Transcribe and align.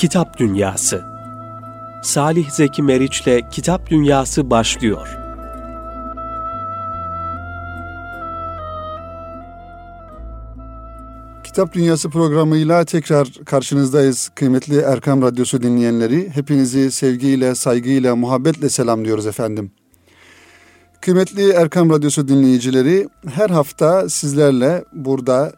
Kitap 0.00 0.38
Dünyası 0.38 1.04
Salih 2.02 2.50
Zeki 2.50 2.82
Meriç'le 2.82 3.50
Kitap 3.50 3.90
Dünyası 3.90 4.50
başlıyor. 4.50 5.08
Kitap 11.44 11.72
Dünyası 11.72 12.10
programıyla 12.10 12.84
tekrar 12.84 13.28
karşınızdayız 13.46 14.30
kıymetli 14.34 14.78
Erkam 14.78 15.22
Radyosu 15.22 15.62
dinleyenleri. 15.62 16.30
Hepinizi 16.30 16.90
sevgiyle, 16.90 17.54
saygıyla, 17.54 18.16
muhabbetle 18.16 18.68
selamlıyoruz 18.68 19.26
efendim. 19.26 19.72
Kıymetli 21.00 21.50
Erkam 21.50 21.90
Radyosu 21.90 22.28
dinleyicileri, 22.28 23.08
her 23.34 23.50
hafta 23.50 24.08
sizlerle 24.08 24.84
burada 24.92 25.52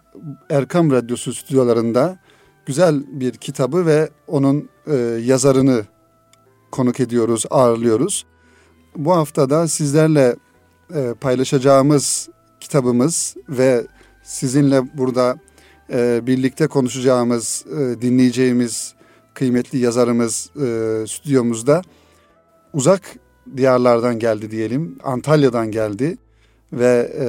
Erkam 0.51 0.91
Radyosu 0.91 1.35
stüdyolarında 1.35 2.22
güzel 2.67 3.05
bir 3.21 3.33
kitabı 3.33 3.87
ve 3.87 4.11
onun 4.27 4.69
e, 4.87 4.97
yazarını 5.25 5.83
konuk 6.71 7.01
ediyoruz, 7.01 7.45
ağırlıyoruz. 7.51 8.27
Bu 8.97 9.13
haftada 9.13 9.69
sizlerle 9.69 10.37
e, 10.95 11.15
paylaşacağımız 11.21 12.29
kitabımız 12.61 13.37
ve 13.49 13.87
sizinle 14.23 14.99
burada 14.99 15.37
e, 15.93 16.27
birlikte 16.27 16.67
konuşacağımız, 16.67 17.65
e, 17.67 18.03
dinleyeceğimiz 18.03 18.95
kıymetli 19.35 19.79
yazarımız 19.79 20.51
e, 20.57 20.67
stüdyomuzda 21.09 21.83
uzak 22.73 23.03
diyarlardan 23.57 24.19
geldi 24.19 24.51
diyelim. 24.51 24.99
Antalya'dan 25.05 25.71
geldi 25.71 26.17
ve 26.73 27.13
e, 27.21 27.27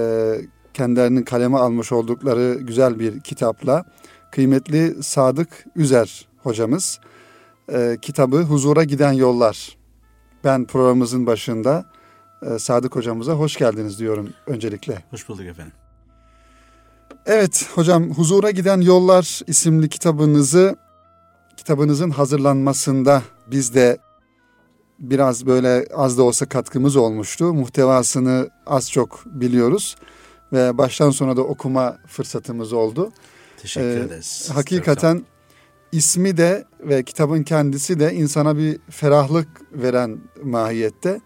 kendilerinin 0.73 1.23
kaleme 1.23 1.57
almış 1.57 1.91
oldukları 1.91 2.57
güzel 2.61 2.99
bir 2.99 3.19
kitapla 3.19 3.85
kıymetli 4.33 5.03
Sadık 5.03 5.65
Üzer 5.75 6.27
hocamız 6.43 6.99
e, 7.73 7.97
kitabı 8.01 8.41
Huzura 8.41 8.83
Giden 8.83 9.11
Yollar. 9.11 9.77
Ben 10.43 10.65
programımızın 10.65 11.27
başında 11.27 11.85
e, 12.41 12.59
Sadık 12.59 12.95
hocamıza 12.95 13.33
hoş 13.33 13.57
geldiniz 13.57 13.99
diyorum 13.99 14.33
öncelikle. 14.47 15.03
Hoş 15.09 15.29
bulduk 15.29 15.45
efendim. 15.45 15.73
Evet 17.25 17.69
hocam 17.75 18.11
Huzura 18.11 18.51
Giden 18.51 18.81
Yollar 18.81 19.41
isimli 19.47 19.89
kitabınızı 19.89 20.75
kitabınızın 21.57 22.09
hazırlanmasında 22.09 23.21
biz 23.47 23.75
de 23.75 23.97
biraz 24.99 25.45
böyle 25.45 25.87
az 25.95 26.17
da 26.17 26.23
olsa 26.23 26.45
katkımız 26.45 26.95
olmuştu. 26.95 27.53
Muhtevasını 27.53 28.49
az 28.65 28.91
çok 28.91 29.23
biliyoruz 29.25 29.95
ve 30.53 30.77
baştan 30.77 31.09
sona 31.09 31.37
da 31.37 31.41
okuma 31.41 31.97
fırsatımız 32.07 32.73
oldu. 32.73 33.11
Teşekkür 33.63 33.87
ee, 33.87 34.03
ederiz. 34.03 34.49
Hakikaten 34.53 35.25
ismi 35.91 36.37
de 36.37 36.65
ve 36.79 37.03
kitabın 37.03 37.43
kendisi 37.43 37.99
de 37.99 38.13
insana 38.13 38.57
bir 38.57 38.77
ferahlık 38.89 39.47
veren 39.73 40.19
mahiyette. 40.43 41.21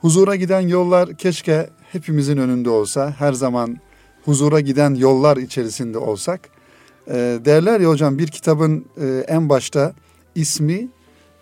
Huzura 0.00 0.36
giden 0.36 0.60
yollar 0.60 1.16
keşke 1.16 1.70
hepimizin 1.92 2.36
önünde 2.36 2.70
olsa. 2.70 3.14
Her 3.18 3.32
zaman 3.32 3.76
huzura 4.24 4.60
giden 4.60 4.94
yollar 4.94 5.36
içerisinde 5.36 5.98
olsak. 5.98 6.40
E, 7.08 7.14
derler 7.44 7.80
ya 7.80 7.88
hocam 7.88 8.18
bir 8.18 8.26
kitabın 8.26 8.86
e, 9.00 9.24
en 9.28 9.48
başta 9.48 9.94
ismi 10.34 10.88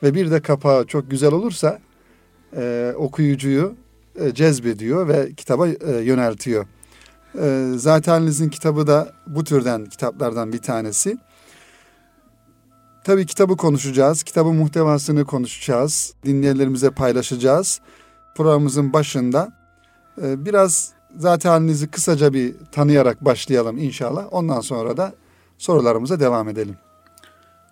ve 0.03 0.15
bir 0.15 0.31
de 0.31 0.41
kapağı 0.41 0.87
çok 0.87 1.11
güzel 1.11 1.33
olursa 1.33 1.81
e, 2.57 2.93
okuyucuyu 2.97 3.75
e, 4.21 4.35
cezbediyor 4.35 5.09
ve 5.09 5.33
kitaba 5.33 5.69
e, 5.69 5.75
yöneltiyor. 6.03 6.67
E, 7.39 7.73
Zatenizin 7.77 8.49
kitabı 8.49 8.87
da 8.87 9.13
bu 9.27 9.45
türden 9.45 9.87
kitaplardan 9.87 10.53
bir 10.53 10.59
tanesi. 10.59 11.19
Tabii 13.05 13.27
kitabı 13.27 13.57
konuşacağız. 13.57 14.23
Kitabın 14.23 14.57
muhtevasını 14.57 15.25
konuşacağız. 15.25 16.15
Dinleyenlerimize 16.25 16.91
paylaşacağız. 16.91 17.81
Programımızın 18.35 18.93
başında 18.93 19.53
e, 20.23 20.45
biraz 20.45 20.93
zaten 21.17 21.51
halinizi 21.51 21.91
kısaca 21.91 22.33
bir 22.33 22.55
tanıyarak 22.73 23.25
başlayalım 23.25 23.79
inşallah. 23.79 24.27
Ondan 24.31 24.61
sonra 24.61 24.97
da 24.97 25.15
sorularımıza 25.59 26.21
devam 26.21 26.49
edelim. 26.49 26.77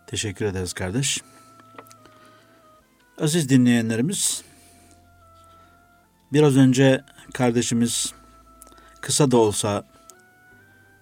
Teşekkür 0.07 0.45
ederiz 0.45 0.73
kardeş. 0.73 1.23
Aziz 3.21 3.49
dinleyenlerimiz, 3.49 4.43
biraz 6.33 6.57
önce 6.57 7.05
kardeşimiz 7.35 8.13
kısa 9.01 9.31
da 9.31 9.37
olsa 9.37 9.85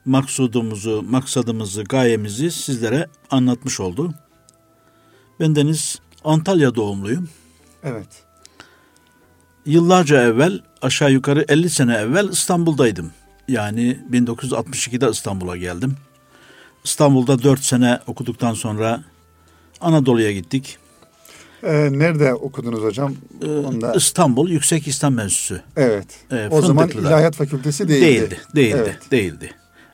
maksudumuzu, 0.04 1.02
maksadımızı, 1.02 1.84
gayemizi 1.84 2.50
sizlere 2.50 3.08
anlatmış 3.30 3.80
oldu. 3.80 4.14
Bendeniz 5.40 5.98
Antalya 6.24 6.74
doğumluyum. 6.74 7.28
Evet. 7.82 8.08
Yıllarca 9.66 10.22
evvel 10.22 10.60
aşağı 10.82 11.12
yukarı 11.12 11.44
50 11.48 11.70
sene 11.70 11.94
evvel 11.94 12.28
İstanbul'daydım. 12.28 13.12
Yani 13.48 14.00
1962'de 14.10 15.10
İstanbul'a 15.10 15.56
geldim. 15.56 15.96
İstanbul'da 16.84 17.42
4 17.42 17.60
sene 17.60 18.00
okuduktan 18.06 18.54
sonra 18.54 19.04
Anadolu'ya 19.80 20.32
gittik. 20.32 20.78
Ee, 21.62 21.88
nerede 21.92 22.34
okudunuz 22.34 22.82
hocam? 22.82 23.14
Ee, 23.42 23.46
Onda... 23.46 23.92
İstanbul 23.92 24.50
Yüksek 24.50 24.88
İslam 24.88 25.18
Enstitüsü. 25.18 25.60
Evet. 25.76 26.06
Ee, 26.32 26.48
o 26.50 26.62
zaman 26.62 26.88
İlahiyat 26.88 27.36
Fakültesi 27.36 27.88
değildi. 27.88 28.04
Değildi, 28.04 28.38
değildi, 28.54 28.76
evet. 28.78 29.10
değildi. 29.10 29.50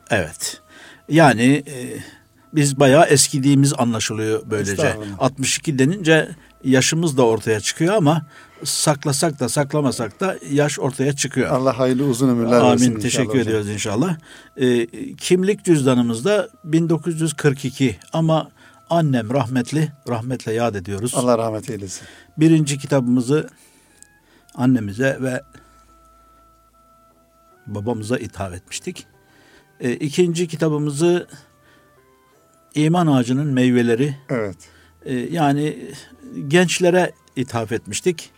Evet. 0.09 0.61
Yani 1.09 1.63
e, 1.67 1.75
biz 2.53 2.79
bayağı 2.79 3.05
eskidiğimiz 3.05 3.73
anlaşılıyor 3.77 4.41
böylece. 4.45 4.97
62 5.19 5.79
denince 5.79 6.29
yaşımız 6.63 7.17
da 7.17 7.25
ortaya 7.25 7.59
çıkıyor 7.59 7.93
ama 7.93 8.25
saklasak 8.63 9.39
da 9.39 9.49
saklamasak 9.49 10.19
da 10.19 10.37
yaş 10.51 10.79
ortaya 10.79 11.13
çıkıyor. 11.13 11.49
Allah 11.49 11.79
hayırlı 11.79 12.05
uzun 12.05 12.29
ömürler 12.29 12.59
Amin, 12.59 12.71
versin 12.71 12.91
Amin. 12.91 12.99
Teşekkür 12.99 13.29
hocam. 13.29 13.41
ediyoruz 13.41 13.69
inşallah. 13.69 14.17
E, 14.57 14.87
kimlik 15.15 15.65
cüzdanımızda 15.65 16.49
1942 16.63 17.97
ama 18.13 18.51
annem 18.89 19.29
rahmetli, 19.29 19.91
rahmetle 20.09 20.53
yad 20.53 20.75
ediyoruz. 20.75 21.13
Allah 21.15 21.37
rahmet 21.37 21.69
eylesin. 21.69 22.07
Birinci 22.37 22.77
kitabımızı 22.77 23.49
annemize 24.55 25.17
ve 25.21 25.41
babamıza 27.67 28.17
ithaf 28.17 28.53
etmiştik. 28.53 29.07
E, 29.79 29.93
ikinci 29.93 30.47
kitabımızı 30.47 31.27
İman 32.75 33.07
Ağacının 33.07 33.47
Meyveleri. 33.47 34.15
Evet. 34.29 34.57
E, 35.05 35.13
yani 35.15 35.91
gençlere 36.47 37.11
ithaf 37.35 37.71
etmiştik. 37.71 38.31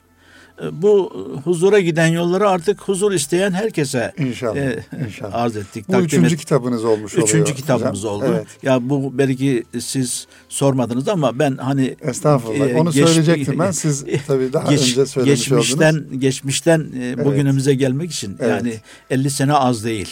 E, 0.63 0.81
bu 0.81 1.11
huzura 1.43 1.79
giden 1.79 2.07
yolları 2.07 2.49
artık 2.49 2.81
huzur 2.81 3.11
isteyen 3.11 3.51
herkese 3.51 4.13
inşallah, 4.17 4.57
e, 4.57 4.85
inşallah. 5.05 5.35
arz 5.35 5.57
ettik. 5.57 5.85
Bu 5.89 5.95
üçüncü 5.95 6.33
et. 6.33 6.39
kitabınız 6.39 6.85
olmuş 6.85 7.13
üçüncü 7.13 7.31
oluyor. 7.31 7.45
Üçüncü 7.45 7.61
kitabımız 7.61 7.99
hocam. 7.99 8.13
oldu. 8.13 8.25
Evet. 8.29 8.47
Ya 8.63 8.89
bu 8.89 9.17
belki 9.17 9.63
siz 9.79 10.27
sormadınız 10.49 11.07
ama 11.07 11.39
ben 11.39 11.57
hani 11.57 11.95
Estağfurullah. 12.01 12.69
E, 12.69 12.75
Onu 12.75 12.91
geç, 12.91 13.07
söyleyecektim 13.07 13.59
ben. 13.59 13.71
Siz 13.71 14.05
tabii 14.27 14.53
daha 14.53 14.71
geç, 14.71 14.81
önce 14.81 15.05
söylemiş 15.05 15.39
geçmişten, 15.39 15.93
oldunuz. 15.93 16.19
Geçmişten 16.19 16.87
e, 17.01 17.25
bugünümüze 17.25 17.71
evet. 17.71 17.79
gelmek 17.79 18.11
için 18.11 18.37
evet. 18.39 18.49
yani 18.49 18.73
50 19.09 19.29
sene 19.29 19.53
az 19.53 19.83
değil. 19.85 20.09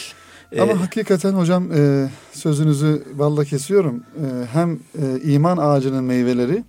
Ama 0.59 0.72
ee, 0.72 0.75
hakikaten 0.75 1.33
hocam 1.33 1.72
e, 1.72 2.09
sözünüzü 2.31 3.03
valla 3.16 3.45
kesiyorum. 3.45 4.03
E, 4.16 4.45
hem 4.53 4.73
e, 4.73 5.19
iman 5.23 5.57
ağacının 5.57 6.03
meyveleri 6.03 6.63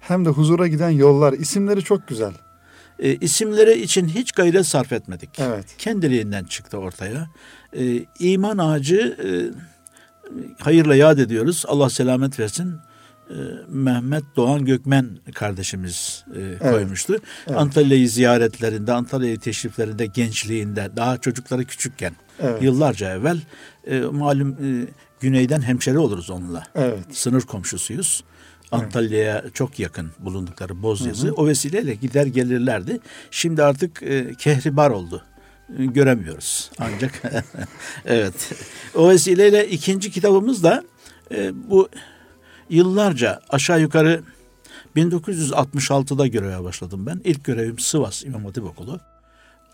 hem 0.00 0.24
de 0.24 0.28
huzura 0.28 0.66
giden 0.66 0.90
yollar 0.90 1.32
isimleri 1.32 1.82
çok 1.82 2.08
güzel. 2.08 2.32
E, 2.98 3.16
isimleri 3.16 3.82
için 3.82 4.08
hiç 4.08 4.32
gayret 4.32 4.66
sarf 4.66 4.92
etmedik. 4.92 5.30
Evet. 5.38 5.64
Kendiliğinden 5.78 6.44
çıktı 6.44 6.78
ortaya. 6.78 7.28
E, 7.76 8.04
iman 8.18 8.58
ağacı 8.58 9.16
e, 9.24 9.28
hayırla 10.62 10.94
yad 10.94 11.18
ediyoruz. 11.18 11.64
Allah 11.68 11.90
selamet 11.90 12.40
versin. 12.40 12.74
E, 13.30 13.34
Mehmet 13.68 14.24
Doğan 14.36 14.64
Gökmen 14.64 15.18
kardeşimiz 15.34 16.24
e, 16.36 16.40
evet. 16.40 16.72
koymuştu. 16.72 17.16
Evet. 17.46 17.58
Antalya'yı 17.58 18.08
ziyaretlerinde, 18.08 18.92
Antalya'yı 18.92 19.38
teşriflerinde, 19.38 20.06
gençliğinde, 20.06 20.90
daha 20.96 21.18
çocukları 21.18 21.64
küçükken, 21.64 22.16
evet. 22.40 22.62
yıllarca 22.62 23.10
evvel 23.14 23.40
e, 23.86 24.00
malum 24.00 24.50
e, 24.50 24.86
güneyden 25.20 25.60
hemşeri 25.60 25.98
oluruz 25.98 26.30
onunla. 26.30 26.64
Evet. 26.74 26.98
Sınır 27.12 27.42
komşusuyuz. 27.42 28.24
Antalya'ya 28.72 29.44
çok 29.54 29.78
yakın 29.78 30.10
bulundukları 30.18 30.82
Bozyazı. 30.82 31.26
Hı 31.26 31.30
hı. 31.30 31.34
O 31.34 31.46
vesileyle 31.46 31.94
gider 31.94 32.26
gelirlerdi. 32.26 33.00
Şimdi 33.30 33.62
artık 33.62 34.02
e, 34.02 34.34
kehribar 34.34 34.90
oldu. 34.90 35.22
E, 35.78 35.86
göremiyoruz 35.86 36.70
ancak. 36.78 37.22
evet. 38.04 38.52
O 38.94 39.08
vesileyle 39.08 39.68
ikinci 39.68 40.10
kitabımız 40.10 40.62
da 40.62 40.84
e, 41.30 41.70
bu 41.70 41.88
yıllarca 42.70 43.40
aşağı 43.48 43.80
yukarı 43.80 44.22
1966'da 44.96 46.26
göreve 46.26 46.64
başladım 46.64 47.06
ben. 47.06 47.20
İlk 47.24 47.44
görevim 47.44 47.78
Sivas 47.78 48.24
İmam 48.24 48.44
Hatip 48.44 48.64
Okulu. 48.64 49.00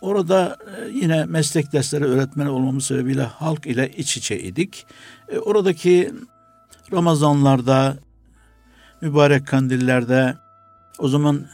Orada 0.01 0.59
yine 0.93 1.25
meslek 1.25 1.73
dersleri 1.73 2.05
öğretmeni 2.05 2.49
olmamın 2.49 2.79
sebebiyle 2.79 3.23
halk 3.23 3.67
ile 3.67 3.91
iç 3.97 4.17
içeydik. 4.17 4.87
Oradaki 5.43 6.13
Ramazanlarda, 6.93 7.97
mübarek 9.05 9.47
kandillerde 9.47 10.37
o 10.99 11.09
zaman 11.09 11.47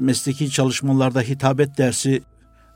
mesleki 0.00 0.50
çalışmalarda 0.50 1.20
hitabet 1.20 1.78
dersi 1.78 2.22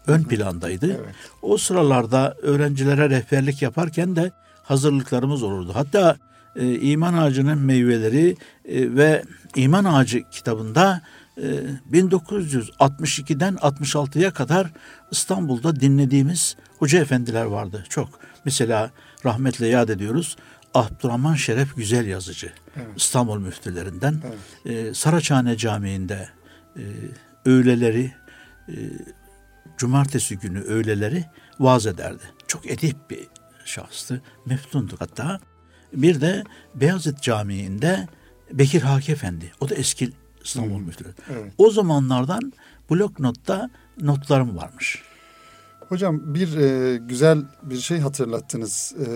ön 0.06 0.22
plandaydı. 0.22 0.86
Evet. 0.86 1.14
O 1.42 1.56
sıralarda 1.56 2.34
öğrencilere 2.42 3.10
rehberlik 3.10 3.62
yaparken 3.62 4.16
de 4.16 4.30
hazırlıklarımız 4.62 5.42
olurdu. 5.42 5.72
Hatta 5.74 6.16
e, 6.56 6.80
İman 6.80 7.14
Ağacı'nın 7.14 7.58
meyveleri 7.58 8.36
e, 8.64 8.96
ve 8.96 9.22
İman 9.56 9.84
Ağacı 9.84 10.22
kitabında 10.30 11.02
e, 11.36 11.46
1962'den 11.92 13.54
66'ya 13.54 14.30
kadar 14.30 14.66
İstanbul'da 15.10 15.80
dinlediğimiz 15.80 16.56
hoca 16.78 17.00
efendiler 17.00 17.44
vardı. 17.44 17.84
Çok. 17.88 18.08
Mesela 18.44 18.90
rahmetle 19.24 19.66
yad 19.66 19.88
ediyoruz. 19.88 20.36
Abdurrahman 20.74 21.34
Şeref 21.34 21.76
Güzel 21.76 22.06
Yazıcı. 22.06 22.52
Evet. 22.76 22.86
İstanbul 22.96 23.38
müftülerinden. 23.38 24.22
Evet. 24.64 24.76
E, 24.90 24.94
Saraçhane 24.94 25.56
Camii'nde 25.56 26.28
e, 26.76 26.82
öğleleri 27.44 28.12
e, 28.68 28.74
cumartesi 29.78 30.38
günü 30.38 30.60
öğleleri 30.60 31.24
vaaz 31.60 31.86
ederdi. 31.86 32.22
Çok 32.46 32.70
edip 32.70 33.10
bir 33.10 33.28
şahstı. 33.64 34.22
Meftundu 34.46 34.96
hatta. 34.98 35.40
Bir 35.92 36.20
de 36.20 36.44
Beyazıt 36.74 37.22
Camii'nde 37.22 38.08
Bekir 38.52 38.82
Haki 38.82 39.12
Efendi. 39.12 39.52
O 39.60 39.68
da 39.68 39.74
eski 39.74 40.12
İstanbul 40.44 40.76
Hmm. 40.76 40.84
müftülü. 40.84 41.14
Evet. 41.30 41.52
O 41.58 41.70
zamanlardan 41.70 42.52
blok 42.90 43.18
notta 43.20 43.70
notlarım 44.00 44.56
varmış. 44.56 45.02
Hocam 45.90 46.34
bir 46.34 46.56
e, 46.56 46.96
güzel 46.96 47.42
bir 47.62 47.76
şey 47.76 47.98
hatırlattınız. 47.98 48.94
E, 49.06 49.08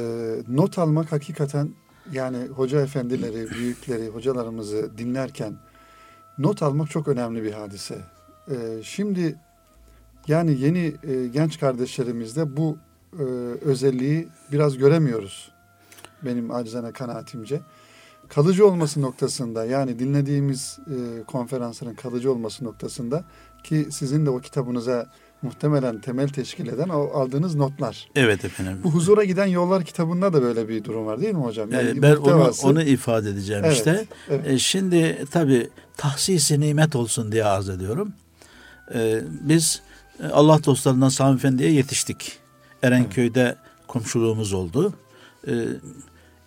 not 0.49 0.79
almak 0.79 1.13
hakikaten 1.13 1.69
yani 2.13 2.47
hoca 2.47 2.81
efendileri, 2.81 3.51
büyükleri, 3.55 4.09
hocalarımızı 4.09 4.99
dinlerken 4.99 5.57
not 6.39 6.63
almak 6.63 6.91
çok 6.91 7.09
önemli 7.09 7.43
bir 7.43 7.53
hadise. 7.53 7.99
E, 8.51 8.83
şimdi 8.83 9.37
yani 10.29 10.61
yeni 10.61 10.95
e, 11.03 11.27
genç 11.27 11.61
kardeşlerimizde 11.61 12.57
bu 12.57 12.79
e, 13.19 13.23
özelliği 13.65 14.29
biraz 14.53 14.79
göremiyoruz. 14.79 15.53
Benim 16.25 16.51
acizane 16.51 16.93
kanaatimce. 16.93 17.61
Kalıcı 18.29 18.67
olması 18.67 19.03
noktasında 19.03 19.65
yani 19.65 19.99
dinlediğimiz 19.99 20.79
e, 20.87 21.23
konferansların 21.23 21.95
kalıcı 21.95 22.33
olması 22.33 22.65
noktasında 22.65 23.25
ki 23.65 23.87
sizin 23.91 24.27
de 24.27 24.31
o 24.31 24.41
kitabınıza 24.41 25.11
muhtemelen 25.45 26.01
temel 26.01 26.29
teşkil 26.29 26.67
eden 26.67 26.89
o 26.89 27.01
aldığınız 27.15 27.55
notlar. 27.55 28.09
Evet 28.17 28.45
efendim. 28.45 28.81
Bu 28.85 28.91
huzura 28.91 29.25
giden 29.25 29.47
yollar 29.47 29.85
kitabında 29.85 30.33
da 30.33 30.43
böyle 30.43 30.69
bir 30.69 30.85
durum 30.85 31.07
var 31.07 31.21
değil 31.21 31.35
mi 31.35 31.45
hocam? 31.45 31.73
Yani 31.73 31.89
Ee, 31.99 32.03
ben 32.03 32.11
onu, 32.17 32.21
muhtevası- 32.21 32.67
onu 32.67 32.83
ifade 32.83 33.31
edeceğim 33.31 33.63
Evet, 33.65 33.77
işte. 33.77 34.05
evet. 34.31 34.47
E, 34.47 34.59
şimdi 34.59 35.25
tabii 35.31 35.71
tahsisi 35.97 36.61
nimet 36.61 36.97
olsun 36.97 37.33
diye 37.33 37.45
arz 37.45 37.69
ediyorum. 37.69 38.13
E, 38.95 39.21
biz 39.41 39.83
e, 40.23 40.27
Allah 40.27 40.65
dostlarından 40.65 41.09
Sami 41.09 41.37
Efendi'ye 41.37 41.71
yetiştik. 41.73 42.39
Erenköy'de 42.83 43.57
komşuluğumuz 43.89 44.53
oldu. 44.53 44.95
E, 45.49 45.53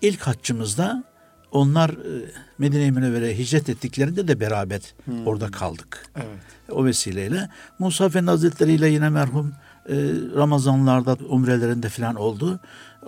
ilk 0.02 0.22
haccımızda 0.22 1.04
onlar 1.52 1.90
e, 1.90 2.32
Medine-i 2.58 2.92
Münevvere'ye 2.92 3.38
hicret 3.38 3.70
ettiklerinde 3.70 4.28
de 4.28 4.40
beraber 4.40 4.82
Hmm. 5.06 5.28
orada 5.28 5.52
kaldık. 5.52 6.06
Evet. 6.16 6.28
O 6.72 6.86
vesileyle 6.86 7.50
Musa 7.80 8.06
Efendi 8.06 8.30
Hazretleri 8.32 8.74
ile 8.74 8.88
yine 8.90 9.10
merhum 9.10 9.54
e, 9.90 9.96
Ramazanlarda, 10.36 11.18
umrelerinde 11.30 11.90
falan 11.90 12.16
oldu. 12.16 12.60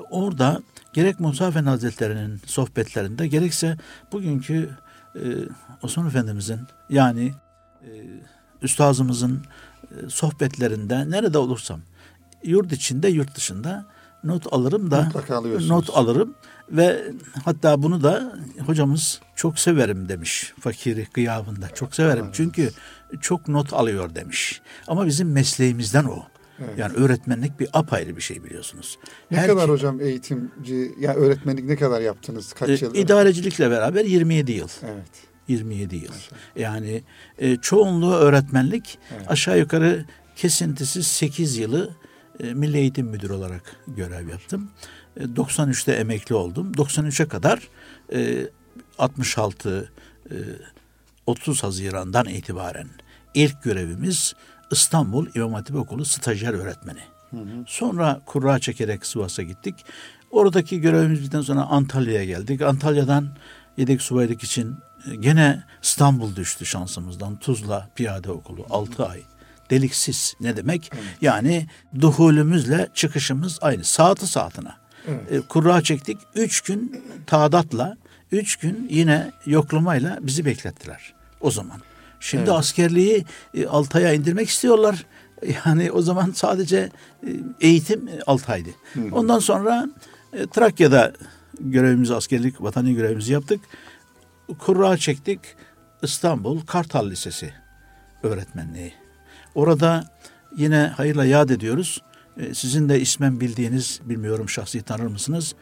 Orada 0.09 0.61
gerek 0.93 1.19
Musa 1.19 1.47
Efendi 1.47 1.69
Hazretleri'nin 1.69 2.41
sohbetlerinde 2.45 3.27
gerekse 3.27 3.77
bugünkü 4.11 4.69
e, 5.15 5.21
Osman 5.83 6.07
Efendimizin 6.07 6.59
yani 6.89 7.33
üstazımızın 8.61 9.41
sohbetlerinde 10.07 11.09
nerede 11.09 11.37
olursam 11.37 11.79
yurt 12.43 12.71
içinde 12.71 13.07
yurt 13.09 13.35
dışında 13.35 13.85
not 14.23 14.53
alırım 14.53 14.91
da 14.91 15.11
not 15.67 15.89
alırım 15.89 16.35
ve 16.71 17.03
hatta 17.45 17.83
bunu 17.83 18.03
da 18.03 18.39
hocamız 18.65 19.21
çok 19.35 19.59
severim 19.59 20.09
demiş 20.09 20.53
fakiri 20.59 21.07
gıyabında 21.13 21.69
çok 21.69 21.95
severim 21.95 22.23
Evet. 22.25 22.35
çünkü 22.35 22.71
çok 23.21 23.47
not 23.47 23.73
alıyor 23.73 24.15
demiş 24.15 24.61
ama 24.87 25.05
bizim 25.05 25.31
mesleğimizden 25.31 26.03
o 26.03 26.23
Evet. 26.59 26.77
yani 26.77 26.93
öğretmenlik 26.93 27.59
bir 27.59 27.67
apayrı 27.73 28.15
bir 28.17 28.21
şey 28.21 28.43
biliyorsunuz. 28.43 28.97
Ne 29.31 29.37
Her 29.37 29.47
kadar 29.47 29.65
kim- 29.65 29.73
hocam 29.73 30.01
eğitimci, 30.01 30.91
yani 30.99 31.15
öğretmenlik 31.15 31.65
ne 31.65 31.75
kadar 31.75 32.01
yaptınız? 32.01 32.53
Kaç 32.53 32.69
e, 32.69 32.85
yıl? 32.85 32.95
idarecilikle 32.95 33.71
beraber 33.71 34.05
27 34.05 34.51
yıl. 34.51 34.67
Evet. 34.83 35.09
27 35.47 35.95
yıl. 35.95 36.11
Yani 36.55 37.03
e, 37.37 37.55
çoğunluğu 37.57 38.13
öğretmenlik 38.13 38.99
Evet. 39.17 39.31
aşağı 39.31 39.59
yukarı 39.59 40.05
kesintisiz 40.35 41.07
8 41.07 41.57
yılı 41.57 41.89
Milli 42.43 42.77
Eğitim 42.77 43.07
Müdürü 43.07 43.33
olarak 43.33 43.75
görev 43.87 44.29
yaptım. 44.29 44.71
E, 45.17 45.23
93'te 45.23 45.91
emekli 45.91 46.35
oldum. 46.35 46.71
93'e 46.71 47.27
kadar 47.27 47.67
e, 48.13 48.47
66 48.97 49.91
e, 50.31 50.35
30 51.25 51.63
Haziran'dan 51.63 52.25
itibaren 52.25 52.87
ilk 53.33 53.63
görevimiz 53.63 54.33
İstanbul 54.71 55.27
İmam 55.35 55.53
Hatip 55.53 55.75
Okulu 55.75 56.05
stajyer 56.05 56.53
öğretmeni. 56.53 57.01
Sonra 57.67 58.21
kura 58.25 58.59
çekerek 58.59 59.05
Sivas'a 59.05 59.43
gittik. 59.43 59.75
Oradaki 60.31 60.81
görevimiz 60.81 61.19
bittikten 61.19 61.41
sonra 61.41 61.61
Antalya'ya 61.61 62.25
geldik. 62.25 62.61
Antalya'dan 62.61 63.29
yedek 63.77 64.01
subaylık 64.01 64.43
için 64.43 64.75
e, 65.11 65.15
gene 65.15 65.63
İstanbul 65.83 66.35
düştü 66.35 66.65
şansımızdan. 66.65 67.35
Tuzla 67.35 67.89
Piyade 67.95 68.31
Okulu 68.31 68.65
6 68.69 69.05
ay. 69.05 69.21
Deliksiz 69.69 70.35
ne 70.41 70.57
demek? 70.57 70.91
Yani 71.21 71.67
duhulümüzle 72.01 72.87
çıkışımız 72.93 73.59
aynı. 73.61 73.83
Saati 73.83 74.27
saatine. 74.27 74.69
Evet. 75.07 75.31
E, 75.31 75.41
kura 75.41 75.81
çektik. 75.81 76.17
Üç 76.35 76.61
gün 76.61 77.03
taadatla, 77.27 77.97
üç 78.31 78.55
gün 78.55 78.87
yine 78.91 79.31
yoklamayla 79.45 80.17
bizi 80.21 80.45
beklettiler 80.45 81.13
o 81.41 81.51
zaman. 81.51 81.81
Şimdi 82.19 82.43
Evet. 82.43 82.53
askerliği 82.53 83.25
e, 83.53 83.65
altı 83.67 83.97
aya 83.97 84.13
indirmek 84.13 84.49
istiyorlar. 84.49 85.05
Yani 85.65 85.91
o 85.91 86.01
zaman 86.01 86.31
sadece 86.35 86.77
e, 86.77 87.29
eğitim 87.61 88.07
e, 88.07 88.19
altı 88.27 88.51
aydı. 88.51 88.69
Ondan 89.11 89.39
sonra 89.39 89.89
e, 90.33 90.47
Trakya'da 90.47 91.13
görevimizi, 91.59 92.15
askerlik, 92.15 92.61
vatani 92.63 92.93
görevimizi 92.95 93.33
yaptık. 93.33 93.59
Kura 94.59 94.97
çektik. 94.97 95.39
İstanbul 96.03 96.61
Kartal 96.61 97.09
Lisesi 97.09 97.53
öğretmenliği. 98.23 98.93
Orada 99.55 100.03
yine 100.57 100.93
hayırla 100.97 101.25
yad 101.25 101.49
ediyoruz. 101.49 102.01
E, 102.37 102.53
Sizin 102.53 102.89
de 102.89 102.99
ismen 103.01 103.39
bildiğiniz, 103.39 103.99
bilmiyorum 104.05 104.49
şahsi 104.49 104.81
tanır 104.81 105.05
mısınız? 105.07 105.55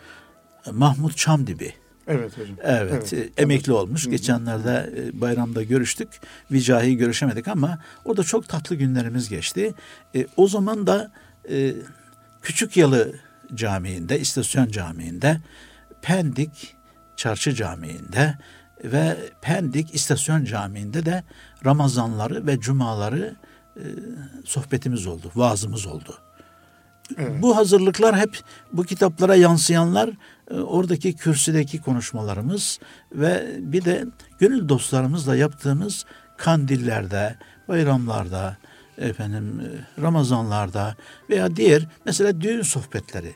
E, 0.67 0.71
Mahmut 0.71 1.17
Çamdibi. 1.17 1.73
Evet 2.07 2.37
hocam. 2.37 2.55
Evet, 2.63 3.13
Evet. 3.13 3.13
e, 3.13 3.41
emekli 3.41 3.71
olmuş. 3.71 4.09
Geçenlerde 4.09 4.93
e, 4.97 5.21
bayramda 5.21 5.63
görüştük. 5.63 6.07
Vicahi 6.51 6.97
görüşemedik 6.97 7.47
ama 7.47 7.79
orada 8.05 8.23
çok 8.23 8.47
tatlı 8.49 8.75
günlerimiz 8.75 9.29
geçti. 9.29 9.73
E, 10.15 10.27
o 10.37 10.47
zaman 10.47 10.87
da 10.87 11.11
e, 11.49 11.73
Küçük 12.41 12.77
Yalı 12.77 13.15
Camii'nde, 13.55 14.19
İstasyon 14.19 14.67
Camii'nde, 14.67 15.41
Pendik 16.01 16.75
Çarşı 17.15 17.53
Camii'nde 17.55 18.37
ve 18.83 19.17
Pendik 19.41 19.95
İstasyon 19.95 20.45
Camii'nde 20.45 21.05
de 21.05 21.23
Ramazanları 21.65 22.47
ve 22.47 22.59
Cumaları 22.59 23.35
e, 23.77 23.83
sohbetimiz 24.45 25.07
oldu, 25.07 25.31
vaazımız 25.35 25.85
oldu. 25.85 26.17
Evet. 27.17 27.41
Bu 27.41 27.57
hazırlıklar 27.57 28.19
hep 28.19 28.39
bu 28.73 28.83
kitaplara 28.83 29.35
yansıyanlar 29.35 30.09
e, 30.51 30.53
oradaki 30.53 31.15
kürsüdeki 31.15 31.81
konuşmalarımız 31.81 32.79
ve 33.11 33.55
bir 33.59 33.85
de 33.85 34.05
gönül 34.39 34.69
dostlarımızla 34.69 35.35
yaptığımız 35.35 36.05
kandillerde, 36.37 37.35
bayramlarda, 37.67 38.57
efendim 38.97 39.59
e, 39.59 40.01
Ramazanlarda 40.01 40.95
veya 41.29 41.55
diğer 41.55 41.87
mesela 42.05 42.41
düğün 42.41 42.61
sohbetleri. 42.61 43.35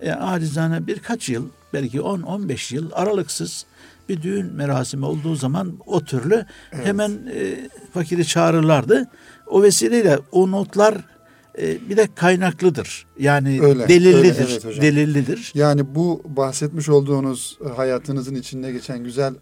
E, 0.00 0.12
acizane 0.12 0.86
birkaç 0.86 1.28
yıl 1.28 1.48
belki 1.72 1.98
10-15 1.98 2.74
yıl 2.74 2.90
aralıksız 2.92 3.66
bir 4.08 4.22
düğün 4.22 4.52
merasimi 4.52 5.06
olduğu 5.06 5.34
zaman 5.34 5.78
o 5.86 6.04
türlü 6.04 6.46
hemen 6.70 7.10
e, 7.10 7.68
fakiri 7.94 8.26
çağırırlardı. 8.26 9.06
O 9.46 9.62
vesileyle 9.62 10.18
o 10.32 10.50
notlar 10.50 10.94
e, 11.58 11.88
bir 11.88 11.96
de 11.96 12.08
kaynaklıdır. 12.14 13.06
Yani 13.18 13.62
Öyle, 13.62 13.88
delillidir. 13.88 14.16
öyle, 14.16 14.28
evet 14.50 14.64
hocam. 14.64 14.82
delillidir. 14.82 15.52
Yani 15.54 15.94
bu 15.94 16.22
bahsetmiş 16.24 16.88
olduğunuz 16.88 17.58
e, 17.66 17.68
hayatınızın 17.68 18.34
içinde 18.34 18.72
geçen 18.72 19.04
güzel 19.04 19.34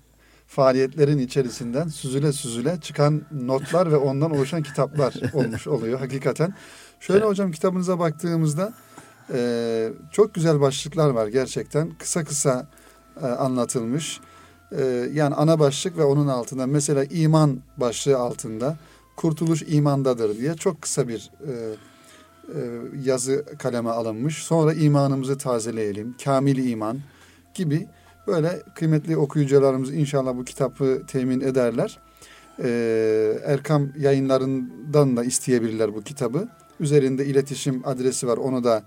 faaliyetlerin 0.47 1.19
içerisinden 1.19 1.89
süzüle 1.89 2.33
süzüle 2.33 2.79
çıkan 2.81 3.23
notlar 3.33 3.93
ve 3.93 3.97
ondan 3.97 4.31
oluşan 4.31 4.63
kitaplar 4.63 5.15
olmuş 5.33 5.67
oluyor 5.67 5.99
hakikaten. 5.99 6.55
Şöyle 7.01 7.25
hocam 7.25 7.53
kitabınıza 7.53 7.99
baktığımızda 7.99 8.73
e, 9.33 9.89
çok 10.13 10.35
güzel 10.35 10.61
başlıklar 10.61 11.11
var 11.11 11.27
gerçekten. 11.27 11.91
Kısa 11.99 12.25
kısa 12.25 12.67
e, 13.23 13.27
anlatılmış. 13.27 14.21
e, 14.79 15.09
yani 15.13 15.35
ana 15.35 15.59
başlık 15.59 15.99
ve 15.99 16.05
onun 16.05 16.29
altında 16.29 16.67
mesela 16.67 17.05
iman 17.05 17.59
başlığı 17.77 18.17
altında 18.19 18.77
kurtuluş 19.17 19.63
imandadır 19.67 20.39
diye 20.39 20.55
çok 20.55 20.83
kısa 20.83 21.09
bir 21.09 21.31
e, 21.47 21.53
e, 21.53 22.61
yazı 23.05 23.45
kaleme 23.59 23.91
alınmış. 23.91 24.43
Sonra 24.43 24.73
imanımızı 24.75 25.39
tazeleyelim, 25.39 26.15
kamil 26.25 26.71
iman 26.71 26.99
gibi 27.55 27.87
böyle 28.27 28.63
kıymetli 28.75 29.17
okuyucularımız 29.17 29.95
inşallah 29.95 30.37
bu 30.37 30.45
kitabı 30.45 31.03
temin 31.07 31.41
ederler. 31.41 31.99
Ee, 32.63 33.39
Erkam 33.45 33.89
yayınlarından 33.99 35.17
da 35.17 35.25
isteyebilirler 35.25 35.95
bu 35.95 36.03
kitabı. 36.03 36.49
Üzerinde 36.81 37.27
iletişim 37.27 37.83
adresi 37.85 38.27
var. 38.29 38.37
Onu 38.37 38.65
da 38.65 38.83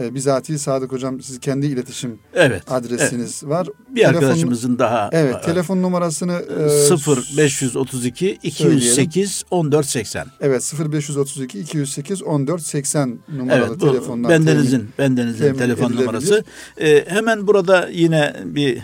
e, 0.00 0.14
bizatihi 0.14 0.58
Sadık 0.58 0.92
Hocam 0.92 1.20
siz 1.22 1.40
kendi 1.40 1.66
iletişim 1.66 2.18
Evet. 2.34 2.62
adresiniz 2.72 3.44
var. 3.44 3.66
Bir 3.88 4.00
Telefon- 4.02 4.14
arkadaşımızın 4.14 4.78
daha 4.78 5.08
Evet, 5.12 5.36
e, 5.36 5.40
telefon 5.40 5.82
numarasını 5.82 6.42
e, 6.66 6.68
0 6.68 7.34
532 7.38 8.38
208 8.42 9.42
1480. 9.52 10.26
Evet 10.40 10.72
0532 10.92 11.60
208 11.60 12.22
14 12.22 12.62
80 12.62 13.18
numaralı 13.36 13.66
Evet, 13.68 13.80
bu 13.80 13.90
telefondan 13.90 14.30
bendenizin 14.30 14.78
temin- 14.78 14.98
bendenizin 14.98 15.38
temin 15.44 15.58
telefon 15.58 15.92
numarası. 15.92 16.44
Ee, 16.80 17.04
hemen 17.08 17.46
burada 17.46 17.88
yine 17.92 18.36
bir 18.44 18.78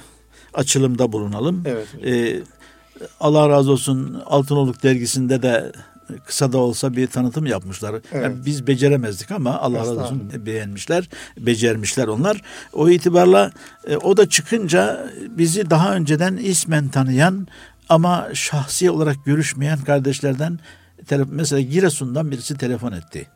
açılımda 0.54 1.12
bulunalım. 1.12 1.62
Evet. 1.66 1.87
Ee, 2.06 2.40
Allah 3.21 3.49
razı 3.49 3.73
olsun 3.73 4.23
Altınoluk 4.26 4.83
dergisinde 4.83 5.42
de 5.42 5.73
kısa 6.26 6.52
da 6.52 6.58
olsa 6.58 6.96
bir 6.96 7.06
tanıtım 7.06 7.46
yapmışlar. 7.46 7.90
Evet. 7.90 8.25
Yani 8.25 8.37
biz 8.46 8.66
beceremezdik 8.66 9.30
ama 9.30 9.58
Allah 9.58 9.78
razı 9.78 9.90
olsun 9.90 10.02
Estağfurullah. 10.02 10.46
beğenmişler, 10.46 11.08
becermişler 11.38 12.06
onlar. 12.06 12.42
O 12.73 12.88
itibarla 12.88 13.52
e, 13.87 13.96
o 13.96 14.16
da 14.16 14.28
çıkınca 14.28 15.11
bizi 15.28 15.70
daha 15.70 15.94
önceden 15.94 16.37
ismen 16.37 16.88
tanıyan 16.88 17.46
ama 17.88 18.28
şahsi 18.34 18.90
olarak 18.90 19.25
görüşmeyen 19.25 19.78
kardeşlerden 19.78 20.58
mesela 21.26 21.61
Giresun'dan 21.61 22.30
birisi 22.30 22.56
telefon 22.56 22.92
etti. 22.92 23.26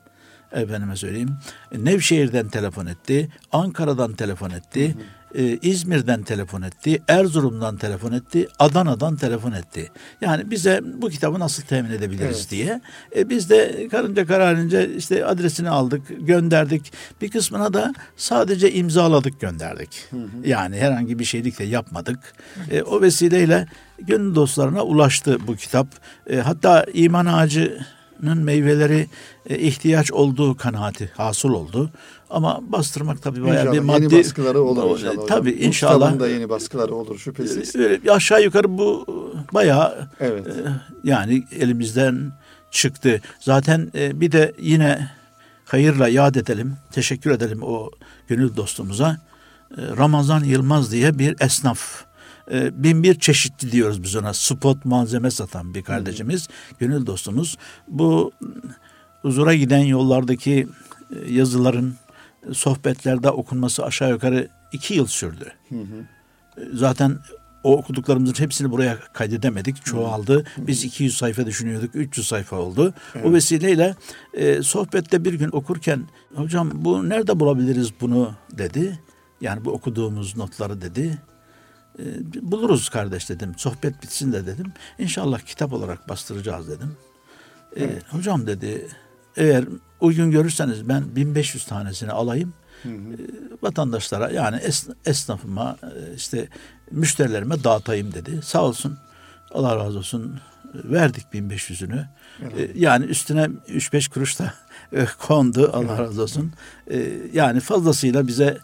Efendime 0.52 0.96
söyleyeyim. 0.96 1.36
Nevşehir'den 1.72 2.48
telefon 2.48 2.86
etti. 2.86 3.28
Ankara'dan 3.52 4.12
telefon 4.12 4.50
etti. 4.50 4.96
E, 5.34 5.58
İzmir'den 5.62 6.22
telefon 6.22 6.62
etti. 6.62 7.02
Erzurum'dan 7.08 7.76
telefon 7.76 8.12
etti. 8.12 8.48
Adana'dan 8.58 9.16
telefon 9.16 9.52
etti. 9.52 9.90
Yani 10.20 10.50
bize 10.50 10.80
bu 10.84 11.08
kitabı 11.08 11.38
nasıl 11.38 11.62
temin 11.62 11.90
edebiliriz 11.90 12.36
Evet. 12.36 12.50
diye. 12.50 12.80
E, 13.16 13.28
biz 13.28 13.50
de 13.50 13.88
karınca 13.90 14.26
kararınca 14.26 14.86
işte 14.86 15.24
adresini 15.24 15.70
aldık, 15.70 16.02
gönderdik. 16.20 16.92
Bir 17.22 17.30
kısmına 17.30 17.74
da 17.74 17.94
sadece 18.16 18.72
imzaladık, 18.72 19.40
gönderdik. 19.40 20.04
Yani 20.44 20.76
herhangi 20.76 21.18
bir 21.18 21.24
şeylik 21.24 21.58
de 21.58 21.64
yapmadık. 21.64 22.18
E, 22.70 22.82
o 22.82 23.02
vesileyle 23.02 23.66
gönül 23.98 24.34
dostlarına 24.34 24.82
ulaştı 24.82 25.38
bu 25.46 25.56
kitap. 25.56 25.86
E, 26.30 26.36
hatta 26.36 26.86
iman 26.94 27.26
ağacının 27.26 28.38
meyveleri 28.42 29.06
e, 29.50 29.58
ihtiyaç 29.58 30.12
olduğu 30.12 30.56
kanaati 30.56 31.10
hasıl 31.16 31.50
oldu. 31.50 31.90
Ama 32.30 32.60
bastırmak 32.62 33.22
tabii 33.22 33.42
bayağı 33.44 33.60
İnşallah 33.60 33.72
bir 33.74 33.80
maddi... 33.80 34.02
yeni 34.02 34.18
baskıları 34.24 34.60
olur 34.62 34.90
inşallah. 34.90 35.12
hocam. 35.12 35.26
Tabii 35.26 35.50
inşallah. 35.50 36.20
da 36.20 36.28
yeni 36.28 36.48
baskıları 36.48 36.94
olur 36.94 37.18
şüphesiz. 37.18 37.76
Öyle 37.76 38.02
bir 38.02 38.14
aşağı 38.16 38.42
yukarı 38.42 38.78
bu 38.78 39.06
bayağı 39.54 40.08
Evet. 40.20 40.46
e, 40.46 40.52
yani 41.04 41.44
elimizden 41.52 42.32
çıktı. 42.70 43.20
Zaten 43.40 43.90
e, 43.94 44.20
bir 44.20 44.32
de 44.32 44.52
yine 44.60 45.10
hayırla 45.64 46.08
yad 46.08 46.34
edelim, 46.34 46.76
teşekkür 46.92 47.30
edelim 47.30 47.62
o 47.62 47.90
gönül 48.28 48.56
dostumuza. 48.56 49.10
E, 49.10 49.16
Ramazan 49.96 50.44
Yılmaz 50.44 50.92
diye 50.92 51.18
bir 51.18 51.36
esnaf. 51.40 52.04
E, 52.52 52.84
bin 52.84 53.02
bir 53.02 53.18
çeşitli 53.20 53.72
diyoruz 53.72 54.02
biz 54.02 54.16
ona. 54.16 54.34
Spot 54.34 54.84
malzeme 54.84 55.30
satan 55.30 55.74
bir 55.74 55.82
kardeşimiz, 55.82 56.48
gönül 56.78 57.06
dostumuz. 57.06 57.56
Bu 57.88 58.32
huzura 59.22 59.54
giden 59.54 59.78
yollardaki 59.84 60.68
e, 61.16 61.32
yazıların 61.32 61.90
e, 61.90 62.07
sohbetlerde 62.52 63.30
okunması 63.30 63.84
aşağı 63.84 64.10
yukarı 64.10 64.48
iki 64.72 64.94
yıl 64.94 65.06
sürdü. 65.06 65.52
Zaten 66.72 67.18
o 67.64 67.76
okuduklarımızın 67.76 68.34
hepsini 68.44 68.70
buraya 68.70 68.98
kaydedemedik. 69.12 69.84
Çoğaldı. 69.84 70.44
Biz 70.58 70.84
200 70.84 71.16
sayfa 71.16 71.46
düşünüyorduk. 71.46 71.90
300 71.94 72.28
sayfa 72.28 72.56
oldu. 72.56 72.94
O 73.24 73.32
vesileyle 73.32 73.94
e, 74.34 74.62
sohbette 74.62 75.24
bir 75.24 75.34
gün 75.34 75.50
okurken 75.52 76.02
hocam 76.34 76.70
bu 76.74 77.08
nerede 77.08 77.40
bulabiliriz 77.40 77.90
bunu 78.00 78.32
dedi. 78.52 78.98
Yani 79.40 79.64
bu 79.64 79.70
okuduğumuz 79.72 80.36
notları 80.36 80.80
dedi. 80.80 81.18
E, 81.98 82.04
buluruz 82.42 82.88
kardeş 82.88 83.28
dedim. 83.30 83.52
Sohbet 83.56 84.02
bitsin 84.02 84.32
de 84.32 84.46
dedim. 84.46 84.72
İnşallah 84.98 85.40
kitap 85.40 85.72
olarak 85.72 86.08
bastıracağız 86.08 86.68
dedim. 86.68 86.96
E, 87.76 87.90
Hocam 88.10 88.46
dedi 88.46 88.88
eğer 89.38 89.64
uygun 90.00 90.30
görürseniz 90.30 90.88
ben 90.88 91.16
1500 91.16 91.64
tanesini 91.64 92.12
alayım 92.12 92.52
e, 92.84 92.90
vatandaşlara 93.62 94.30
yani 94.30 94.56
es- 94.56 94.92
esnafıma 95.06 95.76
işte 96.16 96.48
müşterilerime 96.90 97.64
dağıtayım 97.64 98.14
dedi. 98.14 98.40
Sağ 98.44 98.62
olsun 98.64 98.98
Allah 99.52 99.76
razı 99.76 99.98
olsun 99.98 100.40
verdik 100.74 101.24
1500'ünü. 101.34 102.04
E, 102.58 102.68
Yani 102.74 103.04
üstüne 103.04 103.48
3-5 103.68 104.10
kuruş 104.10 104.38
da 104.38 104.54
e, 104.92 105.04
kondu 105.18 105.70
Allah 105.74 105.98
razı 105.98 106.22
olsun. 106.22 106.52
Yani 107.32 107.60
fazlasıyla 107.60 108.26
bize 108.26 108.58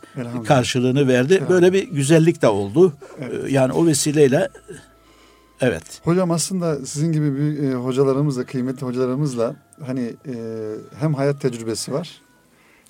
karşılığını 0.44 1.08
verdi. 1.08 1.42
Böyle 1.48 1.72
bir 1.72 1.88
güzellik 1.88 2.42
de 2.42 2.48
oldu. 2.48 2.92
E, 3.20 3.52
Yani 3.52 3.72
o 3.72 3.86
vesileyle 3.86 4.48
evet. 5.64 6.00
Hocam 6.04 6.30
aslında 6.30 6.86
sizin 6.86 7.12
gibi 7.12 7.36
bir 7.36 7.62
e, 7.62 7.74
hocalarımızla, 7.74 8.44
kıymetli 8.44 8.86
hocalarımızla 8.86 9.56
hani 9.86 10.14
e, 10.26 10.34
hem 10.98 11.14
hayat 11.14 11.40
tecrübesi 11.40 11.92
var, 11.92 12.20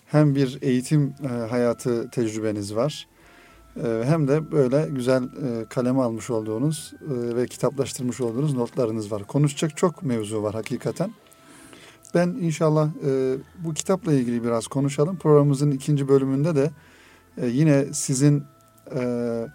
hem 0.07 0.35
bir 0.35 0.59
eğitim 0.63 1.15
e, 1.25 1.29
hayatı 1.29 2.11
tecrübeniz 2.11 2.77
var. 2.77 3.07
E, 3.85 4.03
hem 4.05 4.29
de 4.29 4.53
böyle 4.53 4.89
güzel 4.91 5.23
e, 5.23 5.65
kaleme 5.69 6.03
almış 6.03 6.31
olduğunuz 6.31 6.95
e, 7.03 7.37
ve 7.37 7.47
kitaplaştırmış 7.47 8.21
olduğunuz 8.21 8.55
notlarınız 8.55 9.13
var. 9.13 9.25
Konuşacak 9.25 9.77
çok 9.77 10.03
mevzu 10.03 10.43
var 10.43 10.55
hakikaten. 10.55 11.15
Ben 12.15 12.29
inşallah 12.29 12.89
e, 13.07 13.35
bu 13.65 13.75
kitapla 13.75 14.13
ilgili 14.13 14.45
biraz 14.45 14.67
konuşalım. 14.67 15.17
Programımızın 15.17 15.71
ikinci 15.71 16.09
bölümünde 16.09 16.57
de 16.57 16.71
e, 17.39 17.47
yine 17.47 17.85
sizin 17.93 18.45
e, 18.97 19.47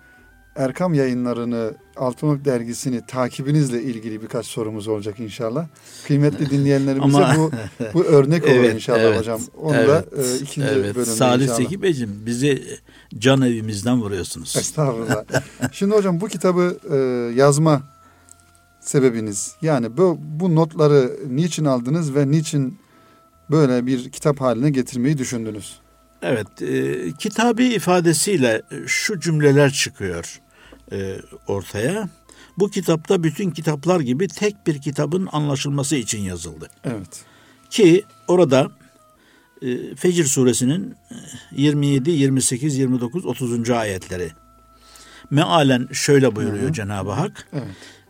Erkam 0.59 0.93
yayınlarını, 0.93 1.73
Altınok 1.97 2.45
dergisini 2.45 3.05
takibinizle 3.05 3.83
ilgili 3.83 4.21
birkaç 4.21 4.45
sorumuz 4.45 4.87
olacak 4.87 5.19
inşallah. 5.19 5.67
Kıymetli 6.07 6.49
dinleyenlerimize 6.49 7.25
Ama- 7.25 7.35
bu 7.37 7.51
bu 7.93 8.03
örnek 8.03 8.43
olur 8.43 8.51
Evet, 8.51 8.75
inşallah 8.75 8.99
evet, 8.99 9.19
hocam. 9.19 9.41
Onu 9.57 9.73
da 9.73 10.05
evet, 10.15 10.31
e, 10.41 10.43
ikinci 10.43 10.67
evet. 10.67 10.95
bölümde 10.95 11.05
Salih 11.05 11.43
inşallah. 11.43 11.57
Zeki 11.57 11.81
Beyciğim 11.81 12.25
bizi 12.25 12.63
can 13.17 13.41
evimizden 13.41 14.01
vuruyorsunuz. 14.01 14.55
Estağfurullah. 14.57 15.23
Şimdi 15.71 15.95
hocam 15.95 16.21
bu 16.21 16.27
kitabı 16.27 16.77
e, 16.91 16.97
yazma 17.39 17.81
sebebiniz 18.79 19.55
yani 19.61 19.97
bu, 19.97 20.17
bu 20.21 20.55
notları 20.55 21.19
niçin 21.29 21.65
aldınız 21.65 22.15
ve 22.15 22.31
niçin 22.31 22.79
böyle 23.51 23.85
bir 23.85 24.11
kitap 24.11 24.41
haline 24.41 24.69
getirmeyi 24.69 25.17
düşündünüz? 25.17 25.79
Evet, 26.21 26.61
e, 26.61 27.11
kitabi 27.11 27.65
ifadesiyle 27.65 28.61
şu 28.87 29.19
cümleler 29.19 29.71
çıkıyor 29.71 30.39
e, 30.91 31.21
ortaya. 31.47 32.09
Bu 32.57 32.69
kitapta 32.69 33.23
bütün 33.23 33.51
kitaplar 33.51 33.99
gibi 33.99 34.27
tek 34.27 34.67
bir 34.67 34.81
kitabın 34.81 35.29
anlaşılması 35.31 35.95
için 35.95 36.21
yazıldı. 36.21 36.69
Evet. 36.83 37.25
Ki 37.69 38.03
orada 38.27 38.71
e, 39.61 39.95
Fecr 39.95 40.23
suresinin 40.23 40.95
e, 41.11 41.15
27, 41.51 42.11
28, 42.11 42.77
29, 42.77 43.25
30. 43.25 43.69
ayetleri. 43.69 44.31
Mealen 45.29 45.87
şöyle 45.91 46.35
buyuruyor 46.35 46.73
Cenab-ı 46.73 47.11
Hak. 47.11 47.47
Evet. 47.53 47.63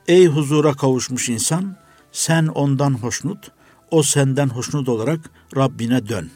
Ey 0.08 0.28
huzura 0.28 0.74
kavuşmuş 0.74 1.30
insan, 1.30 1.76
sen 2.12 2.48
ondan 2.48 2.94
hoşnut, 2.94 3.52
o 3.92 4.04
senden 4.04 4.50
hoşnut 4.50 4.90
olarak 4.90 5.20
Rabbine 5.56 6.08
dön. 6.08 6.30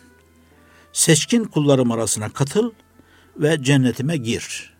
Seçkin 0.93 1.43
kullarım 1.43 1.91
arasına 1.91 2.29
katıl 2.29 2.71
ve 3.37 3.63
cennetime 3.63 4.17
gir. 4.17 4.73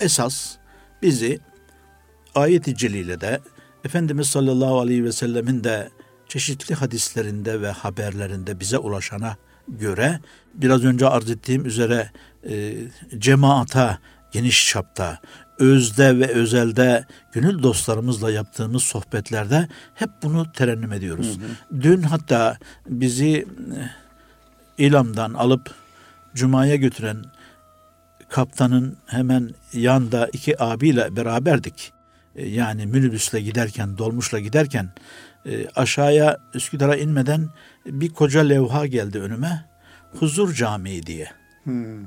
Esas 0.00 0.56
bizi 1.02 1.40
ayet-i 2.34 2.76
celilede 2.76 3.40
Efendimiz 3.84 4.28
sallallahu 4.28 4.80
aleyhi 4.80 5.04
ve 5.04 5.12
sellemin 5.12 5.64
de 5.64 5.88
çeşitli 6.28 6.74
hadislerinde 6.74 7.60
ve 7.60 7.70
haberlerinde 7.70 8.60
bize 8.60 8.78
ulaşana 8.78 9.36
göre 9.68 10.20
biraz 10.54 10.84
önce 10.84 11.08
arz 11.08 11.30
ettiğim 11.30 11.66
üzere 11.66 12.10
e, 12.50 12.74
cemaata 13.18 13.98
geniş 14.32 14.68
çapta, 14.68 15.18
özde 15.58 16.18
ve 16.18 16.26
özelde 16.26 17.04
gönül 17.32 17.62
dostlarımızla 17.62 18.30
yaptığımız 18.30 18.82
sohbetlerde 18.82 19.68
hep 19.94 20.10
bunu 20.22 20.52
terennüm 20.52 20.92
ediyoruz. 20.92 21.38
Dün 21.80 22.02
hatta 22.02 22.58
bizi 22.88 23.28
e, 23.28 23.44
İlam'dan 24.78 25.34
alıp 25.34 25.74
Cuma'ya 26.34 26.76
götüren 26.76 27.24
kaptanın 28.28 28.96
hemen 29.06 29.50
yanda 29.72 30.28
iki 30.32 30.62
abiyle 30.62 31.16
beraberdik. 31.16 31.92
e, 32.36 32.48
yani 32.48 32.86
minibüsle 32.86 33.40
giderken, 33.40 33.98
dolmuşla 33.98 34.38
giderken 34.38 34.90
e, 35.46 35.68
aşağıya 35.68 36.38
Üsküdar'a 36.54 36.96
inmeden 36.96 37.48
bir 37.86 38.08
koca 38.08 38.40
levha 38.40 38.86
geldi 38.86 39.18
önüme. 39.20 39.64
Huzur 40.18 40.54
Camii 40.54 41.06
diye. 41.06 41.30
Hmm. 41.64 42.04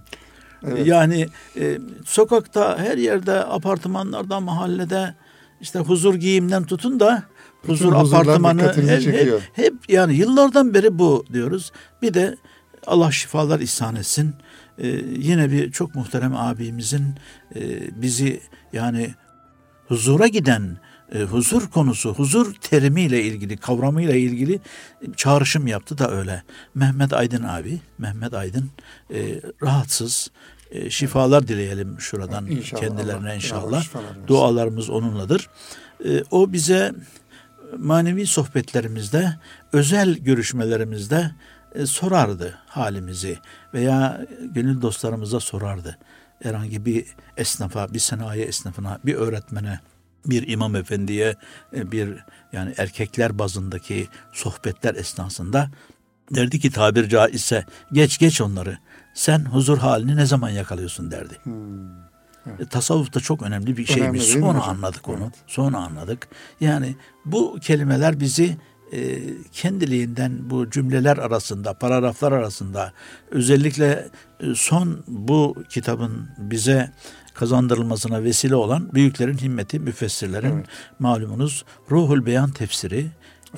Evet. 0.67 0.87
Yani 0.87 1.27
e, 1.59 1.79
sokakta 2.05 2.79
her 2.79 2.97
yerde 2.97 3.45
apartmanlarda 3.45 4.39
mahallede 4.39 5.15
işte 5.61 5.79
huzur 5.79 6.15
giyimden 6.15 6.63
tutun 6.63 6.99
da 6.99 7.23
huzur 7.65 7.93
huzurlar 7.93 8.21
apartmanı 8.21 8.61
hep, 8.61 9.13
hep, 9.13 9.41
hep 9.53 9.73
yani 9.89 10.15
yıllardan 10.15 10.73
beri 10.73 10.99
bu 10.99 11.25
diyoruz. 11.33 11.71
Bir 12.01 12.13
de 12.13 12.37
Allah 12.87 13.11
şifalar 13.11 13.59
ihsan 13.59 13.95
etsin. 13.95 14.35
E, 14.77 14.87
yine 15.17 15.51
bir 15.51 15.71
çok 15.71 15.95
muhterem 15.95 16.35
abimizin 16.35 17.15
e, 17.55 17.61
bizi 18.01 18.41
yani 18.73 19.15
huzura 19.87 20.27
giden 20.27 20.77
e, 21.15 21.21
huzur 21.21 21.69
konusu, 21.69 22.13
huzur 22.13 22.53
terimiyle 22.53 23.23
ilgili, 23.23 23.57
kavramıyla 23.57 24.15
ilgili 24.15 24.59
çağrışım 25.15 25.67
yaptı 25.67 25.97
da 25.97 26.11
öyle. 26.11 26.43
Mehmet 26.75 27.13
Aydın 27.13 27.43
abi, 27.43 27.79
Mehmet 27.97 28.33
Aydın 28.33 28.69
e, 29.13 29.41
rahatsız. 29.63 30.31
E, 30.71 30.89
şifalar 30.89 31.47
dileyelim 31.47 31.95
şuradan 31.99 32.45
İnşallah, 32.47 32.81
kendilerine 32.81 33.27
Allah 33.27 33.35
inşallah. 33.35 33.77
versin. 33.77 33.99
Dualarımız 34.27 34.89
onunladır. 34.89 35.49
E, 36.05 36.23
o 36.31 36.53
bize 36.53 36.93
manevi 37.77 38.27
sohbetlerimizde, 38.27 39.33
özel 39.73 40.17
görüşmelerimizde 40.17 41.31
e, 41.75 41.85
sorardı 41.85 42.59
halimizi 42.67 43.39
veya 43.73 44.25
gönül 44.41 44.81
dostlarımıza 44.81 45.39
sorardı. 45.39 45.97
Herhangi 46.43 46.85
bir 46.85 47.05
esnafa, 47.37 47.93
bir 47.93 47.99
sanayi 47.99 48.43
esnafına, 48.43 48.99
bir 49.05 49.15
öğretmene, 49.15 49.79
bir 50.25 50.47
imam 50.47 50.75
efendiye, 50.75 51.35
e, 51.75 51.91
bir 51.91 52.17
yani 52.53 52.73
erkekler 52.77 53.39
bazındaki 53.39 54.07
sohbetler 54.33 54.95
esnasında 54.95 55.69
derdi 56.35 56.59
ki 56.59 56.71
tabir 56.71 57.09
caizse 57.09 57.65
geç 57.93 58.17
geç 58.17 58.41
onları. 58.41 58.77
Sen 59.13 59.45
huzur 59.45 59.77
halini 59.77 60.15
ne 60.15 60.25
zaman 60.25 60.49
yakalıyorsun 60.49 61.11
derdi. 61.11 61.37
E, 62.59 62.65
Tasavvuf 62.65 63.13
da 63.13 63.19
çok 63.19 63.41
önemli 63.41 63.77
bir 63.77 63.89
Önemli 63.89 64.21
şeymiş. 64.21 64.23
Sonra 64.23 64.59
hocam? 64.59 64.69
anladık 64.69 65.09
onu. 65.09 65.23
Evet. 65.23 65.33
Sonra 65.47 65.77
anladık. 65.77 66.27
Yani 66.61 66.95
bu 67.25 67.57
kelimeler 67.61 68.19
bizi 68.19 68.57
e, 68.93 69.19
kendiliğinden 69.51 70.49
bu 70.49 70.69
cümleler 70.69 71.17
arasında, 71.17 71.73
paragraflar 71.73 72.31
arasında 72.31 72.93
özellikle 73.31 74.09
e, 74.39 74.55
son 74.55 75.03
bu 75.07 75.63
kitabın 75.69 76.29
bize 76.37 76.91
kazandırılmasına 77.33 78.23
vesile 78.23 78.55
olan 78.55 78.93
büyüklerin 78.93 79.37
himmeti, 79.37 79.79
müfessirlerin 79.79 80.55
Evet. 80.55 80.65
malumunuz 80.99 81.65
Ruhul 81.91 82.25
Beyan 82.25 82.51
tefsiri 82.51 83.07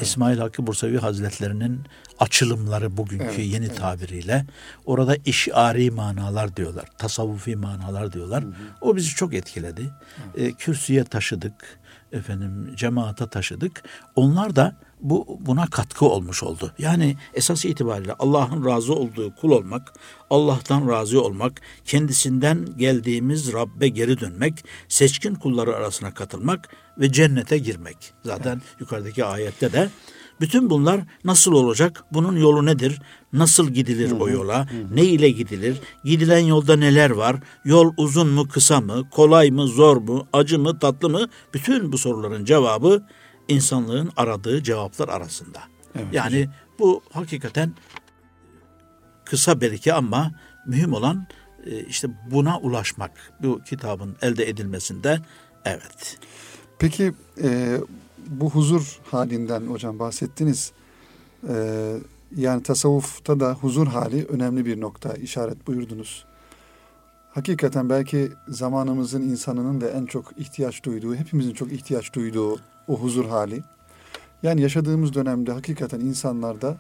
İsmail 0.02 0.38
Hakkı 0.38 0.68
Bursevi 0.68 0.98
Hazretlerinin 0.98 1.82
açılımları 2.20 2.98
bugünkü 2.98 3.24
Evet, 3.24 3.40
yeni 3.40 3.66
evet. 3.66 3.78
tabiriyle 3.78 4.46
orada 4.86 5.16
işari 5.26 5.92
manalar 5.92 6.56
diyorlar, 6.56 6.86
tasavvufi 6.98 7.56
manalar 7.56 8.14
diyorlar. 8.14 8.44
O 8.82 8.96
bizi 8.96 9.10
çok 9.10 9.34
etkiledi. 9.34 9.90
E, 10.38 10.52
kürsüye 10.52 11.04
taşıdık, 11.04 11.80
efendim 12.14 12.76
cemaata 12.76 13.30
taşıdık. 13.30 13.84
Onlar 14.16 14.56
da 14.56 14.76
bu 15.02 15.40
buna 15.42 15.68
katkı 15.68 16.06
olmuş 16.06 16.44
oldu. 16.44 16.74
Yani 16.78 17.18
esas 17.34 17.66
itibariyle 17.66 18.14
Allah'ın 18.20 18.66
razı 18.66 18.94
olduğu 18.94 19.36
kul 19.36 19.52
olmak, 19.52 19.94
Allah'tan 20.30 20.90
razı 20.90 21.22
olmak, 21.24 21.62
kendisinden 21.86 22.66
geldiğimiz 22.78 23.54
Rabbe 23.54 23.88
geri 23.88 24.20
dönmek, 24.20 24.66
seçkin 24.88 25.36
kulları 25.36 25.76
arasına 25.76 26.14
katılmak 26.14 26.70
ve 26.98 27.12
cennete 27.12 27.58
girmek. 27.58 28.14
Zaten 28.24 28.62
yukarıdaki 28.80 29.26
ayette 29.26 29.74
de 29.74 29.90
bütün 30.42 30.70
bunlar 30.70 31.02
nasıl 31.26 31.52
olacak? 31.52 32.04
Bunun 32.12 32.38
yolu 32.38 32.66
nedir? 32.66 33.02
Nasıl 33.34 33.70
gidilir 33.70 34.12
o 34.20 34.30
yola? 34.30 34.68
Ne 34.94 35.04
ile 35.04 35.30
gidilir? 35.30 35.78
Gidilen 36.06 36.40
yolda 36.40 36.76
neler 36.76 37.10
var? 37.10 37.36
Yol 37.66 37.94
uzun 37.98 38.28
mu, 38.28 38.48
kısa 38.48 38.82
mı? 38.82 39.10
Kolay 39.10 39.52
mı, 39.52 39.68
zor 39.68 39.98
mu? 39.98 40.28
Acı 40.34 40.60
mı, 40.60 40.80
tatlı 40.80 41.10
mı? 41.10 41.28
Bütün 41.54 41.92
bu 41.92 41.98
soruların 41.98 42.46
cevabı 42.46 43.04
insanlığın 43.48 44.12
aradığı 44.18 44.64
cevaplar 44.64 45.10
arasında. 45.10 45.60
yani 46.12 46.50
bu 46.80 47.02
hakikaten 47.12 47.74
kısa 49.26 49.62
belki 49.62 49.94
ama 49.94 50.32
mühim 50.66 50.94
olan 50.94 51.28
e, 51.66 51.86
işte 51.86 52.08
buna 52.32 52.60
ulaşmak. 52.60 53.12
Bu 53.44 53.62
kitabın 53.70 54.16
elde 54.22 54.50
edilmesinde 54.50 55.20
evet. 55.66 56.18
Peki 56.80 57.14
e, 57.44 57.78
bu 58.30 58.50
huzur 58.50 59.00
halinden 59.12 59.62
hocam 59.62 60.00
bahsettiniz. 60.00 60.72
E, 61.50 61.96
yani 62.36 62.64
tasavvufta 62.64 63.40
da 63.40 63.54
huzur 63.54 63.88
hali 63.88 64.26
önemli 64.26 64.66
bir 64.66 64.82
nokta 64.82 65.14
işaret 65.14 65.68
buyurdunuz. 65.68 66.26
Hakikaten 67.32 67.90
belki 67.90 68.32
zamanımızın 68.48 69.22
insanının 69.22 69.82
da 69.82 69.90
en 69.90 70.06
çok 70.06 70.38
ihtiyaç 70.38 70.84
duyduğu, 70.84 71.16
hepimizin 71.16 71.54
çok 71.54 71.72
ihtiyaç 71.72 72.14
duyduğu 72.14 72.60
o 72.88 72.98
huzur 73.00 73.26
hali. 73.26 73.64
Yani 74.44 74.62
yaşadığımız 74.62 75.14
dönemde 75.14 75.52
hakikaten 75.52 76.00
insanlarda 76.00 76.78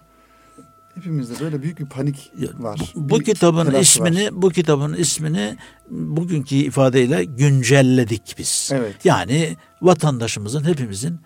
hepimizde 0.95 1.33
böyle 1.39 1.61
büyük 1.61 1.79
bir 1.79 1.85
panik 1.85 2.31
var. 2.59 2.93
Bu 2.95 3.19
Bir 3.19 3.25
kitabın 3.25 3.73
ismini 3.73 4.25
var. 4.25 4.41
bu 4.41 4.49
kitabın 4.49 4.93
ismini 4.93 5.57
bugünkü 5.89 6.55
ifadeyle 6.55 7.23
güncelledik 7.23 8.35
biz. 8.37 8.69
Evet. 8.73 8.95
Yani 9.03 9.57
vatandaşımızın 9.81 10.63
hepimizin 10.63 11.19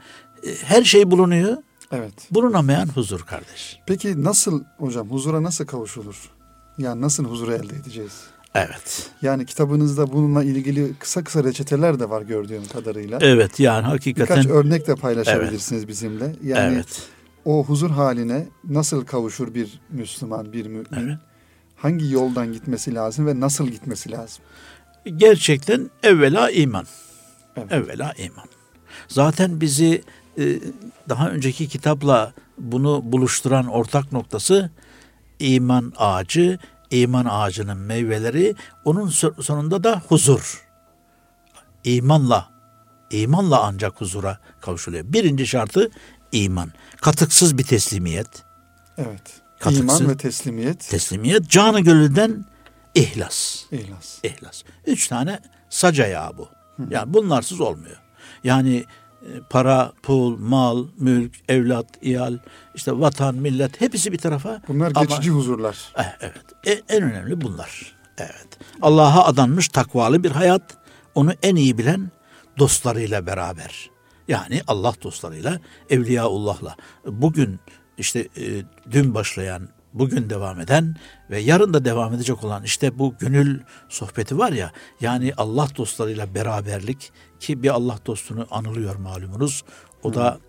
e, 0.44 0.56
her 0.64 0.84
şey 0.84 1.12
bulunuyor. 1.12 1.58
Evet. 1.92 2.14
Bulunamayan 2.32 2.88
huzur 2.88 3.20
kardeş. 3.20 3.80
Peki 3.88 4.24
nasıl 4.24 4.64
hocam 4.78 5.10
huzura 5.10 5.44
nasıl 5.44 5.66
kavuşulur? 5.66 6.30
Yani 6.78 7.02
nasıl 7.02 7.26
huzuru 7.26 7.54
elde 7.54 7.76
edeceğiz? 7.76 8.12
Evet. 8.56 9.10
Yani 9.22 9.46
kitabınızda 9.46 10.14
bununla 10.14 10.44
ilgili 10.44 10.94
kısa 11.00 11.24
kısa 11.24 11.44
reçeteler 11.44 12.00
de 12.00 12.10
var 12.10 12.22
gördüğüm 12.22 12.66
kadarıyla. 12.66 13.18
Evet 13.22 13.60
yani 13.60 13.86
hakikaten 13.86 14.38
Birkaç 14.38 14.52
örnek 14.52 14.88
de 14.88 14.96
paylaşabilirsiniz 14.96 15.88
bizimle. 15.88 16.36
Yani 16.44 16.76
evet. 16.76 17.02
O 17.46 17.64
huzur 17.64 17.90
haline 17.90 18.48
nasıl 18.64 19.06
kavuşur 19.06 19.54
bir 19.54 19.80
Müslüman, 19.90 20.54
bir 20.54 20.66
mümin? 20.66 20.88
Evet. 20.98 21.18
Hangi 21.76 22.12
yoldan 22.12 22.54
gitmesi 22.54 22.96
lazım 22.96 23.28
ve 23.28 23.40
nasıl 23.40 23.68
gitmesi 23.68 24.12
lazım? 24.12 24.44
Gerçekten 25.16 25.90
evvela 26.04 26.52
iman. 26.52 26.86
Evet. 27.58 27.72
Evvela 27.72 28.14
iman. 28.18 28.46
Zaten 29.08 29.62
bizi 29.62 30.04
e, 30.40 30.60
daha 31.10 31.30
önceki 31.30 31.68
kitapla 31.68 32.34
bunu 32.58 33.02
buluşturan 33.06 33.68
ortak 33.68 34.12
noktası 34.12 34.72
iman 35.40 35.94
ağacı, 35.98 36.60
iman 36.92 37.26
ağacının 37.30 37.78
meyveleri, 37.78 38.56
onun 38.86 39.08
so- 39.08 39.44
sonunda 39.44 39.84
da 39.84 40.02
huzur. 40.08 40.68
İmanla, 41.84 42.50
imanla 43.12 43.64
ancak 43.64 44.02
huzura 44.02 44.40
kavuşuluyor. 44.62 45.06
Birinci 45.08 45.48
şartı 45.48 45.90
iman. 46.32 46.72
Katıksız 47.02 47.58
bir 47.58 47.64
teslimiyet. 47.64 48.28
Evet. 48.98 49.22
Katıksız. 49.60 50.00
İman 50.02 50.10
ve 50.10 50.18
teslimiyet, 50.18 50.80
Teslimiyet 50.90 51.50
canı 51.50 51.80
gönülden 51.80 52.46
ihlas. 52.96 53.64
ihlas. 53.72 54.18
İhlas. 54.24 54.64
Üç 54.86 55.08
tane 55.08 55.40
sac 55.70 56.00
ayağı 56.00 56.38
bu. 56.38 56.50
Yani 56.90 57.14
bunlarsız 57.14 57.62
olmuyor. 57.62 57.98
Yani 58.44 58.86
e, 59.22 59.30
para, 59.50 59.92
pul, 60.04 60.38
mal, 60.38 60.88
mülk, 61.00 61.50
evlat, 61.50 61.86
iyal, 62.02 62.38
işte 62.76 63.00
vatan, 63.00 63.36
millet 63.36 63.82
hepsi 63.82 64.12
bir 64.12 64.18
tarafa. 64.18 64.62
Bunlar 64.68 64.92
Ama- 64.96 65.06
geçici 65.06 65.30
huzurlar. 65.30 65.78
Eh, 65.98 66.04
Evet. 66.22 66.46
E- 66.68 66.96
en 66.96 67.04
önemli 67.04 67.42
bunlar. 67.42 67.96
Evet. 68.18 68.48
Allah'a 68.82 69.26
adanmış 69.26 69.68
takvalı 69.68 70.24
bir 70.24 70.32
hayat. 70.32 70.78
Onu 71.16 71.34
en 71.44 71.56
iyi 71.56 71.78
bilen 71.78 72.12
dostlarıyla 72.60 73.26
beraber. 73.26 73.90
Yani 74.28 74.62
Allah 74.68 74.94
dostlarıyla, 75.04 75.60
Evliyaullah'la. 75.90 76.76
Bugün 77.06 77.60
işte 77.98 78.20
e, 78.20 78.64
dün 78.92 79.16
başlayan, 79.16 79.70
bugün 79.94 80.30
devam 80.30 80.60
eden 80.60 80.96
ve 81.30 81.40
yarın 81.40 81.74
da 81.74 81.86
devam 81.86 82.14
edecek 82.14 82.44
olan 82.44 82.64
işte 82.64 83.00
bu 83.00 83.16
gönül 83.20 83.60
sohbeti 83.90 84.38
var 84.38 84.52
ya. 84.52 84.72
Yani 85.02 85.34
Allah 85.38 85.68
dostlarıyla 85.78 86.36
beraberlik 86.36 87.12
ki 87.40 87.64
bir 87.64 87.70
Allah 87.70 88.00
dostunu 88.06 88.48
anılıyor 88.52 88.96
malumunuz. 88.96 89.64
O 90.04 90.14
da 90.14 90.40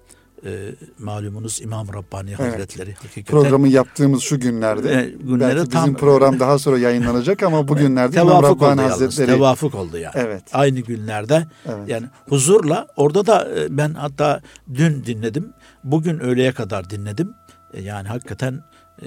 e, 0.45 0.75
malumunuz 0.99 1.61
İmam 1.63 1.89
Rabbani 1.95 2.35
Evet. 2.41 2.53
Hazretleri 2.55 2.95
hakikaten. 2.95 3.25
Programı 3.41 3.69
yaptığımız 3.69 4.23
şu 4.23 4.41
günlerde. 4.41 4.93
E, 4.95 5.11
günlere 5.11 5.57
belki 5.57 5.71
tam- 5.71 5.83
bizim 5.83 5.95
program 5.97 6.41
daha 6.41 6.59
sonra 6.59 6.79
yayınlanacak 6.79 7.43
ama 7.43 7.69
bugünlerde 7.69 8.21
İmam 8.21 8.29
Tevafuk 8.29 8.51
oldu 8.57 8.65
Rabbani 8.65 8.81
yalnız. 8.81 8.93
Hazretleri. 8.93 9.27
Tevafuk 9.27 9.75
oldu 9.75 9.99
yani. 9.99 10.15
Evet. 10.17 10.43
Aynı 10.53 10.81
günlerde 10.81 11.47
Evet. 11.67 11.89
yani 11.89 12.07
huzurla 12.29 12.87
orada 12.97 13.27
da 13.27 13.49
e, 13.59 13.77
ben 13.77 13.95
hatta 13.95 14.41
dün 14.75 15.05
dinledim. 15.05 15.53
Bugün 15.85 16.19
öğleye 16.19 16.53
kadar 16.53 16.91
dinledim. 16.91 17.35
E, 17.75 17.83
Yani 17.83 18.09
hakikaten 18.09 18.65
e, 19.03 19.07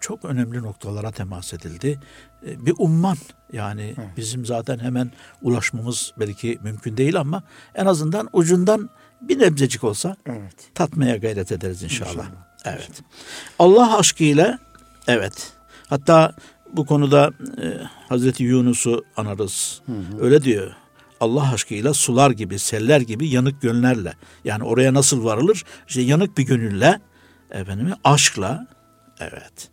çok 0.00 0.24
önemli 0.24 0.62
noktalara 0.62 1.10
temas 1.10 1.54
edildi. 1.54 2.00
Bir 2.42 2.74
umman 2.78 3.16
yani 3.52 3.94
Evet. 3.98 4.08
bizim 4.16 4.46
zaten 4.46 4.78
hemen 4.78 5.10
ulaşmamız 5.42 6.12
belki 6.18 6.58
mümkün 6.62 6.96
değil 6.96 7.20
ama 7.20 7.42
en 7.74 7.86
azından 7.86 8.28
ucundan 8.32 8.90
bir 9.20 9.38
nebzecik 9.38 9.84
olsa 9.84 10.16
Evet. 10.26 10.54
tatmaya 10.74 11.16
gayret 11.16 11.52
ederiz 11.52 11.82
inşallah. 11.82 12.10
İnşallah. 12.10 12.26
Evet. 12.64 12.90
Allah 13.58 13.98
aşkıyla 13.98 14.58
evet. 15.06 15.52
Hatta 15.88 16.34
bu 16.72 16.86
konuda 16.86 17.30
e, 17.62 17.66
Hazreti 18.08 18.44
Yunus'u 18.44 19.04
anarız. 19.16 19.82
Öyle 20.20 20.42
diyor. 20.42 20.72
Allah 21.20 21.52
aşkıyla 21.52 21.94
sular 21.94 22.30
gibi, 22.30 22.58
seller 22.58 23.00
gibi 23.00 23.28
yanık 23.28 23.62
gönüllerle. 23.62 24.12
Yani 24.44 24.64
oraya 24.64 24.94
nasıl 24.94 25.24
varılır? 25.24 25.64
İşte 25.88 26.00
yanık 26.00 26.38
bir 26.38 26.42
gönülle, 26.42 27.00
efendim, 27.50 27.92
aşkla. 28.04 28.66
Evet. 29.20 29.68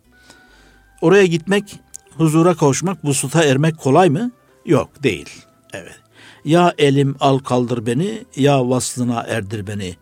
Oraya 1.00 1.26
gitmek, 1.26 1.80
huzura 2.16 2.54
kavuşmak, 2.54 3.04
vusuta 3.04 3.44
ermek 3.44 3.78
kolay 3.78 4.10
mı? 4.10 4.30
Yok, 4.66 5.02
değil. 5.02 5.28
Evet. 5.72 6.00
Ya 6.48 6.74
elim 6.78 7.16
al 7.20 7.38
kaldır 7.38 7.86
beni, 7.86 8.24
ya 8.36 8.68
vaslına 8.68 9.20
erdir 9.20 9.66
beni. 9.66 9.96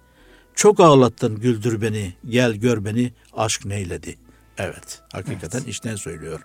Çok 0.54 0.80
ağlattın 0.80 1.40
güldür 1.40 1.82
beni, 1.82 2.14
gel 2.28 2.52
gör 2.52 2.84
beni, 2.84 3.12
aşk 3.36 3.64
neyledi. 3.64 4.18
Evet, 4.58 5.02
hakikaten 5.12 5.62
içten 5.64 5.96
söylüyor. 5.96 6.40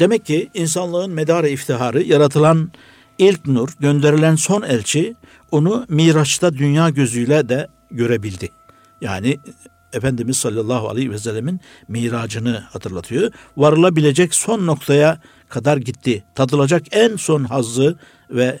Demek 0.00 0.26
ki 0.26 0.50
insanlığın 0.54 1.10
medarı 1.10 1.48
iftiharı, 1.48 2.02
yaratılan 2.02 2.72
ilk 3.18 3.46
nur, 3.46 3.68
gönderilen 3.80 4.36
son 4.36 4.62
elçi 4.62 5.14
onu 5.50 5.86
Miraç'ta 5.88 6.54
dünya 6.54 6.90
gözüyle 6.90 7.48
de 7.48 7.68
görebildi. 7.90 8.48
Yani 9.00 9.38
Efendimiz 9.92 10.36
sallallahu 10.36 10.88
aleyhi 10.88 11.10
ve 11.10 11.18
sellemin 11.18 11.60
miracını 11.88 12.58
hatırlatıyor. 12.58 13.32
Varılabilecek 13.56 14.34
son 14.34 14.66
noktaya 14.66 15.20
kadar 15.48 15.76
gitti. 15.76 16.24
Tadılacak 16.34 16.82
en 16.90 17.16
son 17.16 17.44
hazzı 17.44 17.98
ve 18.30 18.60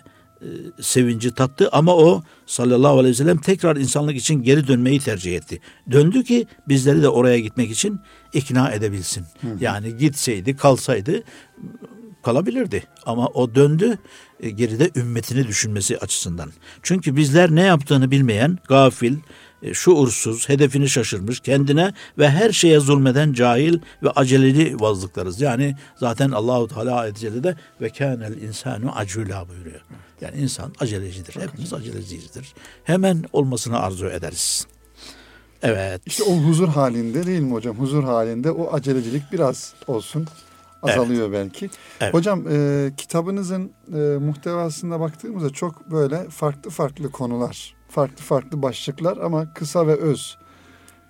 sevinci 0.80 1.34
tattı 1.34 1.68
ama 1.72 1.96
o 1.96 2.22
sallallahu 2.46 2.98
aleyhi 2.98 3.12
ve 3.12 3.16
sellem 3.16 3.38
tekrar 3.38 3.76
insanlık 3.76 4.16
için 4.16 4.42
geri 4.42 4.68
dönmeyi 4.68 5.00
tercih 5.00 5.36
etti. 5.36 5.60
Döndü 5.90 6.24
ki 6.24 6.46
bizleri 6.68 7.02
de 7.02 7.08
oraya 7.08 7.38
gitmek 7.38 7.70
için 7.70 8.00
ikna 8.32 8.70
edebilsin. 8.70 9.24
Yani 9.60 9.96
gitseydi, 9.96 10.56
kalsaydı 10.56 11.22
kalabilirdi. 12.26 12.82
Ama 13.06 13.26
o 13.26 13.54
döndü 13.54 13.98
e, 14.40 14.50
geride 14.50 14.90
ümmetini 14.96 15.46
düşünmesi 15.46 15.98
açısından. 15.98 16.52
Çünkü 16.82 17.16
bizler 17.16 17.54
ne 17.54 17.62
yaptığını 17.62 18.10
bilmeyen, 18.10 18.58
gafil, 18.68 19.12
e, 19.14 19.18
şuursuz, 19.72 20.48
hedefini 20.48 20.88
şaşırmış, 20.88 21.40
kendine 21.40 21.92
ve 22.18 22.30
her 22.30 22.52
şeye 22.52 22.80
zulmeden 22.80 23.32
cahil 23.32 23.78
ve 24.02 24.10
aceleli 24.10 24.80
vazlıklarız. 24.80 25.40
Yani 25.40 25.76
zaten 25.96 26.30
Allahu 26.30 26.68
Teala 26.68 26.94
ayet-i 26.94 27.20
cellede 27.20 27.56
ve 27.80 27.90
kânel 27.90 28.42
insanu 28.42 28.92
acula 28.94 29.48
buyuruyor. 29.48 29.80
Yani 30.20 30.36
insan 30.36 30.72
acelecidir. 30.80 31.36
Hepimiz 31.40 31.72
aceleciyizdir. 31.72 32.54
Hemen 32.84 33.24
olmasını 33.32 33.78
arzu 33.80 34.06
ederiz. 34.06 34.66
Evet. 35.62 36.00
İşte 36.06 36.24
o 36.24 36.36
huzur 36.36 36.68
halinde 36.68 37.26
değil 37.26 37.40
mi 37.40 37.52
hocam? 37.52 37.76
Huzur 37.76 38.04
halinde 38.04 38.50
o 38.50 38.74
acelecilik 38.74 39.22
biraz 39.32 39.74
olsun 39.86 40.26
azalıyor 40.82 41.32
belki. 41.32 41.70
Evet. 42.00 42.14
Hocam 42.14 42.44
e, 42.50 42.90
kitabınızın 42.96 43.72
e, 43.94 43.98
muhtevasına 43.98 45.00
baktığımızda 45.00 45.50
çok 45.50 45.90
böyle 45.90 46.28
farklı 46.30 46.70
farklı 46.70 47.10
konular, 47.10 47.75
farklı 47.96 48.24
farklı 48.24 48.62
başlıklar 48.62 49.16
ama 49.16 49.54
kısa 49.54 49.86
ve 49.86 49.96
öz. 49.96 50.38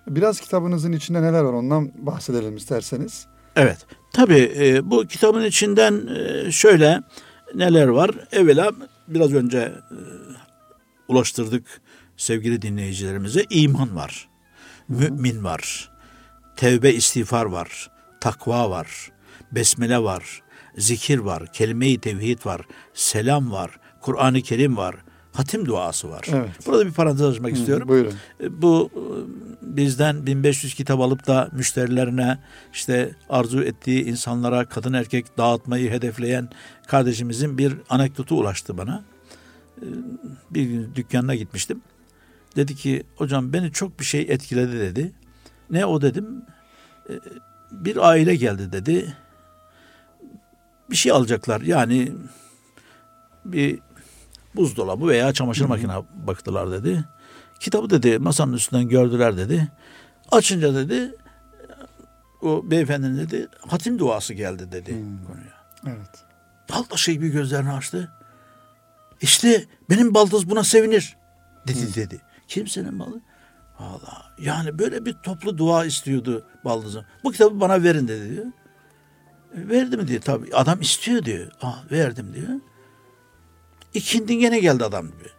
Biraz 0.07 0.41
kitabınızın 0.41 0.93
içinde 0.93 1.23
neler 1.23 1.41
var 1.41 1.53
ondan 1.53 1.93
bahsedelim 2.07 2.57
isterseniz. 2.57 3.27
Evet. 3.57 3.87
Tabii 4.13 4.53
e, 4.57 4.91
bu 4.91 5.07
kitabın 5.07 5.45
içinden 5.45 6.07
e, 6.07 6.53
şöyle 6.53 7.01
neler 7.55 7.89
var? 7.89 8.11
Evvela 8.33 8.73
biraz 9.09 9.35
önce 9.35 9.59
e, 9.59 9.73
ulaştırdık 11.09 11.81
sevgili 12.17 12.63
dinleyicilerimize 12.63 13.45
iman 13.51 13.97
var. 13.97 14.29
Mümin 14.89 15.45
var. 15.45 15.91
Tevbe 16.57 16.93
istiğfar 16.93 17.45
var. 17.45 17.91
Takva 18.21 18.71
var. 18.71 19.11
Besmele 19.53 19.99
var. 19.99 20.43
Zikir 20.79 21.19
var. 21.19 21.53
Kelime-i 21.53 22.01
tevhid 22.01 22.47
var. 22.47 22.61
Selam 22.95 23.53
var. 23.53 23.71
Kur'an-ı 24.01 24.43
Kerim 24.43 24.77
var. 24.77 24.97
Hatim 25.37 25.67
duası 25.67 26.11
var. 26.11 26.27
Evet. 26.33 26.51
Burada 26.67 26.87
bir 26.87 26.93
parantez 26.93 27.27
açmak 27.27 27.53
Hı, 27.53 27.57
istiyorum. 27.57 27.89
Buyurun. 27.89 28.15
E, 28.41 28.63
Bu 28.63 28.91
e, 28.95 29.03
bizden 29.77 30.27
1500 30.27 30.75
kitap 30.75 31.01
alıp 31.01 31.27
da 31.27 31.49
müşterilerine 31.53 32.39
işte 32.73 33.15
arzu 33.29 33.63
ettiği 33.63 34.05
insanlara 34.05 34.65
kadın 34.69 34.93
erkek 34.93 35.39
dağıtmayı 35.39 35.91
hedefleyen 35.91 36.49
kardeşimizin 36.87 37.59
bir 37.59 37.75
anekdotu 37.89 38.35
ulaştı 38.41 38.79
bana. 38.79 39.05
E, 39.79 39.85
Bir 40.51 40.63
gün 40.63 40.95
dükkanına 40.95 41.35
gitmiştim. 41.35 41.81
Dedi 42.57 42.75
ki 42.77 43.03
hocam 43.17 43.53
beni 43.53 43.73
çok 43.73 44.01
bir 44.01 44.05
şey 44.05 44.21
etkiledi 44.29 44.79
dedi. 44.81 45.13
Ne 45.71 45.87
o 45.87 46.03
dedim. 46.03 46.43
"E, 47.11 47.13
Bir 47.71 48.09
aile 48.09 48.37
geldi 48.37 48.73
dedi. 48.73 49.15
Bir 50.91 50.97
şey 50.97 51.13
alacaklar 51.13 51.61
yani 51.61 52.13
bir 53.45 53.79
buzdolabı 54.57 55.07
veya 55.07 55.33
çamaşır 55.33 55.65
makine 55.65 55.93
baktılar 56.27 56.71
dedi. 56.71 57.05
Kitabı 57.61 57.91
dedi 57.91 58.19
masanın 58.19 58.53
üstünden 58.53 58.89
gördüler 58.89 59.37
dedi. 59.37 59.69
Açınca 60.33 60.75
dedi 60.75 61.15
o 62.43 62.71
beyefendinin 62.71 63.17
dedi 63.17 63.49
hatim 63.69 63.99
duası 63.99 64.35
geldi 64.35 64.73
dedi 64.73 65.05
konuya. 65.27 65.97
Evet. 65.97 66.25
Baldız 66.71 66.99
şey 66.99 67.21
bir 67.21 67.29
gözlerini 67.29 67.73
açtı. 67.73 68.13
İşte 69.21 69.65
benim 69.91 70.15
baldız 70.15 70.51
buna 70.51 70.65
sevinir 70.65 71.17
dedi 71.67 71.95
dedi. 71.95 72.21
Kimsenin 72.49 72.99
balı? 72.99 73.21
Valla 73.81 74.33
yani 74.39 74.79
böyle 74.79 75.07
bir 75.07 75.13
toplu 75.13 75.59
dua 75.59 75.85
istiyordu 75.85 76.47
baldızım. 76.65 77.05
Bu 77.25 77.33
kitabı 77.33 77.61
bana 77.61 77.83
verin 77.83 78.09
dedi 78.09 78.31
diyor. 78.31 78.47
E, 79.55 79.69
Verdi 79.69 79.97
mi 79.97 80.09
diyor 80.09 80.21
tabii. 80.21 80.55
Adam 80.55 80.81
istiyor 80.81 81.25
diyor. 81.25 81.51
Ah 81.63 81.85
verdim 81.91 82.35
diyor. 82.35 82.61
İkindi 83.97 84.39
gene 84.39 84.59
geldi 84.59 84.85
adam 84.85 85.09
diyor. 85.09 85.35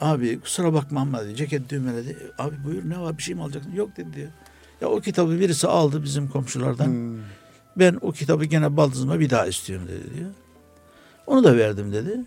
Abi 0.00 0.40
kusura 0.40 0.74
bakma 0.74 1.00
ama 1.00 1.24
dedi. 1.24 1.36
Ceket 1.36 1.70
düğmeledi. 1.70 2.32
Abi 2.38 2.64
buyur 2.64 2.90
ne 2.90 3.00
var 3.00 3.18
bir 3.18 3.22
şey 3.22 3.34
mi 3.34 3.42
alacaksın? 3.42 3.72
Yok 3.72 3.96
dedi 3.96 4.12
diyor. 4.12 4.30
Ya 4.80 4.88
o 4.88 5.00
kitabı 5.00 5.40
birisi 5.40 5.68
aldı 5.68 6.02
bizim 6.02 6.28
komşulardan. 6.28 6.86
Hmm. 6.86 7.18
Ben 7.76 7.98
o 8.00 8.12
kitabı 8.12 8.44
gene 8.44 8.76
baldızıma 8.76 9.20
bir 9.20 9.30
daha 9.30 9.46
istiyorum 9.46 9.88
dedi 9.88 10.14
diyor. 10.18 10.30
Onu 11.26 11.44
da 11.44 11.56
verdim 11.56 11.92
dedi. 11.92 12.20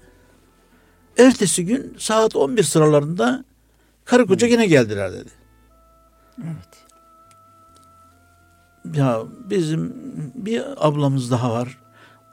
Ertesi 1.18 1.66
gün 1.66 1.96
saat 2.00 2.36
11 2.36 2.64
sıralarında 2.64 3.46
karı 4.06 4.26
koca 4.28 4.48
gene 4.48 4.66
geldiler 4.66 5.14
dedi. 5.14 5.30
Evet. 6.44 6.86
Ya 8.96 9.24
bizim 9.50 9.94
bir 10.36 10.88
ablamız 10.88 11.32
daha 11.32 11.52
var. 11.54 11.83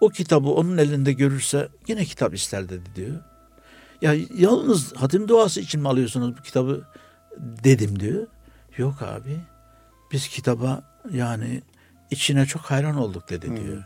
O 0.01 0.09
kitabı 0.09 0.49
onun 0.49 0.79
elinde 0.79 1.13
görürse 1.13 1.69
yine 1.89 2.05
kitap 2.05 2.35
ister 2.35 2.69
dedi 2.69 2.85
diyor. 2.97 3.17
Ya 4.03 4.15
yalnız 4.39 4.93
hatim 4.97 5.29
duası 5.29 5.61
için 5.61 5.81
mi 5.81 5.89
alıyorsunuz 5.89 6.37
bu 6.39 6.43
kitabı 6.43 6.85
dedim 7.39 8.01
diyor. 8.01 8.27
Yok 8.77 9.03
abi 9.03 9.37
biz 10.13 10.29
kitaba 10.29 10.83
yani 11.13 11.63
içine 12.11 12.47
çok 12.47 12.63
hayran 12.63 12.97
olduk 12.97 13.31
dedi 13.31 13.47
diyor. 13.65 13.85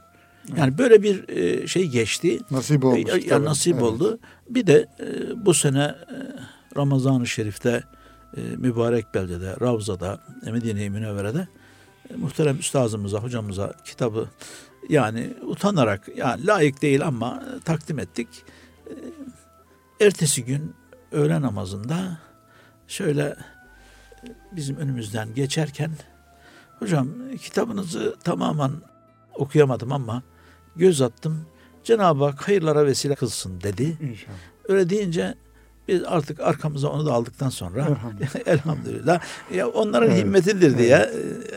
Yani 0.57 0.79
böyle 0.79 1.03
bir 1.03 1.29
e, 1.29 1.67
şey 1.67 1.89
geçti. 1.89 2.39
Nasip 2.51 2.85
olmuş. 2.85 3.09
Ya- 3.11 3.17
ya 3.17 3.29
tabii. 3.29 3.45
nasip 3.45 3.73
Evet. 3.73 3.83
oldu. 3.83 4.19
Bir 4.51 4.67
de 4.67 4.89
e, 5.01 5.07
bu 5.47 5.55
sene 5.55 5.83
e, 5.85 6.17
Ramazan-ı 6.77 7.27
Şerif'te 7.27 7.83
mübarek 8.57 9.15
beldede, 9.15 9.57
Ravza'da, 9.61 10.19
Medine-i 10.53 10.91
Münevvere'de 10.91 11.49
muhterem 12.17 12.59
üstazımıza, 12.59 13.19
hocamıza 13.19 13.73
kitabı 13.85 14.29
yani 14.89 15.35
utanarak, 15.43 16.09
yani 16.17 16.47
layık 16.47 16.83
değil 16.83 17.07
ama 17.07 17.43
takdim 17.65 17.99
ettik. 17.99 18.29
E, 20.01 20.07
ertesi 20.07 20.45
gün 20.45 20.75
öğle 21.13 21.41
namazında 21.41 22.19
şöyle 22.89 23.23
e, 23.23 23.37
bizim 24.53 24.77
önümüzden 24.77 25.35
geçerken 25.35 25.91
hocam 26.79 27.09
kitabınızı 27.41 28.17
tamamen 28.25 28.73
okuyamadım 29.35 29.93
ama 29.93 30.23
göz 30.77 31.03
attım. 31.03 31.47
Cenab-ı 31.85 32.25
Hak 32.25 32.49
hayırlara 32.49 32.87
vesile 32.87 33.15
kılsın 33.15 33.61
dedi. 33.61 33.99
İnşallah. 34.01 34.37
Öyle 34.69 34.91
deyince 34.91 35.35
biz 35.89 36.03
artık 36.07 36.41
arkamıza 36.41 36.89
onu 36.89 37.07
da 37.07 37.13
aldıktan 37.13 37.49
sonra 37.49 37.81
Elhamdülillah. 37.81 38.47
elhamdülillah 38.47 39.21
ya 39.55 39.69
onların 39.69 40.11
Evet, 40.11 40.25
himmetidir 40.25 40.79
diye 40.79 41.11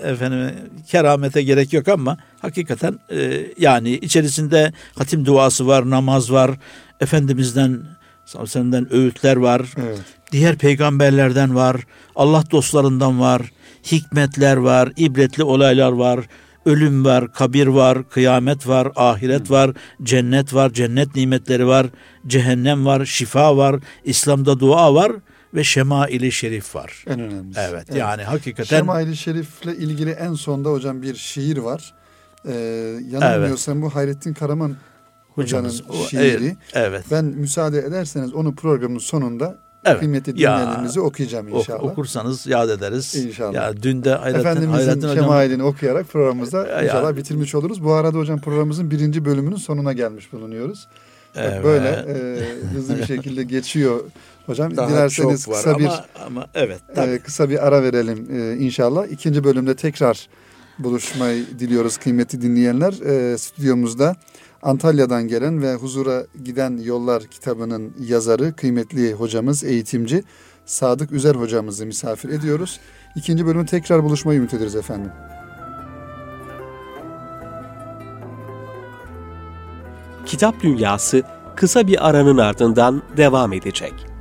e, 0.03 0.09
efendim 0.09 0.55
keramete 0.87 1.43
gerek 1.43 1.73
yok 1.73 1.87
ama 1.87 2.17
hakikaten 2.39 2.99
e, 3.11 3.45
yani 3.57 3.91
içerisinde 3.91 4.73
hatim 4.95 5.25
duası 5.25 5.67
var, 5.67 5.89
namaz 5.89 6.31
var, 6.31 6.51
efendimizden 6.99 7.81
sallallahu 8.25 8.87
öğütler 8.95 9.35
var 9.35 9.61
Evet. 9.77 9.99
diğer 10.31 10.55
peygamberlerden 10.55 11.55
var, 11.55 11.81
Allah 12.15 12.43
dostlarından 12.51 13.19
var, 13.19 13.41
hikmetler 13.91 14.57
var, 14.57 14.91
ibretli 14.97 15.43
olaylar 15.43 15.91
var, 15.91 16.19
ölüm 16.67 17.05
var, 17.05 17.33
kabir 17.33 17.67
var, 17.67 18.09
kıyamet 18.09 18.67
var, 18.67 18.91
ahiret 18.95 19.51
var, 19.51 19.71
cennet 20.03 20.53
var, 20.53 20.69
cennet 20.73 21.15
nimetleri 21.15 21.67
var, 21.67 21.87
cehennem 22.27 22.85
var, 22.85 23.05
şifa 23.05 23.57
var, 23.57 23.75
İslam'da 24.03 24.59
dua 24.59 24.93
var 24.93 25.11
ve 25.53 25.63
şemaili 25.63 26.31
şerif 26.31 26.75
var. 26.75 27.03
En 27.07 27.19
önemlisi. 27.19 27.59
Evet, 27.69 27.95
yani 27.95 28.23
hakikaten 28.23 28.77
Şemail-i 28.77 29.17
Şerif'le 29.17 29.65
ilgili 29.65 30.09
en 30.11 30.33
sonda 30.33 30.69
hocam 30.71 31.01
bir 31.01 31.15
şiir 31.15 31.57
var. 31.57 31.93
Ee, 32.47 32.53
yanılmıyorsam 33.11 33.81
bu 33.81 33.95
Hayrettin 33.95 34.33
Karaman 34.33 34.75
hocanın 35.35 35.69
hocamız 35.69 36.03
o- 36.03 36.07
şiiri. 36.07 36.21
evet, 36.23 36.55
evet. 36.73 37.05
Ben 37.11 37.25
müsaade 37.25 37.79
ederseniz 37.79 38.33
onu 38.33 38.55
programın 38.55 38.99
sonunda 38.99 39.57
Evet. 39.87 39.99
kıymetli 39.99 40.35
dinleyenlerimize 40.37 40.99
okuyacağım 41.01 41.47
Ok- 41.51 41.59
inşallah. 41.59 41.83
okursanız 41.83 42.47
yad 42.47 42.69
ederiz. 42.69 43.15
İnşallah. 43.15 43.53
Ya 43.53 43.73
dün 43.83 44.03
de 44.03 44.13
Hayrettin, 44.13 44.39
Efendimizin 44.39 44.71
Hayrettin 44.73 45.01
hocam 45.09 45.15
şemailini 45.15 45.63
okuyarak 45.63 46.07
programımızda 46.09 46.67
Ya- 46.67 46.83
inşallah 46.83 47.15
bitirmiş 47.15 47.55
oluruz. 47.55 47.83
Bu 47.83 47.93
arada 47.93 48.17
hocam 48.17 48.39
programımızın 48.41 48.91
birinci 48.91 49.25
bölümünün 49.25 49.55
sonuna 49.55 49.93
gelmiş 49.93 50.33
bulunuyoruz. 50.33 50.87
Evet. 51.35 51.63
Böyle 51.63 51.87
e, 51.89 52.39
hızlı 52.73 52.97
bir 52.97 53.05
şekilde 53.05 53.43
geçiyor 53.43 53.99
hocam. 54.45 54.77
daha 54.77 54.89
Dilerseniz 54.89 55.43
çok 55.45 55.53
var 55.53 55.63
kısa 55.63 55.79
bir 55.79 55.85
ama, 55.85 56.05
ama 56.25 56.47
evet 56.55 56.79
tabii. 56.95 57.11
e, 57.11 57.19
kısa 57.19 57.49
bir 57.49 57.67
ara 57.67 57.83
verelim 57.83 58.27
e, 58.31 58.53
inşallah. 58.65 59.05
İkinci 59.07 59.43
bölümde 59.43 59.75
tekrar 59.75 60.27
buluşmayı 60.79 61.45
diliyoruz 61.59 61.97
kıymetli 61.97 62.41
dinleyenler. 62.41 62.93
E, 62.93 63.37
stüdyomuzda 63.37 64.15
Antalya'dan 64.61 65.27
gelen 65.27 65.61
ve 65.61 65.75
huzura 65.75 66.25
giden 66.43 66.77
yollar 66.77 67.23
kitabının 67.23 67.93
yazarı 67.99 68.53
kıymetli 68.53 69.13
hocamız, 69.13 69.63
eğitimci 69.63 70.23
Sadık 70.65 71.11
Üzer 71.11 71.35
hocamızı 71.35 71.85
misafir 71.85 72.29
ediyoruz. 72.29 72.79
İkinci 73.15 73.45
bölümü 73.45 73.65
tekrar 73.65 74.03
buluşmayı 74.03 74.39
ümit 74.39 74.53
ederiz 74.53 74.75
efendim. 74.75 75.11
Kitap 80.25 80.63
Dünyası 80.63 81.23
kısa 81.55 81.87
bir 81.87 82.09
aranın 82.09 82.37
ardından 82.37 83.01
devam 83.17 83.53
edecek. 83.53 84.16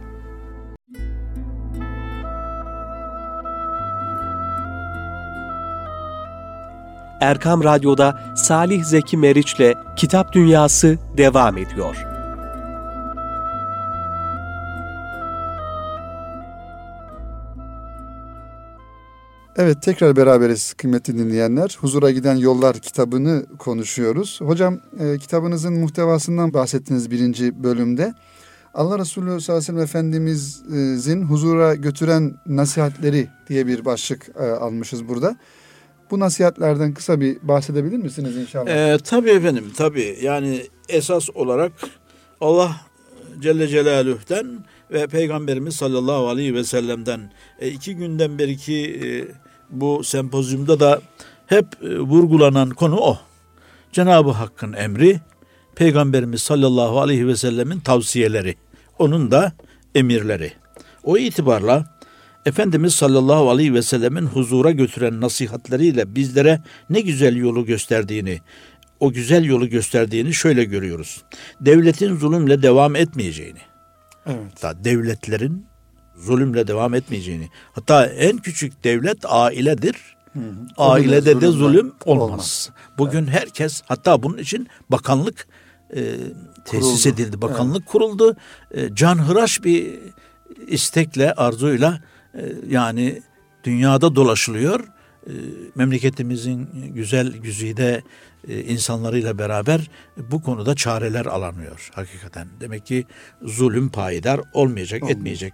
Erkam 7.20 7.64
Radyo'da 7.64 8.34
Salih 8.36 8.84
Zeki 8.84 9.16
Meriç'le 9.16 9.74
Kitap 9.96 10.32
Dünyası 10.32 10.98
devam 11.16 11.58
ediyor. 11.58 11.96
Evet 19.56 19.82
tekrar 19.82 20.16
beraberiz 20.16 20.74
kıymetli 20.74 21.18
dinleyenler. 21.18 21.76
Huzura 21.80 22.10
giden 22.10 22.36
yollar 22.36 22.78
kitabını 22.78 23.46
konuşuyoruz. 23.58 24.40
Hocam 24.40 24.80
e, 24.98 25.18
kitabınızın 25.18 25.72
muhtevasından 25.72 26.54
bahsettiniz 26.54 27.10
birinci 27.10 27.64
bölümde. 27.64 28.14
Allah 28.74 28.98
Resulü 28.98 29.40
sallallahu 29.40 29.42
aleyhi 29.42 29.58
ve 29.58 29.60
sellem 29.60 29.82
Efendimizin 29.82 31.22
huzura 31.22 31.74
götüren 31.74 32.34
nasihatleri 32.46 33.28
diye 33.48 33.66
bir 33.66 33.84
başlık 33.84 34.28
e, 34.40 34.42
almışız 34.42 35.08
burada. 35.08 35.36
Bu 36.10 36.20
nasihatlerden 36.20 36.94
kısa 36.94 37.20
bir 37.20 37.36
bahsedebilir 37.42 37.96
misiniz 37.96 38.36
inşallah? 38.36 38.70
Ee, 38.70 38.98
tabii 38.98 39.30
efendim 39.30 39.72
tabii 39.76 40.18
yani 40.22 40.62
esas 40.88 41.28
olarak 41.34 41.72
Allah 42.40 42.76
Celle 43.40 43.68
Celaluh'ten 43.68 44.64
ve 44.92 45.06
Peygamberimiz 45.06 45.76
sallallahu 45.76 46.28
aleyhi 46.28 46.54
ve 46.54 46.64
sellem'den 46.64 47.30
e, 47.58 47.68
iki 47.68 47.96
günden 47.96 48.38
beriki 48.38 49.00
e, 49.04 49.08
bu 49.70 50.04
sempozyumda 50.04 50.80
da 50.80 51.00
hep 51.46 51.66
e, 51.82 51.98
vurgulanan 51.98 52.70
konu 52.70 52.96
o. 52.96 53.18
Cenab-ı 53.92 54.30
Hakk'ın 54.30 54.72
emri, 54.72 55.20
Peygamberimiz 55.74 56.42
sallallahu 56.42 57.00
aleyhi 57.00 57.26
ve 57.26 57.36
sellemin 57.36 57.80
tavsiyeleri, 57.80 58.54
onun 58.98 59.30
da 59.30 59.52
emirleri. 59.94 60.52
O 61.04 61.18
itibarla 61.18 61.95
Efendimiz 62.46 62.94
sallallahu 62.94 63.50
aleyhi 63.50 63.74
ve 63.74 63.82
sellemin 63.82 64.26
huzura 64.26 64.70
götüren 64.70 65.20
nasihatleriyle 65.20 66.14
bizlere 66.14 66.60
ne 66.90 67.00
güzel 67.00 67.36
yolu 67.36 67.66
gösterdiğini, 67.66 68.40
o 69.00 69.12
güzel 69.12 69.44
yolu 69.44 69.68
gösterdiğini 69.68 70.34
şöyle 70.34 70.64
görüyoruz. 70.64 71.22
Devletin 71.60 72.16
zulümle 72.16 72.62
devam 72.62 72.96
etmeyeceğini, 72.96 73.58
Evet. 74.26 74.38
hatta 74.54 74.84
devletlerin 74.84 75.66
zulümle 76.16 76.66
devam 76.66 76.94
etmeyeceğini, 76.94 77.48
hatta 77.72 78.06
en 78.06 78.38
küçük 78.38 78.84
devlet 78.84 79.18
ailedir. 79.24 79.96
Ailede 80.76 81.40
de 81.40 81.46
zulüm 81.48 81.92
olmaz. 82.04 82.70
Bugün 82.98 83.26
herkes 83.26 83.82
hatta 83.86 84.22
bunun 84.22 84.38
için 84.38 84.68
bakanlık 84.90 85.46
e, 85.90 86.02
tesis 86.64 87.04
Kuruldu. 87.04 87.14
edildi. 87.14 87.42
Bakanlık 87.42 87.86
kuruldu. 87.86 88.36
E, 88.70 88.94
canhıraş 88.94 89.64
bir 89.64 89.94
istekle, 90.68 91.32
arzuyla 91.32 92.00
yani 92.68 93.22
dünyada 93.64 94.16
dolaşılıyor. 94.16 94.80
E, 95.26 95.32
memleketimizin 95.74 96.68
güzel 96.94 97.32
güzide 97.36 98.02
e, 98.48 98.60
insanlarıyla 98.62 99.38
beraber 99.38 99.90
bu 100.30 100.42
konuda 100.42 100.74
çareler 100.74 101.26
alanıyor 101.26 101.90
hakikaten. 101.94 102.48
Demek 102.60 102.86
ki 102.86 103.04
zulüm 103.42 103.88
payidar 103.88 104.40
olmayacak, 104.52 105.02
Olmuyor. 105.02 105.18
etmeyecek. 105.18 105.52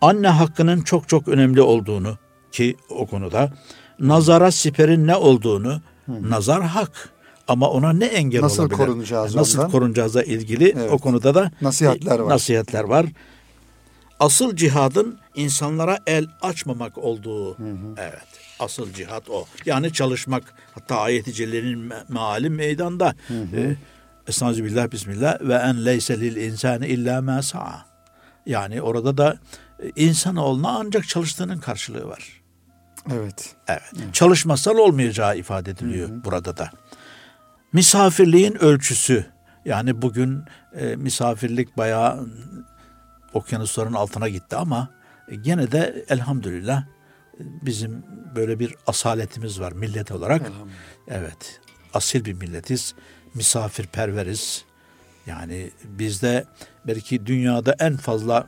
Anne 0.00 0.28
hakkının 0.28 0.80
çok 0.82 1.08
çok 1.08 1.28
önemli 1.28 1.60
olduğunu 1.62 2.18
ki 2.52 2.76
o 2.90 3.06
konuda 3.06 3.52
nazara 4.00 4.50
siperin 4.50 5.06
ne 5.06 5.16
olduğunu 5.16 5.80
nazar 6.08 6.62
hak 6.62 7.08
ama 7.48 7.70
ona 7.70 7.92
ne 7.92 8.04
engel 8.06 8.42
Nasıl 8.42 8.62
olabilir? 8.62 8.76
korunacağız 8.78 9.34
Nasıl 9.34 9.58
ondan? 9.58 9.70
korunacağıza 9.70 10.22
ilgili 10.22 10.72
Evet. 10.76 10.90
o 10.92 10.98
konuda 10.98 11.34
da 11.34 11.50
Nasihatler 11.60 12.18
var. 12.18 12.28
Nasihatler 12.34 12.84
var. 12.84 13.06
Asıl 14.22 14.56
cihadın 14.56 15.18
insanlara 15.34 15.98
el 16.06 16.26
açmamak 16.42 16.98
olduğu. 16.98 17.56
Evet. 17.98 18.26
Asıl 18.58 18.92
cihat 18.92 19.30
o. 19.30 19.44
Yani 19.66 19.92
çalışmak. 19.92 20.54
Hatta 20.74 21.00
ayet-i 21.00 21.32
cellenin 21.32 21.90
me- 21.90 22.04
meali 22.08 22.50
meydanda. 22.50 23.14
Ee, 23.30 23.76
Estağfirullah 24.28 24.92
bismillah 24.92 25.40
ve 25.40 25.54
en 25.54 25.84
leyse 25.84 26.20
lil 26.20 26.36
insani 26.36 26.86
illa 26.86 27.22
ma 27.22 27.42
sa'a. 27.42 27.86
Yani 28.46 28.82
orada 28.82 29.18
da 29.18 29.36
e, 29.82 29.90
insanoğluna 29.96 30.68
ancak 30.78 31.08
çalıştığının 31.08 31.58
karşılığı 31.58 32.08
var. 32.08 32.42
Evet. 33.12 33.54
Evet. 33.68 33.82
Çalışmazsan 34.12 34.76
olmayacağı 34.78 35.36
ifade 35.38 35.70
ediliyor 35.70 36.08
burada 36.24 36.56
da. 36.56 36.70
Misafirliğin 37.72 38.54
ölçüsü. 38.64 39.26
Yani 39.64 40.02
bugün 40.02 40.44
e, 40.74 40.96
misafirlik 40.96 41.76
bayağı 41.76 42.26
okyanusların 43.34 43.92
altına 43.92 44.28
gitti 44.28 44.56
ama 44.56 44.88
e, 45.28 45.34
gene 45.34 45.72
de 45.72 46.04
elhamdülillah 46.08 46.82
e, 46.82 46.86
bizim 47.38 48.04
böyle 48.34 48.58
bir 48.58 48.74
asaletimiz 48.86 49.60
var 49.60 49.72
millet 49.72 50.12
olarak. 50.12 50.42
Evet. 51.08 51.60
Asil 51.94 52.24
bir 52.24 52.32
milletiz. 52.32 52.94
Misafirperveriz. 53.34 54.64
Yani 55.26 55.70
bizde 55.84 56.44
belki 56.86 57.26
dünyada 57.26 57.76
en 57.78 57.96
fazla 57.96 58.46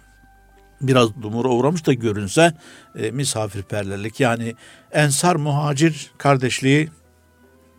biraz 0.81 1.23
dumura 1.23 1.49
uğramış 1.49 1.87
da 1.87 1.93
görünse 1.93 2.53
e, 2.99 3.11
misafirperverlik 3.11 4.21
yani 4.21 4.55
ensar 4.93 5.37
muhacir 5.37 6.13
kardeşliği 6.19 6.91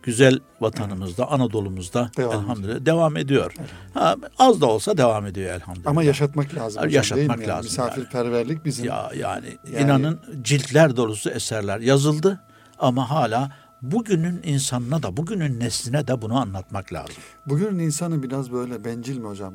güzel 0.06 0.38
vatanımızda 0.60 1.30
Anadolu'muzda 1.30 2.10
Devam 2.16 2.42
elhamdülillah 2.42 2.86
devam 2.86 3.16
ediyor. 3.16 3.54
Ha, 3.94 4.16
az 4.38 4.60
da 4.60 4.66
olsa 4.66 4.96
devam 4.96 5.26
ediyor 5.26 5.54
elhamdülillah. 5.54 5.90
Ama 5.90 6.02
yaşatmak 6.02 6.54
lazım. 6.54 6.82
hocam, 6.82 6.92
Yaşatmak 6.92 7.28
değil 7.28 7.38
mi? 7.38 7.42
Yani 7.42 7.48
lazım 7.50 7.64
Misafirperverlik 7.70 8.64
bizim 8.64 8.84
ya 8.84 9.10
yani, 9.16 9.58
Yani- 9.72 9.84
inanın 9.84 10.20
ciltler 10.42 10.96
dolusu 10.96 11.30
eserler 11.30 11.80
yazıldı 11.80 12.40
ama 12.78 13.10
hala 13.10 13.52
bugünün 13.82 14.40
insanına 14.44 15.02
da 15.02 15.16
bugünün 15.16 15.60
nesline 15.60 16.06
de 16.06 16.22
bunu 16.22 16.40
anlatmak 16.40 16.92
lazım. 16.92 17.16
Bugünün 17.46 17.78
insanı 17.78 18.22
biraz 18.22 18.52
böyle 18.52 18.84
bencil 18.84 19.18
mi 19.18 19.26
hocam? 19.28 19.54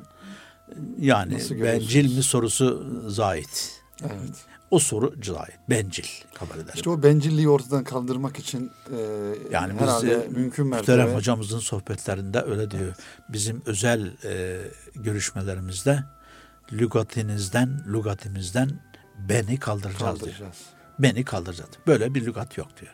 Yani 0.99 1.37
bencil 1.51 2.17
mi 2.17 2.23
sorusu 2.23 2.85
zahit. 3.07 3.81
Evet. 4.01 4.45
O 4.71 4.79
soru 4.79 5.13
zahit. 5.23 5.55
Bencil 5.69 6.03
kabul 6.34 6.55
ederim. 6.55 6.71
İşte 6.75 6.89
o 6.89 7.03
bencilliği 7.03 7.49
ortadan 7.49 7.84
kaldırmak 7.84 8.39
için 8.39 8.71
e, 8.91 8.99
Yani 9.51 9.73
biz 9.73 9.81
herhalde 9.81 10.13
e, 10.13 10.27
mümkün 10.27 10.67
Muhterem 10.67 10.97
mertebe 10.97 11.17
hocamızın 11.17 11.60
sohbetlerinde 11.60 12.41
öyle 12.41 12.71
diyor. 12.71 12.95
Bizim 13.29 13.62
özel 13.65 14.12
e, 14.23 14.57
görüşmelerimizde 14.95 16.03
lügatinizden, 16.73 17.84
lügatimizden 17.88 18.69
beni 19.29 19.60
kaldıracağız, 19.60 19.99
diyor. 20.01 20.13
kaldıracağız. 20.13 20.57
Beni 20.99 21.23
kaldıracağız. 21.25 21.69
Böyle 21.88 22.13
bir 22.15 22.25
lügat 22.25 22.57
yok 22.57 22.67
diyor. 22.81 22.91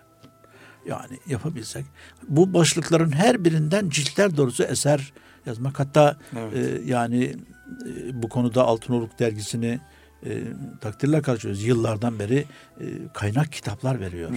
Yani 0.88 1.20
yapabilsek. 1.28 1.86
Bu 2.28 2.54
başlıkların 2.54 3.12
her 3.12 3.46
birinden 3.46 3.90
ciltler 3.90 4.38
doğrusu 4.38 4.63
eser 4.63 5.13
yazmak. 5.46 5.80
Hatta 5.80 6.18
Evet. 6.38 6.54
e, 6.54 6.82
yani 6.86 7.24
e, 7.88 8.22
bu 8.24 8.30
konuda 8.30 8.63
Altınoluk 8.63 9.20
dergisini 9.20 9.80
e, 10.26 10.44
takdirle 10.82 11.22
karşılıyoruz. 11.22 11.64
Yıllardan 11.64 12.20
beri 12.20 12.46
e, 12.80 12.86
kaynak 13.14 13.52
kitaplar 13.52 14.00
veriyor. 14.00 14.30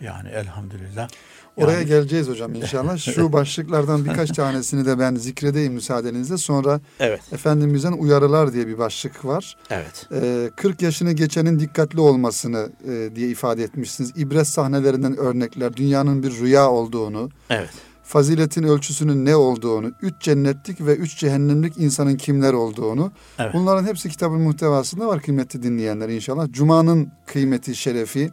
Yani 0.00 0.28
elhamdülillah. 0.28 1.08
Oraya 1.56 1.72
Yani- 1.78 1.86
geleceğiz 1.86 2.28
hocam 2.28 2.54
inşallah. 2.54 2.96
Şu 3.14 3.32
başlıklardan 3.32 4.04
birkaç 4.04 4.30
tanesini 4.30 4.86
de 4.86 4.98
ben 4.98 5.14
zikredeyim 5.14 5.72
müsaadenizle. 5.72 6.36
Sonra 6.38 6.80
Evet, 7.00 7.20
Efendimiz'den 7.32 7.92
uyarılar 7.92 8.52
diye 8.52 8.66
bir 8.66 8.78
başlık 8.78 9.24
var. 9.24 9.56
evet. 9.70 10.06
Ee, 10.12 10.50
40 10.56 10.82
yaşını 10.82 11.12
geçenin 11.12 11.60
dikkatli 11.60 12.00
olmasını 12.00 12.70
e, 12.88 13.16
diye 13.16 13.28
ifade 13.28 13.62
etmişsiniz. 13.64 14.12
İbret 14.16 14.46
sahnelerinden 14.48 15.16
örnekler, 15.16 15.76
dünyanın 15.76 16.22
bir 16.22 16.30
rüya 16.40 16.70
olduğunu, 16.70 17.30
Evet. 17.50 17.70
Faziletin 18.02 18.62
ölçüsünün 18.62 19.24
ne 19.24 19.36
olduğunu, 19.36 19.92
üç 20.02 20.14
cennetlik 20.20 20.80
ve 20.86 20.96
üç 20.96 21.18
cehennemlik 21.18 21.78
insanın 21.78 22.16
kimler 22.16 22.52
olduğunu. 22.52 23.12
Evet. 23.38 23.54
Bunların 23.54 23.86
hepsi 23.86 24.08
kitabın 24.08 24.40
muhtevasında 24.40 25.06
var 25.08 25.22
kıymetli 25.22 25.62
dinleyenler 25.62 26.08
inşallah. 26.08 26.52
Cuma'nın 26.52 27.12
kıymeti, 27.26 27.74
şerefi 27.76 28.30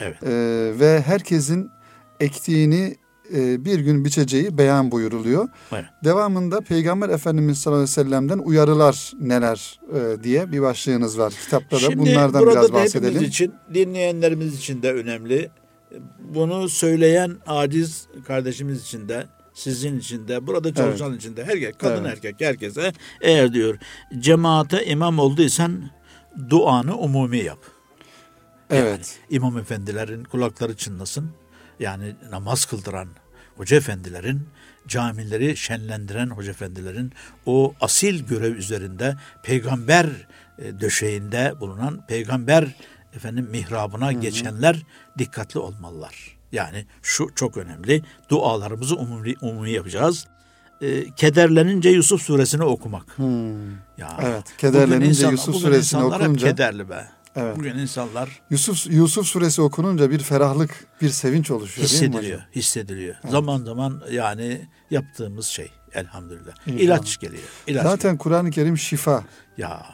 Evet. 0.00 0.22
e, 0.22 0.28
ve 0.80 1.00
herkesin 1.06 1.70
ektiğini 2.20 2.96
e, 3.34 3.64
bir 3.64 3.78
gün 3.78 4.04
biçeceği 4.04 4.58
beyan 4.58 4.90
buyuruluyor. 4.90 5.48
Evet. 5.72 5.84
Devamında 6.04 6.60
Peygamber 6.60 7.08
Efendimiz 7.08 7.58
sallallahu 7.58 7.82
aleyhi 7.82 7.98
ve 7.98 8.02
sellem'den 8.04 8.38
uyarılar 8.38 9.12
neler 9.20 9.80
e, 9.94 10.22
diye 10.22 10.52
bir 10.52 10.62
başlığınız 10.62 11.18
var. 11.18 11.32
Kitapta 11.44 11.76
da 11.76 11.80
Şimdi 11.80 11.98
bunlardan 11.98 12.42
burada 12.42 12.52
biraz 12.52 12.72
da 12.72 12.80
hepimiz 12.80 12.94
bahsedelim. 12.94 13.22
için, 13.24 13.52
dinleyenlerimiz 13.74 14.58
için 14.58 14.82
de 14.82 14.92
önemli. 14.92 15.50
Bunu 16.18 16.68
söyleyen 16.68 17.36
aciz 17.46 18.06
kardeşimiz 18.26 18.82
için 18.82 19.08
de, 19.08 19.26
sizin 19.54 19.98
için 19.98 20.28
de, 20.28 20.46
burada 20.46 20.74
çalışan 20.74 21.16
için 21.16 21.36
de, 21.36 21.44
herkes, 21.44 21.74
kadın 21.78 22.04
Evet. 22.04 22.12
erkek 22.12 22.40
herkese 22.40 22.92
eğer 23.20 23.52
diyor 23.52 23.78
cemaate 24.18 24.86
imam 24.86 25.18
olduysan 25.18 25.90
duanı 26.50 26.96
umumi 26.98 27.38
yap. 27.38 27.58
Evet. 28.70 29.18
İmam 29.30 29.58
efendilerin 29.58 30.24
kulakları 30.24 30.76
çınlasın. 30.76 31.30
Yani 31.80 32.14
namaz 32.30 32.64
kıldıran 32.64 33.08
hoca 33.56 33.76
efendilerin, 33.76 34.48
camileri 34.88 35.56
şenlendiren 35.56 36.26
hoca 36.30 36.50
efendilerin 36.50 37.12
o 37.46 37.74
asil 37.80 38.26
görev 38.26 38.56
üzerinde 38.56 39.16
peygamber 39.42 40.06
e, 40.58 40.80
döşeğinde 40.80 41.54
bulunan 41.60 42.06
peygamber 42.06 42.76
efendim 43.18 43.48
mihrabına 43.50 44.12
geçenler 44.12 44.82
dikkatli 45.18 45.60
olmalılar. 45.60 46.36
Yani 46.52 46.86
şu 47.02 47.26
çok 47.34 47.56
önemli. 47.56 48.02
Dualarımızı 48.28 48.96
umumi, 48.96 49.34
umumi 49.42 49.70
yapacağız. 49.70 50.26
E, 50.82 51.10
kederlenince 51.14 51.88
Yusuf 51.90 52.22
suresini 52.22 52.62
okumak. 52.62 53.18
Hmm. 53.18 53.70
Ya, 53.98 54.18
Evet, 54.22 54.44
kederlenince 54.58 55.08
insan- 55.08 55.30
Yusuf 55.30 55.56
suresini 55.56 56.02
okununca- 56.04 56.48
kederli 56.50 56.88
be. 56.90 57.08
Evet. 57.36 57.56
Bugün 57.56 57.78
insanlar 57.78 58.40
Yusuf 58.50 58.86
Yusuf 58.86 59.26
suresi 59.26 59.62
okununca 59.62 60.10
bir 60.10 60.18
ferahlık, 60.18 60.86
bir 61.02 61.08
sevinç 61.10 61.50
oluşuyor 61.50 61.88
değil 61.88 62.00
mi 62.02 62.06
hissediliyor, 62.08 62.38
hocam? 62.38 62.50
hissediliyor. 62.56 63.14
Zaman 63.30 63.64
zaman 63.64 64.02
yani 64.10 64.68
yaptığımız 64.90 65.46
şey 65.46 65.70
elhamdülillah. 65.94 66.54
İnşallah. 66.66 66.80
İlaç 66.82 67.18
geliyor. 67.20 67.42
İlaç 67.66 67.82
Zaten 67.84 68.16
Kur'an-ı 68.16 68.50
Kerim 68.50 68.78
şifa. 68.78 69.24
ya 69.58 69.86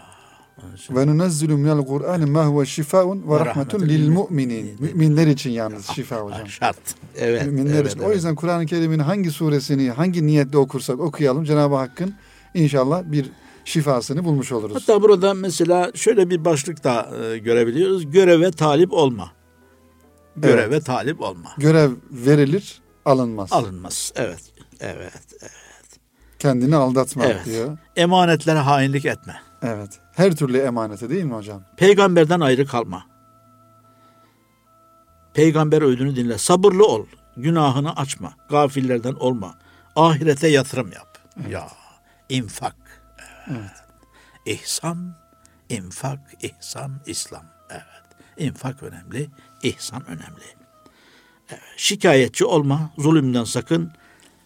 Ve 0.90 1.06
nunezzilu 1.06 1.58
minel 1.58 1.84
Kur'an 1.84 2.30
ma 2.30 2.46
huve 2.46 2.66
şifaun 2.66 3.30
ve 3.30 3.44
rahmetun 3.44 3.80
lil 3.80 4.08
mu'minin. 4.08 4.76
Müminler 4.78 5.26
için 5.26 5.50
yalnız 5.50 5.86
şifa 5.86 6.16
hocam. 6.16 6.48
Şart. 6.48 6.76
Evet. 7.16 7.46
Müminler 7.46 7.74
evet, 7.74 7.90
için. 7.90 8.00
O 8.00 8.04
evet. 8.04 8.14
yüzden 8.14 8.34
Kur'an-ı 8.34 8.66
Kerim'in 8.66 8.98
hangi 8.98 9.30
suresini 9.30 9.90
hangi 9.90 10.26
niyetle 10.26 10.58
okursak 10.58 11.00
okuyalım 11.00 11.44
Cenab-ı 11.44 11.74
Hakk'ın 11.74 12.14
inşallah 12.54 13.02
bir 13.04 13.30
şifasını 13.64 14.24
bulmuş 14.24 14.52
oluruz. 14.52 14.76
Hatta 14.76 15.02
burada 15.02 15.34
mesela 15.34 15.90
şöyle 15.94 16.30
bir 16.30 16.44
başlık 16.44 16.84
da 16.84 17.10
e, 17.22 17.38
görebiliyoruz. 17.38 18.10
Göreve 18.10 18.50
talip 18.50 18.92
olma. 18.92 19.32
Göreve 20.36 20.80
talip 20.80 21.20
olma. 21.20 21.50
Görev 21.58 21.90
verilir, 22.10 22.82
alınmaz. 23.04 23.52
Alınmaz. 23.52 24.12
Evet. 24.16 24.40
Evet. 24.80 25.12
evet. 25.42 25.52
Kendini 26.38 26.76
aldatma 26.76 27.24
Evet. 27.26 27.44
diyor. 27.44 27.78
Emanetlere 27.96 28.58
hainlik 28.58 29.04
etme. 29.04 29.36
Evet. 29.62 30.00
Her 30.16 30.36
türlü 30.36 30.58
emanete 30.58 31.10
değil 31.10 31.24
mi 31.24 31.34
hocam? 31.34 31.62
Peygamberden 31.76 32.40
ayrı 32.40 32.66
kalma. 32.66 33.06
Peygamber 35.34 35.82
öğüdünü 35.82 36.16
dinle. 36.16 36.38
Sabırlı 36.38 36.86
ol. 36.86 37.06
Günahını 37.36 37.96
açma. 37.96 38.34
Gafillerden 38.50 39.12
olma. 39.14 39.58
Ahirete 39.96 40.48
yatırım 40.48 40.92
yap. 40.92 41.18
Ya 41.48 41.68
infak. 42.28 42.76
Evet. 43.50 43.84
İhsan, 44.46 45.14
infak, 45.68 46.20
ihsan, 46.42 47.00
İslam. 47.06 47.44
Evet. 47.70 47.84
İnfak 48.36 48.82
önemli, 48.82 49.30
ihsan 49.62 50.06
önemli. 50.06 50.44
Evet. 51.48 51.62
Şikayetçi 51.76 52.44
olma, 52.44 52.90
zulümden 52.98 53.44
sakın. 53.44 53.92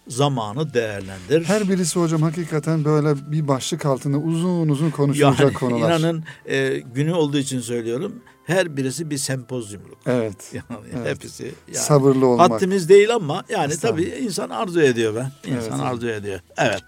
Zamanı 0.08 0.74
değerlendir. 0.74 1.44
Her 1.44 1.68
birisi 1.68 2.00
hocam 2.00 2.22
hakikaten 2.22 2.84
böyle 2.84 3.32
bir 3.32 3.48
başlık 3.48 3.86
altında 3.86 4.16
uzun 4.18 4.68
uzun 4.68 4.90
konuşulacak 4.90 5.40
yani 5.40 5.52
konular. 5.52 5.88
inanın 6.00 6.24
e, 6.46 6.78
günü 6.94 7.12
olduğu 7.12 7.38
için 7.38 7.60
söylüyorum. 7.60 8.12
Her 8.46 8.76
birisi 8.76 9.10
bir 9.10 9.18
sempozyumluk. 9.18 9.98
Evet. 10.06 10.52
Yani 10.54 10.64
Evet. 10.96 11.06
hepsi 11.24 11.44
yani 11.44 11.76
Sabırlı 11.76 12.26
olmak. 12.26 12.50
haddimiz 12.50 12.88
değil 12.88 13.14
ama 13.14 13.44
yani 13.48 13.76
tabii 13.76 14.02
insan 14.02 14.50
arzu 14.50 14.80
ediyor 14.80 15.14
be. 15.14 15.26
İnsan 15.46 15.78
Evet. 15.78 15.92
arzu 15.92 16.08
ediyor. 16.08 16.40
Evet. 16.58 16.82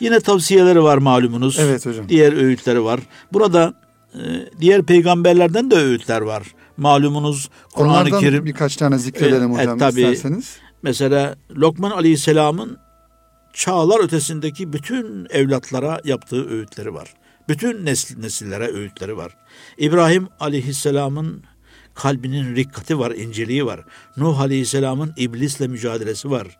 Yine 0.00 0.20
tavsiyeleri 0.20 0.82
var 0.82 0.98
malumunuz. 0.98 1.58
Evet 1.58 1.86
hocam. 1.86 2.08
Diğer 2.08 2.32
öğütleri 2.32 2.84
var. 2.84 3.00
Burada 3.32 3.74
e, 4.14 4.18
diğer 4.60 4.82
peygamberlerden 4.82 5.70
de 5.70 5.74
öğütler 5.76 6.20
var. 6.20 6.54
Malumunuz 6.76 7.50
Kur'an-ı 7.74 8.20
Kerim 8.20 8.44
birkaç 8.46 8.76
tane 8.76 8.98
zikredelim 8.98 9.50
Evet, 9.50 9.58
hocam 9.60 9.78
tabii. 9.78 10.00
isterseniz. 10.00 10.56
Mesela 10.82 11.36
Lokman 11.56 11.90
Aleyhisselam'ın 11.90 12.78
çağlar 13.52 14.04
ötesindeki 14.04 14.72
bütün 14.72 15.26
evlatlara 15.30 16.00
yaptığı 16.04 16.50
öğütleri 16.50 16.94
var. 16.94 17.14
Bütün 17.48 17.86
nesil, 17.86 18.18
nesillere 18.18 18.66
öğütleri 18.72 19.16
var. 19.16 19.36
İbrahim 19.78 20.28
Aleyhisselam'ın 20.40 21.42
kalbinin 21.94 22.56
rikkati 22.56 22.98
var, 22.98 23.10
inceliği 23.10 23.66
var. 23.66 23.80
Nuh 24.16 24.40
Aleyhisselam'ın 24.40 25.12
iblisle 25.16 25.66
mücadelesi 25.68 26.30
var. 26.30 26.58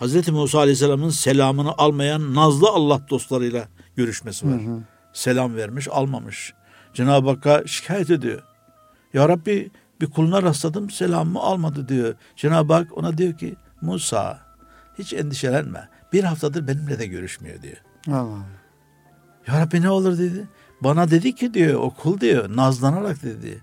Hz. 0.00 0.28
Musa 0.28 0.58
Aleyhisselam'ın 0.58 1.10
selamını 1.10 1.72
almayan 1.78 2.34
nazlı 2.34 2.68
Allah 2.68 3.06
dostlarıyla 3.10 3.68
görüşmesi 3.96 4.46
var. 4.46 4.60
Selam 5.12 5.56
vermiş, 5.56 5.88
almamış. 5.88 6.54
Cenab-ı 6.94 7.28
Hakk'a 7.28 7.66
şikayet 7.66 8.10
ediyor. 8.10 8.42
Ya 9.14 9.28
Rabbi 9.28 9.70
bir 10.00 10.10
kuluna 10.10 10.42
rastladım 10.42 10.90
selamımı 10.90 11.40
almadı 11.40 11.88
diyor. 11.88 12.14
Cenab-ı 12.36 12.72
Hak 12.72 12.98
ona 12.98 13.18
diyor 13.18 13.38
ki 13.38 13.56
Musa 13.80 14.38
hiç 14.98 15.12
endişelenme. 15.12 15.88
Bir 16.12 16.24
haftadır 16.24 16.68
benimle 16.68 16.98
de 16.98 17.06
görüşmüyor 17.06 17.62
diyor. 17.62 17.76
Allah. 18.08 18.38
Ya 19.46 19.60
Rabbi 19.60 19.82
ne 19.82 19.90
olur 19.90 20.18
dedi. 20.18 20.48
Bana 20.80 21.10
dedi 21.10 21.34
ki 21.34 21.54
diyor 21.54 21.80
okul 21.80 22.20
diyor 22.20 22.56
nazlanarak 22.56 23.22
dedi. 23.22 23.62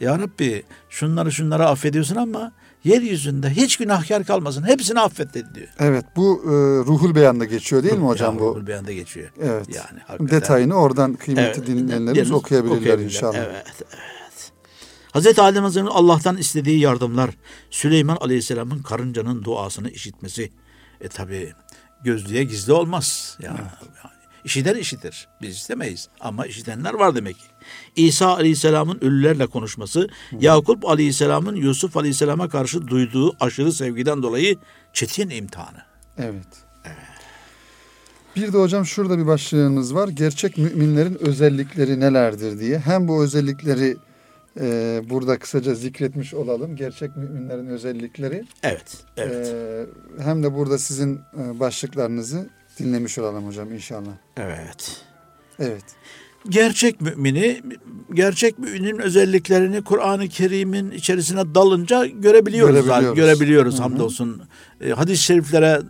Ya 0.00 0.18
Rabbi 0.18 0.62
şunları 0.88 1.32
şunları 1.32 1.66
affediyorsun 1.66 2.16
ama 2.16 2.52
yeryüzünde 2.84 3.50
hiç 3.50 3.76
günahkar 3.76 4.24
kalmasın. 4.24 4.62
Hepsini 4.62 5.00
affet 5.00 5.34
dedi 5.34 5.48
diyor. 5.54 5.68
Evet 5.78 6.04
bu 6.16 6.42
e, 6.44 6.48
ruhul 6.86 7.14
beyanda 7.14 7.44
geçiyor 7.44 7.82
değil 7.82 7.98
mi 7.98 8.06
hocam 8.06 8.34
Ya, 8.34 8.40
bu? 8.40 8.44
Ruhul 8.44 8.66
Beyan'da 8.66 8.92
geçiyor. 8.92 9.32
Evet. 9.42 9.66
Yani 9.68 10.00
hakikaten. 10.06 10.40
Detayını 10.40 10.74
oradan 10.74 11.14
kıymetli 11.14 11.46
Evet, 11.46 11.56
dinleyenlerimiz 11.56 11.98
dinleyenlerimiz 11.98 12.30
okuyabilirler 12.30 12.98
inşallah. 12.98 13.36
Evet, 13.38 13.64
evet. 13.76 14.17
Hazreti 15.18 15.42
Adem 15.42 15.62
Hazretleri'nin 15.62 15.94
Allah'tan 15.94 16.36
istediği 16.36 16.80
yardımlar, 16.80 17.30
Süleyman 17.70 18.16
Aleyhisselam'ın 18.16 18.82
karıncanın 18.82 19.44
duasını 19.44 19.90
işitmesi. 19.90 20.52
E 21.00 21.08
tabi 21.08 21.52
gözlüğe 22.04 22.44
gizli 22.44 22.72
olmaz. 22.72 23.38
Ya, 23.42 23.48
yani 23.48 23.68
işiten 24.44 24.74
işitir. 24.74 25.28
Biz 25.42 25.56
istemeyiz 25.56 26.08
ama 26.20 26.46
işitenler 26.46 26.94
var 26.94 27.14
demek 27.14 27.36
ki. 27.38 27.44
İsa 27.96 28.34
Aleyhisselam'ın 28.36 28.98
ölülerle 29.00 29.46
konuşması, 29.46 30.08
Yakup 30.40 30.84
Aleyhisselam'ın 30.88 31.56
Yusuf 31.56 31.96
Aleyhisselam'a 31.96 32.48
karşı 32.48 32.88
duyduğu 32.88 33.36
aşırı 33.40 33.72
sevgiden 33.72 34.22
dolayı 34.22 34.56
çetin 34.92 35.30
imtihanı. 35.30 35.82
Evet. 36.18 36.48
Bir 38.36 38.52
de 38.52 38.58
hocam 38.58 38.86
şurada 38.86 39.18
bir 39.18 39.26
başlığımız 39.26 39.94
var. 39.94 40.08
Gerçek 40.08 40.58
müminlerin 40.58 41.18
özellikleri 41.20 42.00
nelerdir 42.00 42.60
diye. 42.60 42.78
Hem 42.78 43.08
bu 43.08 43.22
özellikleri 43.22 43.96
e, 44.60 45.00
burada 45.10 45.38
kısaca 45.38 45.74
zikretmiş 45.74 46.34
olalım. 46.34 46.76
Gerçek 46.76 47.16
müminlerin 47.16 47.66
özellikleri. 47.66 48.44
Evet, 48.62 48.96
evet, 49.16 49.46
E, 49.46 50.22
hem 50.22 50.42
de 50.42 50.54
burada 50.54 50.78
sizin 50.78 51.16
e, 51.16 51.60
başlıklarınızı 51.60 52.48
dinlemiş 52.78 53.18
olalım 53.18 53.46
hocam 53.46 53.72
inşallah. 53.72 54.12
evet. 54.36 55.02
Evet. 55.58 55.84
Gerçek 56.48 57.00
mümini, 57.00 57.62
gerçek 58.14 58.58
müminin 58.58 58.98
özelliklerini 58.98 59.84
Kur'an-ı 59.84 60.28
Kerim'in 60.28 60.90
içerisine 60.90 61.54
dalınca 61.54 62.06
görebiliyoruz. 62.06 62.74
Görebiliyoruz. 62.74 62.86
Görebiliyoruz, 62.86 63.16
görebiliyoruz 63.16 63.74
Hı 63.74 63.78
hı. 63.78 63.82
hamdolsun. 63.82 64.42
E, 64.80 64.90
hadis-i 64.90 65.22
şeriflere 65.22 65.80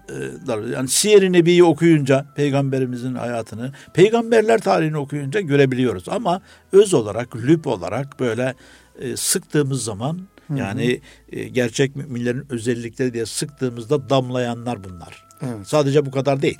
e. 0.48 0.72
Yani 0.72 0.88
Siyer-i 0.88 1.32
Nebi'yi 1.32 1.64
okuyunca, 1.64 2.26
peygamberimizin 2.36 3.14
hayatını, 3.14 3.72
peygamberler 3.94 4.60
tarihini 4.60 4.96
okuyunca 4.96 5.40
görebiliyoruz. 5.40 6.08
Ama 6.08 6.42
öz 6.72 6.94
olarak, 6.94 7.36
lüp 7.36 7.66
olarak 7.66 8.20
böyle 8.20 8.54
e, 8.98 9.16
sıktığımız 9.16 9.84
zaman 9.84 10.20
yani 10.56 11.00
e, 11.32 11.48
gerçek 11.48 11.96
müminlerin 11.96 12.44
özellikleri 12.50 13.14
diye 13.14 13.26
sıktığımızda 13.26 14.10
damlayanlar 14.10 14.84
bunlar. 14.84 15.24
Evet. 15.42 15.66
Sadece 15.66 16.06
bu 16.06 16.10
kadar 16.10 16.42
değil. 16.42 16.58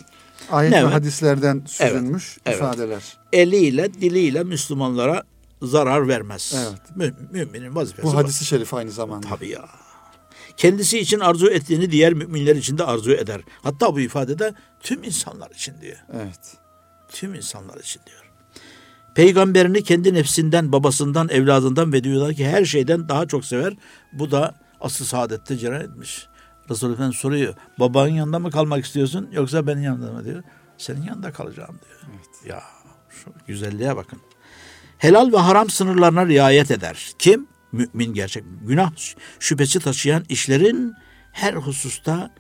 Ayet 0.51 0.73
ve 0.73 0.77
Evet. 0.77 0.93
hadislerden 0.93 1.63
süzülmüş 1.67 2.39
Evet. 2.47 2.57
ifadeler. 2.57 3.03
eliyle 3.33 3.95
diliyle 3.95 4.45
Müslümanlara 4.45 5.23
zarar 5.63 6.09
vermez. 6.09 6.55
Evet. 6.57 6.97
Mü- 6.97 7.29
müminin 7.33 7.75
vazifesi 7.75 8.07
Bu 8.09 8.17
hadisi 8.17 8.45
şerif 8.45 8.75
aynı 8.75 8.91
zamanda. 8.91 9.29
Tabii 9.29 9.49
ya. 9.49 9.69
Kendisi 10.57 10.99
için 10.99 11.21
arzu 11.21 11.47
ettiğini 11.51 11.91
diğer 11.91 12.13
müminler 12.15 12.57
için 12.57 12.79
de 12.79 12.85
arzu 12.85 13.13
eder. 13.13 13.41
Hatta 13.63 13.95
bu 13.95 14.01
ifadede 14.01 14.55
tüm 14.81 15.05
insanlar 15.05 15.51
için 15.51 15.75
diyor. 15.81 15.97
Evet. 16.15 16.57
Tüm 17.09 17.35
insanlar 17.35 17.77
için 17.81 18.01
diyor. 18.07 18.31
Peygamberini 19.15 19.83
kendi 19.83 20.15
nefsinden, 20.15 20.73
babasından, 20.73 21.29
evladından 21.29 21.93
ve 21.93 22.05
dünyadaki 22.05 22.47
her 22.49 22.65
şeyden 22.65 23.09
daha 23.09 23.27
çok 23.27 23.45
sever. 23.45 23.75
Bu 24.13 24.31
da 24.31 24.55
asıl 24.81 25.05
saadette 25.05 25.57
cereyan 25.59 25.83
etmiş. 25.85 26.27
Resulullah 26.71 26.95
Efendimiz 26.95 27.17
soruyor. 27.19 27.55
Babanın 27.79 28.09
yanında 28.13 28.39
mı 28.39 28.51
kalmak 28.51 28.85
istiyorsun 28.85 29.29
yoksa 29.33 29.67
benim 29.67 29.83
yanımda 29.83 30.13
mı 30.13 30.25
diyor. 30.25 30.43
Senin 30.79 31.03
yanında 31.03 31.33
kalacağım 31.33 31.79
diyor. 31.85 32.01
Ya 32.57 32.63
şu 33.11 33.33
güzelliğe 33.47 33.97
bakın. 33.97 34.19
Helal 34.99 35.33
ve 35.33 35.37
haram 35.37 35.71
sınırlarına 35.71 36.27
riayet 36.27 36.71
eder. 36.71 37.13
Kim? 37.19 37.47
Mümin 37.73 38.15
gerçek. 38.15 38.45
Günah 38.63 38.93
şüphesi 39.41 39.81
taşıyan 39.81 40.25
işlerin 40.29 40.95
her 41.33 41.55
hususta 41.55 42.31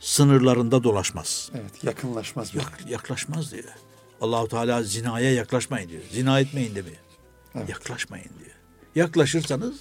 sınırlarında 0.00 0.84
dolaşmaz. 0.84 1.50
Evet. 1.54 1.84
Yakınlaşmaz. 1.84 2.54
Yak- 2.54 2.84
yaklaşmaz 2.88 3.52
diyor. 3.52 3.64
Allahu 4.20 4.48
Teala 4.48 4.82
zinaya 4.82 5.32
yaklaşmayın 5.34 5.88
diyor. 5.88 6.02
Zina 6.12 6.40
etmeyin 6.40 6.74
demiyor. 6.74 6.96
Evet. 7.54 7.68
Yaklaşmayın 7.68 8.30
diyor. 8.38 8.54
Yaklaşırsanız 8.94 9.76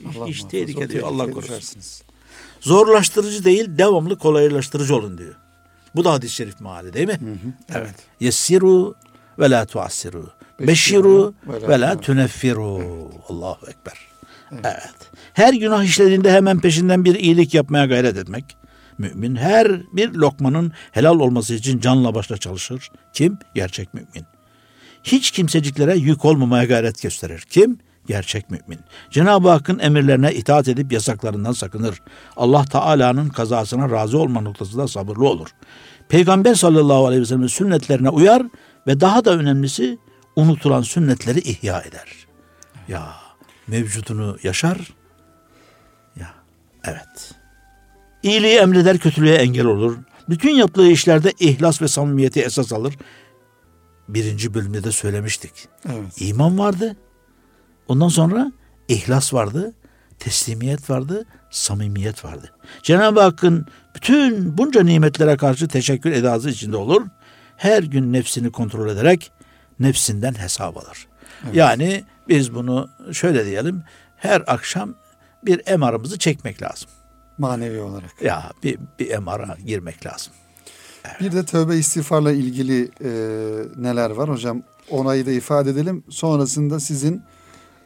iş, 0.00 0.16
iş 0.28 0.44
tehlike 0.44 0.88
diyor. 0.88 1.08
Allah 1.08 1.30
korusun. 1.30 1.80
Zorlaştırıcı 2.60 3.44
değil, 3.44 3.78
devamlı 3.78 4.18
kolaylaştırıcı 4.18 4.96
olun 4.96 5.18
diyor. 5.18 5.34
Bu 5.96 6.04
da 6.04 6.12
hadis-i 6.12 6.34
şerif 6.34 6.60
meali 6.60 6.92
değil 6.92 7.08
mi? 7.08 7.18
Evet. 7.74 7.94
Yessiru 8.20 8.94
ve 9.38 9.50
la 9.50 9.64
tuassiru. 9.66 10.30
Beşiru 10.60 11.34
ve 11.46 11.80
la 11.80 12.00
tuneffiru. 12.00 13.10
Allahu 13.28 13.66
Ekber. 13.70 13.98
Evet. 14.52 14.94
Her 15.32 15.54
günah 15.54 15.84
işlediğinde 15.84 16.32
hemen 16.32 16.60
peşinden 16.60 17.04
bir 17.04 17.14
iyilik 17.14 17.54
yapmaya 17.54 17.86
gayret 17.86 18.16
etmek. 18.16 18.56
Mümin 18.98 19.36
her 19.36 19.80
bir 19.92 20.12
lokmanın 20.14 20.72
helal 20.92 21.20
olması 21.20 21.54
için 21.54 21.80
canla 21.80 22.14
başla 22.14 22.36
çalışır. 22.36 22.90
Kim? 23.12 23.38
Gerçek 23.54 23.94
mümin. 23.94 24.26
Hiç 25.02 25.30
kimseciklere 25.30 25.96
yük 25.96 26.24
olmamaya 26.24 26.64
gayret 26.64 27.02
gösterir. 27.02 27.46
Kim? 27.50 27.78
Gerçek 28.08 28.50
mümin. 28.50 28.80
Cenab-ı 29.10 29.48
Hakk'ın 29.48 29.78
emirlerine 29.78 30.34
itaat 30.34 30.68
edip 30.68 30.92
yasaklarından 30.92 31.52
sakınır. 31.52 32.02
Allah 32.36 32.64
Teala'nın 32.64 33.28
kazasına 33.28 33.90
razı 33.90 34.18
olma 34.18 34.40
noktasında 34.40 34.88
sabırlı 34.88 35.28
olur. 35.28 35.48
Peygamber 36.08 36.54
sallallahu 36.54 37.06
aleyhi 37.06 37.22
ve 37.22 37.26
sellem'in 37.26 37.46
sünnetlerine 37.46 38.08
uyar 38.08 38.42
ve 38.86 39.00
daha 39.00 39.24
da 39.24 39.30
önemlisi 39.30 39.98
unutulan 40.36 40.82
sünnetleri 40.82 41.38
ihya 41.40 41.80
eder. 41.80 42.08
Ya 42.88 43.12
mevcudunu 43.66 44.36
yaşar. 44.42 44.78
Ya 46.16 46.34
evet. 46.84 47.34
İyiliği 48.22 48.56
emreder, 48.56 48.98
kötülüğe 48.98 49.34
engel 49.34 49.66
olur. 49.66 49.96
Bütün 50.28 50.54
yaptığı 50.54 50.90
işlerde 50.90 51.32
ihlas 51.38 51.82
ve 51.82 51.88
samimiyeti 51.88 52.40
esas 52.40 52.72
alır. 52.72 52.94
Birinci 54.08 54.54
bölümde 54.54 54.84
de 54.84 54.92
söylemiştik. 54.92 55.52
Evet. 55.88 56.20
İman 56.20 56.58
vardı. 56.58 56.96
Ondan 57.88 58.08
sonra 58.08 58.52
ihlas 58.88 59.34
vardı, 59.34 59.74
teslimiyet 60.18 60.90
vardı, 60.90 61.24
samimiyet 61.50 62.24
vardı. 62.24 62.52
Cenab-ı 62.82 63.20
Hakk'ın 63.20 63.66
bütün 63.94 64.58
bunca 64.58 64.82
nimetlere 64.82 65.36
karşı 65.36 65.68
teşekkür 65.68 66.12
edası 66.12 66.50
içinde 66.50 66.76
olur. 66.76 67.02
Her 67.56 67.82
gün 67.82 68.12
nefsini 68.12 68.52
kontrol 68.52 68.88
ederek 68.88 69.32
nefsinden 69.80 70.34
hesap 70.34 70.76
alır. 70.76 71.06
Yani 71.52 72.04
biz 72.28 72.54
bunu 72.54 72.88
şöyle 73.12 73.46
diyelim. 73.46 73.82
Her 74.16 74.44
akşam 74.46 74.94
bir 75.44 75.76
MR'ımızı 75.76 76.18
çekmek 76.18 76.62
lazım. 76.62 76.90
Manevi 77.38 77.80
olarak. 77.80 78.22
Ya 78.22 78.52
bir, 78.62 78.78
bir 78.98 79.18
MR'a 79.18 79.56
girmek 79.66 80.06
lazım. 80.06 80.32
Bir 81.20 81.32
de 81.32 81.44
tövbe 81.44 81.76
istiğfarla 81.76 82.32
ilgili 82.32 82.90
e, 83.04 83.10
neler 83.76 84.10
var 84.10 84.28
hocam? 84.28 84.62
Onayı 84.90 85.26
da 85.26 85.30
ifade 85.30 85.70
edelim. 85.70 86.04
Sonrasında 86.08 86.80
sizin 86.80 87.22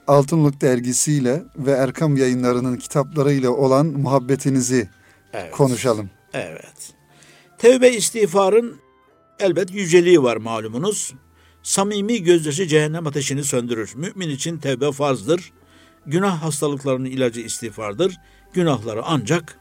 Altınlık 0.06 0.60
dergisiyle 0.60 1.42
ve 1.56 1.70
Erkam 1.70 2.16
yayınlarının 2.16 2.76
kitaplarıyla 2.76 3.50
olan 3.50 3.86
muhabbetinizi 3.86 4.88
Evet. 5.32 5.50
konuşalım. 5.52 6.10
Evet. 6.32 6.92
Tevbe 7.58 7.90
istiğfarın 7.90 8.76
elbet 9.40 9.70
yüceliği 9.74 10.22
var 10.22 10.36
malumunuz. 10.36 11.14
Samimi 11.62 12.22
gözyaşı 12.22 12.66
cehennem 12.66 13.06
ateşini 13.06 13.44
söndürür. 13.44 13.92
Mümin 13.94 14.28
için 14.30 14.58
tevbe 14.58 14.92
farzdır. 14.92 15.52
Günah 16.06 16.42
hastalıklarının 16.42 17.04
ilacı 17.10 17.40
istiğfardır. 17.40 18.16
Günahları 18.52 19.02
ancak 19.04 19.58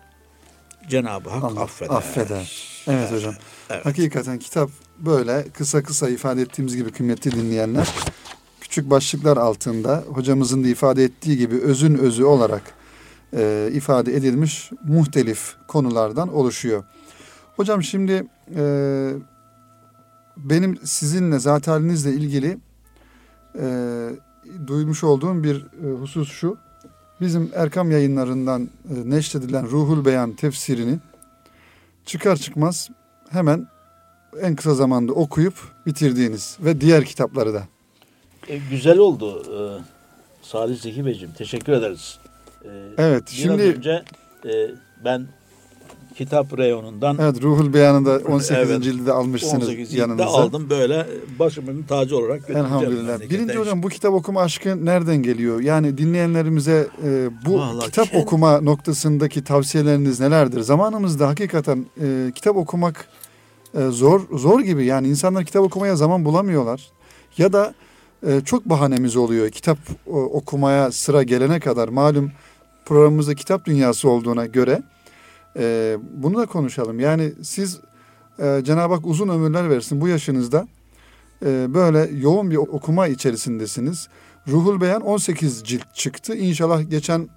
Cenab-ı 0.89 1.29
Hak 1.29 1.43
Allah 1.43 1.61
affeder. 1.61 1.95
affeder. 1.95 2.67
Evet 2.87 3.11
hocam. 3.11 3.33
Evet. 3.69 3.85
Hakikaten 3.85 4.39
kitap 4.39 4.69
böyle 4.99 5.45
kısa 5.53 5.83
kısa 5.83 6.09
ifade 6.09 6.41
ettiğimiz 6.41 6.75
gibi 6.75 6.91
kıymetli 6.91 7.31
dinleyenler 7.31 7.87
küçük 8.71 8.89
başlıklar 8.89 9.37
altında 9.37 10.03
hocamızın 10.07 10.63
da 10.63 10.67
ifade 10.67 11.03
ettiği 11.03 11.37
gibi 11.37 11.55
özün 11.55 11.95
özü 11.95 12.23
olarak 12.23 12.61
e, 13.33 13.69
ifade 13.73 14.15
edilmiş 14.15 14.71
muhtelif 14.83 15.55
konulardan 15.67 16.33
oluşuyor. 16.33 16.83
Hocam 17.55 17.83
şimdi 17.83 18.27
e, 18.55 18.63
benim 20.37 20.77
sizinle 20.83 21.39
zat 21.39 21.67
ilgili 21.67 22.57
e, 23.59 24.09
duymuş 24.67 25.03
olduğum 25.03 25.43
bir 25.43 25.65
e, 25.85 25.91
husus 25.91 26.31
şu. 26.31 26.57
Bizim 27.21 27.51
Erkam 27.55 27.91
yayınlarından 27.91 28.61
e, 28.61 29.09
neşredilen 29.09 29.71
Ruhul 29.71 30.05
Beyan 30.05 30.33
tefsirini 30.33 30.99
çıkar 32.05 32.35
çıkmaz 32.35 32.89
hemen 33.29 33.67
en 34.41 34.55
kısa 34.55 34.75
zamanda 34.75 35.13
okuyup 35.13 35.55
bitirdiğiniz 35.85 36.57
ve 36.59 36.81
diğer 36.81 37.05
kitapları 37.05 37.53
da. 37.53 37.67
E, 38.49 38.57
güzel 38.71 38.97
oldu 38.97 39.43
e, 39.45 39.57
Salih 40.41 40.77
Zeki 40.81 41.05
Beyciğim. 41.05 41.33
Teşekkür 41.33 41.73
ederiz. 41.73 42.19
E, 42.63 42.67
Evet, 42.97 43.23
biraz 43.27 43.41
şimdi- 43.41 43.63
önce 43.63 44.03
e, 44.45 44.51
ben 45.05 45.27
kitap 46.15 46.57
reyonundan 46.57 47.17
Evet 47.21 47.41
Ruhul 47.43 47.73
Beyan'ı 47.73 48.05
da 48.05 48.19
18. 48.31 48.51
Evet. 48.69 48.83
cildi 48.83 49.05
de 49.05 49.11
almışsınız 49.11 49.63
18 49.63 49.89
ciltte 49.89 50.01
yanınıza. 50.01 50.25
aldım 50.25 50.69
böyle 50.69 51.07
başımın 51.39 51.83
tacı 51.83 52.17
olarak 52.17 52.49
Elhamdülillah. 52.49 53.19
Birinci 53.29 53.53
hocam 53.57 53.83
bu 53.83 53.89
kitap 53.89 54.13
okuma 54.13 54.41
aşkı 54.41 54.85
nereden 54.85 55.17
geliyor? 55.17 55.59
Yani 55.61 55.97
dinleyenlerimize 55.97 56.87
e, 57.03 57.29
bu 57.45 57.57
Vallahi 57.59 57.85
kitap 57.85 58.07
kend- 58.07 58.21
okuma 58.21 58.61
noktasındaki 58.61 59.43
tavsiyeleriniz 59.43 60.19
nelerdir? 60.19 60.61
Zamanımızda 60.61 61.27
hakikaten 61.27 61.85
e, 62.01 62.31
kitap 62.35 62.55
okumak 62.57 63.07
e, 63.77 63.87
zor 63.87 64.21
zor 64.37 64.59
gibi. 64.61 64.85
Yani 64.85 65.07
insanlar 65.07 65.45
kitap 65.45 65.63
okumaya 65.63 65.95
zaman 65.95 66.25
bulamıyorlar. 66.25 66.89
Ya 67.37 67.53
da 67.53 67.73
e, 68.27 68.41
çok 68.41 68.65
bahanemiz 68.65 69.15
oluyor. 69.15 69.49
Kitap 69.49 69.77
o, 70.07 70.21
okumaya 70.21 70.91
sıra 70.91 71.23
gelene 71.23 71.59
kadar 71.59 71.87
malum 71.87 72.31
programımızda 72.85 73.35
kitap 73.35 73.65
dünyası 73.65 74.09
olduğuna 74.09 74.45
göre 74.45 74.83
e, 75.57 75.97
bunu 76.13 76.37
da 76.37 76.45
konuşalım. 76.45 76.99
Yani 76.99 77.33
siz 77.41 77.79
e, 78.39 78.61
Cenab-ı 78.63 78.93
Hak 78.93 79.05
uzun 79.05 79.29
ömürler 79.29 79.69
versin 79.69 80.01
bu 80.01 80.07
yaşınızda 80.07 80.67
e, 81.45 81.73
böyle 81.73 82.09
yoğun 82.19 82.51
bir 82.51 82.57
okuma 82.57 83.07
içerisindesiniz. 83.07 84.07
Ruhul 84.47 84.81
Beyan 84.81 85.01
18 85.01 85.63
cilt 85.63 85.95
çıktı. 85.95 86.35
İnşallah 86.35 86.89
geçen 86.89 87.29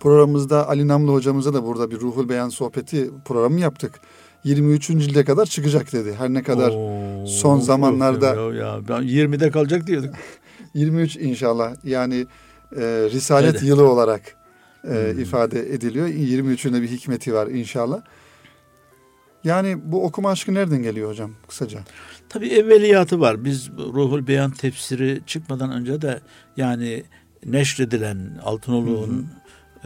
programımızda 0.00 0.68
Ali 0.68 0.88
Namlı 0.88 1.12
hocamıza 1.12 1.54
da 1.54 1.66
burada 1.66 1.90
bir 1.90 2.00
Ruhul 2.00 2.28
Beyan 2.28 2.48
sohbeti 2.48 3.10
programı 3.24 3.60
yaptık. 3.60 4.00
23. 4.44 4.86
cilde 4.86 5.24
kadar 5.24 5.46
çıkacak 5.46 5.92
dedi. 5.92 6.14
Her 6.18 6.28
ne 6.28 6.42
kadar 6.42 6.70
Oo, 6.70 7.09
son 7.26 7.60
zamanlarda- 7.60 8.54
Ya, 8.54 8.66
ya, 8.66 8.80
ben 8.88 9.02
20'de 9.02 9.50
kalacak 9.50 9.86
diyorduk. 9.86 10.14
23 10.74 11.16
inşallah 11.20 11.74
yani 11.84 12.26
e, 12.76 12.80
Risalet 13.12 13.54
Öyle. 13.54 13.66
yılı 13.66 13.88
olarak 13.88 14.36
e, 14.84 14.88
Hmm. 15.12 15.20
ifade 15.22 15.60
ediliyor. 15.74 16.06
23'ünde 16.08 16.82
bir 16.82 16.88
hikmeti 16.88 17.34
var 17.34 17.46
inşallah. 17.46 18.00
Yani 19.44 19.78
bu 19.92 20.04
okuma 20.04 20.30
aşkı 20.30 20.54
nereden 20.54 20.82
geliyor 20.82 21.10
hocam 21.10 21.30
kısaca? 21.48 21.78
Tabii 22.28 22.48
evveliyatı 22.48 23.20
var. 23.20 23.44
Biz 23.44 23.70
Ruhul 23.70 24.26
Beyan 24.26 24.50
tefsiri 24.50 25.20
çıkmadan 25.26 25.72
önce 25.72 26.02
de 26.02 26.20
yani 26.56 27.02
neşredilen 27.46 28.40
Altınoluk'un 28.44 29.26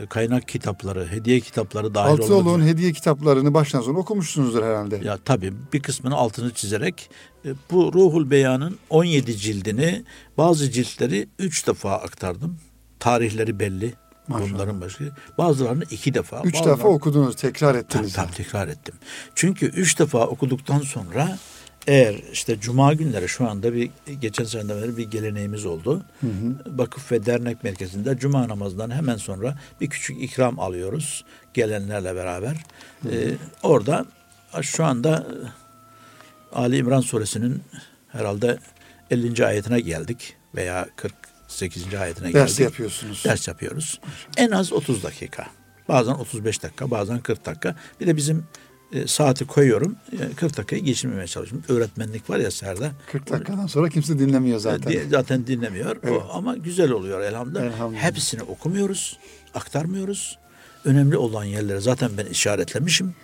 kaynak 0.08 0.48
kitapları, 0.48 1.06
hediye 1.10 1.40
kitapları 1.40 1.94
dahil 1.94 2.08
olmak 2.12 2.22
Altıoğlu'nun 2.22 2.58
üzere- 2.58 2.70
hediye 2.70 2.92
kitaplarını 2.92 3.54
baştan 3.54 3.80
sona 3.80 3.98
okumuşsunuzdur 3.98 4.62
herhalde. 4.62 5.00
Ya 5.04 5.18
tabii 5.24 5.52
bir 5.72 5.80
kısmını 5.82 6.14
altını 6.14 6.50
çizerek 6.54 7.10
e, 7.44 7.48
bu 7.70 7.92
Ruhul 7.92 8.30
Beyan'ın 8.30 8.78
17 8.90 9.36
cildini 9.36 10.04
bazı 10.38 10.70
ciltleri 10.70 11.28
3 11.38 11.66
defa 11.66 11.92
aktardım. 11.94 12.58
Tarihleri 13.00 13.58
belli. 13.60 13.94
Maşallah. 14.28 14.50
Bunların 14.54 14.80
başka. 14.80 15.04
Bazılarını 15.38 15.84
iki 15.90 16.14
defa. 16.14 16.40
Üç 16.44 16.54
bazılarını- 16.54 16.78
defa 16.78 16.88
okudunuz, 16.88 17.36
tekrar 17.36 17.68
Tabii, 17.72 17.78
ettiniz. 17.84 18.12
tabii 18.12 18.32
tekrar 18.32 18.68
ettim. 18.68 18.94
Çünkü 19.34 19.66
üç 19.66 19.98
defa 19.98 20.26
okuduktan 20.26 20.80
sonra 20.80 21.38
eğer 21.86 22.14
işte 22.32 22.60
cuma 22.60 22.92
günleri 22.94 23.28
şu 23.28 23.50
anda 23.50 23.74
bir 23.74 23.90
geçen 24.20 24.44
seneden 24.44 24.82
beri 24.82 24.96
bir 24.96 25.10
geleneğimiz 25.10 25.64
oldu. 25.66 26.04
Vakıf 26.66 27.12
ve 27.12 27.26
dernek 27.26 27.64
merkezinde 27.64 28.18
cuma 28.18 28.48
namazından 28.48 28.90
hemen 28.90 29.16
sonra 29.16 29.58
bir 29.80 29.90
küçük 29.90 30.22
ikram 30.22 30.60
alıyoruz 30.60 31.24
gelenlerle 31.54 32.14
beraber. 32.14 32.56
Ee, 33.10 33.30
orada 33.62 34.06
şu 34.62 34.84
anda 34.84 35.26
e, 36.52 36.56
Ali 36.56 36.76
İmran 36.76 37.00
suresinin 37.00 37.62
herhalde 38.08 38.58
50. 39.10 39.46
ayetine 39.46 39.80
geldik 39.80 40.36
veya 40.54 40.88
48. 40.96 41.94
ayetine 41.94 42.32
Ders 42.32 42.58
geldik 42.58 42.60
yapıyorsunuz. 42.60 43.24
ders 43.24 43.48
yapıyoruz. 43.48 44.00
En 44.36 44.50
az 44.50 44.72
30 44.72 45.02
dakika. 45.02 45.46
Bazen 45.88 46.12
35 46.12 46.62
dakika, 46.62 46.90
bazen 46.90 47.18
40 47.20 47.46
dakika. 47.46 47.74
Bir 48.00 48.06
de 48.06 48.16
bizim 48.16 48.46
e, 48.94 49.06
saati 49.06 49.44
koyuyorum. 49.46 49.96
E, 50.12 50.34
40 50.34 50.56
dakikayı 50.56 50.82
geçirmemeye 50.84 51.26
çalışıyorum. 51.26 51.64
Öğretmenlik 51.76 52.30
var 52.30 52.38
ya 52.38 52.50
Serda. 52.50 52.92
40 53.12 53.30
dakikadan 53.30 53.66
sonra 53.66 53.88
kimse 53.88 54.18
dinlemiyor 54.18 54.58
zaten. 54.58 54.92
Di- 54.92 55.06
zaten 55.10 55.46
dinlemiyor. 55.46 55.96
Evet. 56.02 56.22
O, 56.22 56.32
ama 56.32 56.56
güzel 56.56 56.90
oluyor 56.90 57.20
elhamdülillah. 57.20 57.62
Elhamdülillah. 57.64 58.02
Hepsini 58.02 58.42
okumuyoruz, 58.42 59.18
aktarmıyoruz. 59.54 60.38
Önemli 60.84 61.16
olan 61.16 61.44
yerleri 61.44 61.80
zaten 61.80 62.10
ben 62.18 62.26
işaretlemişim. 62.26 63.14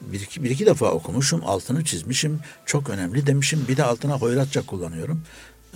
Bir, 0.00 0.20
iki, 0.20 0.44
bir 0.44 0.50
iki 0.50 0.66
defa 0.66 0.90
okumuşum, 0.90 1.42
altını 1.46 1.84
çizmişim. 1.84 2.40
Çok 2.66 2.90
önemli 2.90 3.26
demişim. 3.26 3.64
Bir 3.68 3.76
de 3.76 3.84
altına 3.84 4.18
hoyratça 4.18 4.62
kullanıyorum. 4.66 5.22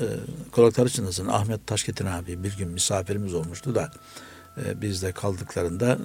Ee, 0.01 0.05
kulakları 0.53 0.89
çınlasın 0.89 1.26
Ahmet 1.26 1.66
Taşketin 1.66 2.07
abi 2.07 2.45
bir 2.45 2.57
gün 2.57 2.68
misafirimiz 2.68 3.34
olmuştu 3.34 3.74
da 3.74 3.91
e, 4.67 4.81
bizde 4.83 5.13
kaldıklarında 5.13 5.99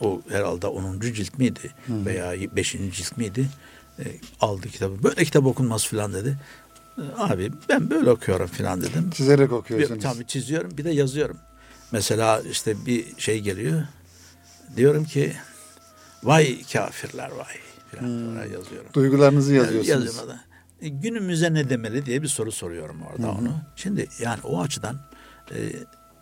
o 0.00 0.22
herhalde 0.28 0.66
10. 0.66 1.00
cilt 1.00 1.38
miydi 1.38 1.74
veya 1.88 2.56
5. 2.56 2.72
cilt 2.72 3.16
miydi? 3.16 3.46
E, 3.98 4.04
aldı 4.40 4.68
kitabı. 4.68 5.02
Böyle 5.02 5.24
kitap 5.24 5.46
okunmaz 5.46 5.86
filan 5.86 6.12
dedi. 6.12 6.38
E, 6.98 7.02
abi 7.16 7.52
ben 7.68 7.90
böyle 7.90 8.10
okuyorum 8.10 8.46
filan 8.46 8.82
dedim. 8.82 9.10
Çizerek 9.10 9.50
Bir, 9.50 9.54
okuyorsunuz. 9.54 10.02
tabii 10.02 10.26
çiziyorum 10.26 10.78
bir 10.78 10.84
de 10.84 10.90
yazıyorum. 10.90 11.36
Mesela 11.92 12.40
işte 12.50 12.86
bir 12.86 13.18
şey 13.20 13.40
geliyor. 13.40 13.82
Diyorum 14.76 15.04
ki 15.04 15.32
vay 16.22 16.62
kafirler 16.72 17.30
vay 17.30 17.54
filan 17.90 18.02
Hmm. 18.08 18.26
sonra 18.26 18.40
yazıyorum. 18.44 18.90
Duygularınızı 18.94 19.54
yazıyorsunuz. 19.54 19.88
Yazıyorum 20.06 20.28
da. 20.30 20.40
E, 20.80 20.88
Günümüze 20.88 21.54
ne 21.54 21.70
demeli 21.70 22.06
diye 22.06 22.22
bir 22.22 22.28
soru 22.28 22.52
soruyorum 22.52 23.02
orada 23.02 23.30
onu. 23.30 23.52
Şimdi 23.76 24.06
yani 24.20 24.40
o 24.44 24.60
açıdan 24.62 24.96
e, 25.54 25.56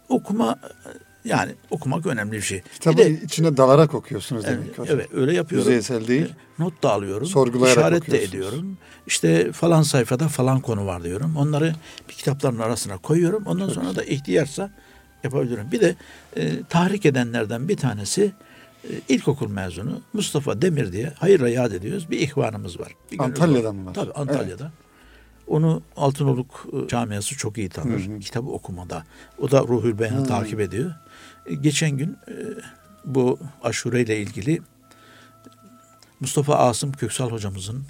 okuma 0.08 0.58
yani 1.24 1.52
okumak 1.70 2.06
önemli 2.06 2.32
bir 2.32 2.40
şey. 2.40 2.62
Kitabın 2.74 2.98
bir 2.98 3.04
de 3.04 3.10
içine 3.24 3.56
dalarak 3.56 3.94
okuyorsunuz 3.94 4.44
Evet, 4.46 4.58
demek 4.58 4.78
hocam. 4.78 4.96
evet 4.96 5.08
öyle 5.14 5.34
yapıyorum. 5.34 5.68
Yüzeysel 5.68 6.06
değil. 6.08 6.26
E, 6.26 6.62
Not 6.62 6.82
da 6.82 6.92
alıyorum. 6.92 7.26
Sorgulayarak 7.26 7.78
işaret 7.78 8.10
de 8.10 8.22
ediyorum. 8.22 8.78
İşte 9.06 9.52
falan 9.52 9.82
sayfada 9.82 10.28
falan 10.28 10.60
konu 10.60 10.86
var 10.86 11.02
diyorum. 11.04 11.36
Onları 11.36 11.74
bir 12.08 12.14
kitapların 12.14 12.58
arasına 12.58 12.98
koyuyorum. 12.98 13.42
Ondan 13.46 13.68
sonra 13.68 13.96
da 13.96 14.04
ihtiyarsa 14.04 14.70
yapabilirim. 15.24 15.68
Bir 15.72 15.80
de 15.80 15.96
e, 16.36 16.62
tahrik 16.68 17.06
edenlerden 17.06 17.68
bir 17.68 17.76
tanesi 17.76 18.32
e, 18.84 18.88
ilkokul 19.08 19.48
mezunu 19.48 20.00
Mustafa 20.12 20.62
Demir 20.62 20.92
diye 20.92 21.12
hayırla 21.18 21.48
yad 21.48 21.72
ediyoruz. 21.72 22.10
Bir 22.10 22.18
ihvanımız 22.20 22.80
var. 22.80 22.92
Bir 23.12 23.18
gönül 23.18 23.30
Antalya'da 23.30 23.68
var. 23.68 23.72
mı 23.74 23.86
var? 23.86 23.94
Tabii 23.94 24.12
Antalya'da. 24.12 24.72
Onu 25.46 25.82
Altınoluk 25.96 26.66
e, 26.84 26.88
camiası 26.88 27.36
çok 27.36 27.58
iyi 27.58 27.68
tanır. 27.68 28.20
Kitabı 28.20 28.50
okumada. 28.50 29.04
O 29.38 29.50
da 29.50 29.60
Ruhül 29.60 29.98
Beyan'ı 29.98 30.26
takip 30.26 30.60
ediyor. 30.60 30.92
E, 31.46 31.54
geçen 31.54 31.90
gün 31.90 32.18
e, 32.28 32.34
bu 33.04 33.38
aşure 33.62 34.00
ile 34.00 34.20
ilgili 34.20 34.62
Mustafa 36.20 36.56
Asım 36.56 36.92
Köksal 36.92 37.30
hocamızın 37.30 37.84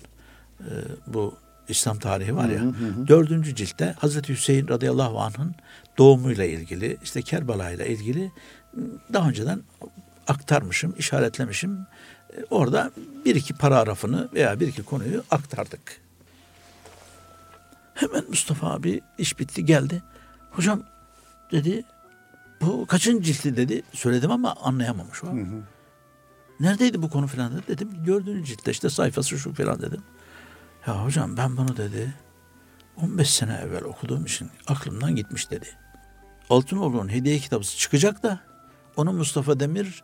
e, 0.61 0.71
bu 1.07 1.35
İslam 1.69 1.99
tarihi 1.99 2.37
var 2.37 2.49
ya 2.49 2.63
dördüncü 3.09 3.55
ciltte 3.55 3.95
Hazreti 3.99 4.33
Hüseyin 4.33 4.69
radıyallahu 4.69 5.21
anh'ın 5.21 5.55
doğumuyla 5.99 6.45
ilgili 6.45 6.97
işte 7.03 7.23
Kerbala 7.23 7.71
ile 7.71 7.89
ilgili 7.89 8.33
daha 9.13 9.29
önceden 9.29 9.63
aktarmışım, 10.29 10.95
işaretlemişim. 10.99 11.87
Orada 12.51 12.91
bir 13.25 13.35
iki 13.35 13.55
paragrafını 13.55 14.29
veya 14.35 14.61
bir 14.61 14.69
iki 14.69 14.83
konuyu 14.83 15.25
aktardık. 15.31 16.01
Hemen 17.95 18.25
Mustafa 18.29 18.71
abi 18.71 19.01
iş 19.19 19.39
bitti 19.39 19.65
geldi. 19.65 20.03
Hocam 20.51 20.83
dedi 21.53 21.85
bu 22.63 22.87
kaçıncı 22.87 23.33
cilti 23.33 23.57
dedi. 23.57 23.83
Söyledim 23.93 24.31
ama 24.31 24.55
anlayamamış 24.55 25.25
o. 25.25 25.29
Neredeydi 26.61 27.03
bu 27.03 27.11
konu 27.11 27.27
falan 27.27 27.53
dedi. 27.53 27.63
Dedim 27.69 27.89
dördüncü 28.07 28.45
ciltte 28.45 28.71
işte 28.71 28.91
sayfası 28.91 29.39
şu 29.39 29.55
falan 29.55 29.83
dedim. 29.83 30.01
Ya 30.87 31.05
hocam 31.05 31.37
ben 31.37 31.57
bunu 31.57 31.77
dedi 31.77 32.15
15 33.03 33.31
sene 33.31 33.55
evvel 33.55 33.85
okuduğum 33.85 34.25
için 34.25 34.51
aklımdan 34.67 35.17
gitmiş 35.17 35.51
dedi. 35.51 35.67
Altınoğlu'nun 36.51 37.09
hediye 37.09 37.39
kitabı 37.39 37.65
çıkacak 37.65 38.23
da 38.23 38.41
onu 38.97 39.13
Mustafa 39.13 39.61
Demir 39.61 40.03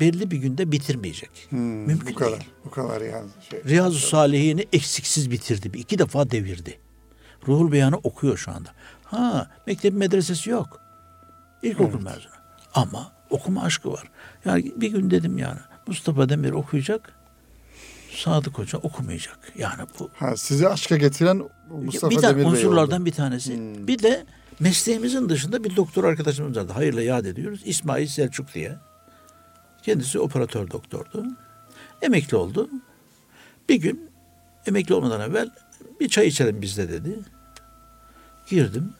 belli 0.00 0.30
bir 0.30 0.36
günde 0.36 0.72
bitirmeyecek. 0.72 1.30
Hmm, 1.48 1.60
Mümkün 1.60 2.14
bu 2.14 2.18
kadar. 2.18 2.32
değil. 2.32 2.50
Bu 2.64 2.70
kadar 2.70 3.00
yani. 3.00 3.28
Şey. 3.50 3.64
Riyazu 3.64 3.98
Salihini 3.98 4.66
eksiksiz 4.72 5.30
bitirdi. 5.30 5.72
Bir 5.72 5.78
iki 5.78 5.98
defa 5.98 6.30
devirdi. 6.30 6.78
Ruhul 7.48 7.72
Beyan'ı 7.72 7.96
okuyor 7.96 8.36
şu 8.36 8.50
anda. 8.52 8.70
Ha 9.04 9.50
mektebi 9.66 9.96
medresesi 9.96 10.50
yok. 10.50 10.80
İlkokul 11.62 12.02
mezunu. 12.02 12.32
Ama 12.74 13.12
okuma 13.30 13.62
aşkı 13.62 13.92
var. 13.92 14.10
Yani 14.44 14.72
bir 14.76 14.88
gün 14.88 15.10
dedim 15.10 15.38
yani 15.38 15.58
Mustafa 15.86 16.28
Demir 16.28 16.50
okuyacak. 16.52 17.12
Sadık 18.16 18.58
Hoca 18.58 18.78
okumayacak. 18.78 19.38
Yani 19.58 19.82
bu 19.98 20.10
Ha, 20.16 20.36
sizi 20.36 20.68
aşka 20.68 20.96
getiren 20.96 21.42
Mustafa 21.84 22.10
bir 22.10 22.16
de 22.16 22.22
Demir 22.22 22.36
Bey 22.36 22.44
unsurlardan 22.44 23.00
oldu. 23.00 23.06
bir 23.06 23.12
tanesi. 23.12 23.74
Bir 23.86 23.98
de 23.98 24.26
mesleğimizin 24.60 25.28
dışında 25.28 25.64
bir 25.64 25.76
doktor 25.76 26.04
arkadaşımız 26.04 26.56
vardı. 26.56 26.72
Hayırla 26.72 27.02
yad 27.02 27.24
ediyoruz. 27.24 27.60
İsmail 27.64 28.06
Selçuk 28.06 28.54
diye. 28.54 28.76
Kendisi 29.82 30.18
operatör 30.18 30.70
doktordu. 30.70 31.24
Emekli 32.02 32.36
oldu. 32.36 32.70
Bir 33.68 33.74
gün 33.76 34.10
emekli 34.66 34.94
olmadan 34.94 35.30
evvel 35.30 35.50
bir 36.00 36.08
çay 36.08 36.26
içelim 36.26 36.62
bizde 36.62 36.88
dedi. 36.88 37.18
Girdim. 38.48 38.92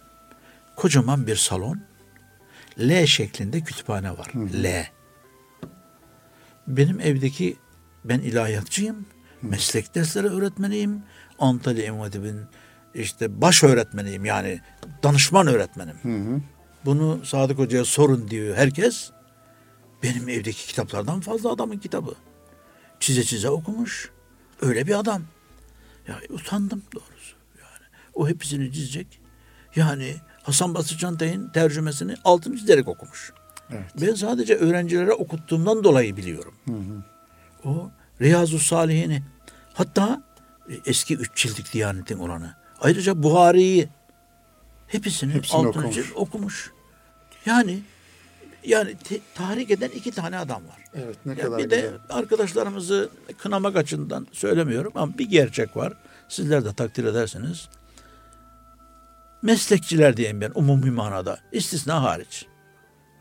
Kocaman 0.77 1.27
bir 1.27 1.37
salon. 1.37 1.81
L 2.79 3.07
şeklinde 3.07 3.61
kütüphane 3.61 4.11
var. 4.19 4.33
L. 4.65 4.87
Benim 6.67 7.01
evdeki 7.01 7.57
ben 8.05 8.19
ilahiyatçıyım. 8.19 9.07
Meslek 9.43 9.95
dersleri 9.95 10.27
öğretmeniyim. 10.27 11.03
Antalya 11.39 11.85
İmam 11.85 12.11
işte 12.95 13.41
baş 13.41 13.63
öğretmeniyim 13.63 14.25
yani 14.25 14.61
danışman 15.03 15.47
öğretmenim. 15.47 15.97
Bunu 16.85 17.25
Sadık 17.25 17.59
Hoca'ya 17.59 17.85
sorun 17.85 18.31
diyor 18.31 18.57
herkes. 18.57 19.11
Benim 20.03 20.29
evdeki 20.29 20.67
kitaplardan 20.67 21.21
fazla 21.21 21.51
adamın 21.51 21.79
kitabı. 21.79 22.15
Çize 23.01 23.25
çize 23.25 23.51
okumuş. 23.51 24.11
Öyle 24.61 24.87
bir 24.87 24.99
adam. 24.99 25.23
Ya 26.09 26.19
utandım 26.31 26.83
doğrusu. 26.95 27.37
Yani 27.59 27.87
o 28.15 28.29
hepsini 28.29 28.73
çizecek. 28.73 29.21
Yani 29.77 30.17
Hasan 30.43 30.75
Basri 30.75 30.99
Çantay'ın 30.99 31.49
tercümesini 31.49 32.15
altını 32.25 32.57
çizerek 32.57 32.89
okumuş. 32.89 33.33
Evet. 33.71 33.85
Ben 34.01 34.15
sadece 34.15 34.55
öğrencilere 34.57 35.13
okuttuğumdan 35.13 35.85
dolayı 35.85 36.17
biliyorum. 36.17 36.55
O 37.65 37.91
Riyazu 38.21 38.59
Salihini 38.59 39.23
hatta 39.75 40.23
e, 40.71 40.75
eski 40.87 41.17
üç 41.17 41.37
cildik 41.37 41.73
Diyanet'in 41.73 42.19
olanı. 42.19 42.55
Ayrıca 42.81 43.23
Buhari'yi 43.23 43.89
hepsini, 44.87 45.33
Hepsini 45.35 45.57
altını 45.59 45.71
okumuş. 45.71 45.95
çizerek 45.95 46.17
okumuş. 46.19 46.71
Yani 47.47 47.83
yani 48.65 48.95
te- 48.97 49.21
tahrik 49.35 49.71
eden 49.71 49.89
iki 49.89 50.11
tane 50.11 50.39
adam 50.39 50.63
var. 50.69 50.85
Evet 50.95 51.17
ne 51.27 51.33
Ya 51.33 51.39
kadar 51.39 51.59
bir 51.59 51.65
güzel. 51.65 51.83
de 51.83 51.91
arkadaşlarımızı 52.09 53.11
kınamak 53.39 53.77
açısından 53.77 54.27
söylemiyorum 54.33 54.93
ama 54.95 55.19
bir 55.19 55.31
gerçek 55.31 55.77
var. 55.77 55.93
Sizler 56.29 56.65
de 56.65 56.73
takdir 56.75 57.05
edersiniz. 57.05 57.69
Meslekçiler 59.43 60.17
diyeyim 60.17 60.41
ben 60.41 60.53
umumi 60.55 60.91
manada. 60.91 61.39
istisna 61.53 62.03
hariç. 62.03 62.47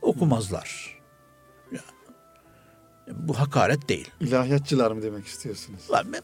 Okumazlar. 0.01 0.99
Ya. 1.71 1.81
Bu 3.13 3.39
hakaret 3.39 3.89
değil. 3.89 4.09
İlahiyatçılar 4.19 4.91
mı 4.91 5.01
demek 5.01 5.27
istiyorsunuz? 5.27 5.79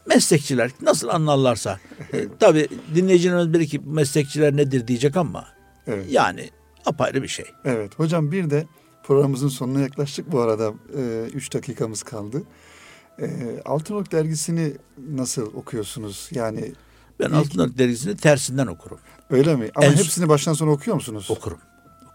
Meslekçiler 0.06 0.70
nasıl 0.82 1.08
anlarlarsa. 1.08 1.80
e, 2.12 2.26
tabii 2.40 2.68
dinleyicilerimiz 2.94 3.52
belki 3.54 3.78
meslekçiler 3.78 4.56
nedir 4.56 4.86
diyecek 4.88 5.16
ama 5.16 5.44
Evet. 5.86 6.06
yani 6.10 6.50
apayrı 6.86 7.22
bir 7.22 7.28
şey. 7.28 7.44
Evet. 7.64 7.98
Hocam 7.98 8.32
bir 8.32 8.50
de 8.50 8.66
programımızın 9.04 9.48
sonuna 9.48 9.80
yaklaştık 9.80 10.32
bu 10.32 10.40
arada. 10.40 10.72
3 11.34 11.54
dakikamız 11.54 12.02
kaldı. 12.02 12.42
E, 13.20 13.26
Altınok 13.64 14.12
dergisini 14.12 14.72
nasıl 15.10 15.54
okuyorsunuz? 15.54 16.28
Yani 16.32 16.72
Ben 17.20 17.26
İlk- 17.26 17.34
Altınok 17.34 17.78
dergisini 17.78 18.16
tersinden 18.16 18.66
okurum. 18.66 18.98
öyle 19.30 19.56
mi? 19.56 19.70
Ama 19.74 19.86
En- 19.86 19.92
hepsini 19.92 20.28
baştan 20.28 20.52
sona 20.52 20.70
okuyor 20.70 20.94
musunuz? 20.94 21.26
Okurum. 21.30 21.58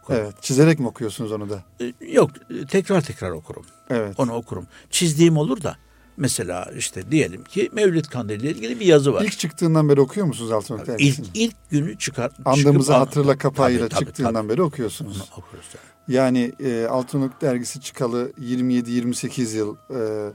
okurum. 0.04 0.20
Evet. 0.22 0.34
Çizerek 0.42 0.80
mi 0.80 0.88
okuyorsunuz 0.88 1.32
onu 1.32 1.50
da? 1.50 1.64
E, 1.82 1.94
Yok 2.12 2.32
e, 2.50 2.66
tekrar 2.66 3.02
tekrar 3.02 3.32
okurum. 3.32 3.64
Evet. 3.90 4.20
Onu 4.20 4.34
okurum. 4.34 4.68
Çizdiğim 4.90 5.38
olur 5.38 5.64
da 5.64 5.76
mesela 6.18 6.72
işte 6.78 7.12
diyelim 7.12 7.44
ki 7.44 7.70
Mevlid 7.74 8.06
Kandili 8.06 8.42
ile 8.42 8.52
ilgili 8.52 8.80
bir 8.80 8.86
yazı 8.86 9.14
var. 9.14 9.24
İlk 9.24 9.40
çıktığından 9.40 9.90
beri 9.90 10.02
okuyor 10.02 10.26
musunuz 10.28 10.52
Altınok 10.52 10.80
İlk, 10.82 10.88
dergisini? 10.88 11.26
ilk 11.34 11.56
günü 11.70 11.98
çıkar. 11.98 12.32
Andığımızı 12.46 12.94
hatırla 12.94 13.38
kapağıyla 13.38 13.80
Tabii, 13.90 13.90
tabii, 14.00 14.06
çıktığından 14.06 14.34
tabii. 14.34 14.50
beri 14.50 14.62
okuyorsunuz. 14.62 15.18
Onu 15.18 15.44
okuruz 15.44 15.66
yani. 16.08 16.52
E, 16.64 16.86
Altınok 16.86 17.42
dergisi 17.42 17.82
çıkalı 17.82 18.32
27-28 18.42 19.56
yıl 19.58 19.76
e, 19.76 20.32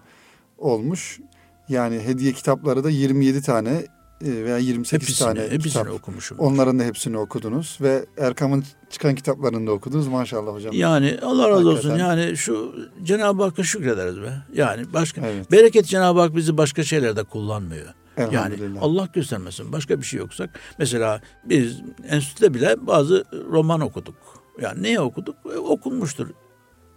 olmuş. 0.58 1.20
Yani 1.68 2.00
hediye 2.00 2.32
kitapları 2.32 2.84
da 2.84 2.90
27 2.90 3.42
tane 3.42 3.86
veya 4.22 4.58
28 4.58 5.08
Hepsini, 5.08 5.26
tane 5.26 5.40
hepsini 5.40 5.62
kitap. 5.62 5.90
okumuşum. 5.90 6.38
Onların 6.38 6.78
da 6.78 6.82
hepsini 6.84 7.18
okudunuz 7.18 7.78
ve 7.80 8.06
Erkam'ın 8.18 8.64
çıkan 8.90 9.14
kitaplarını 9.14 9.66
da 9.66 9.72
okudunuz 9.72 10.08
maşallah 10.08 10.52
hocam. 10.52 10.72
Yani 10.74 11.18
Allah 11.22 11.48
razı 11.50 11.68
olsun. 11.68 11.90
Hakikaten. 11.90 12.16
Yani 12.18 12.36
şu 12.36 12.74
Cenab-ı 13.02 13.42
Hakk'a 13.42 13.62
şükrederiz 13.62 14.20
be. 14.22 14.32
Yani 14.54 14.92
başka 14.92 15.20
Evet. 15.26 15.52
bereket 15.52 15.86
Cenab-ı 15.86 16.20
Hak 16.20 16.36
bizi 16.36 16.56
başka 16.56 16.84
şeylerde 16.84 17.24
kullanmıyor. 17.24 17.86
Yani. 18.32 18.54
Allah 18.80 19.08
göstermesin 19.12 19.72
başka 19.72 19.98
bir 20.00 20.04
şey 20.06 20.18
yoksak. 20.18 20.60
Mesela 20.78 21.20
biz 21.44 21.80
enstitüde 22.08 22.54
bile 22.54 22.86
bazı 22.86 23.24
roman 23.50 23.80
okuduk. 23.80 24.14
Yani 24.62 24.82
neye 24.82 25.00
okuduk? 25.00 25.36
E, 25.54 25.58
okunmuştur. 25.58 26.28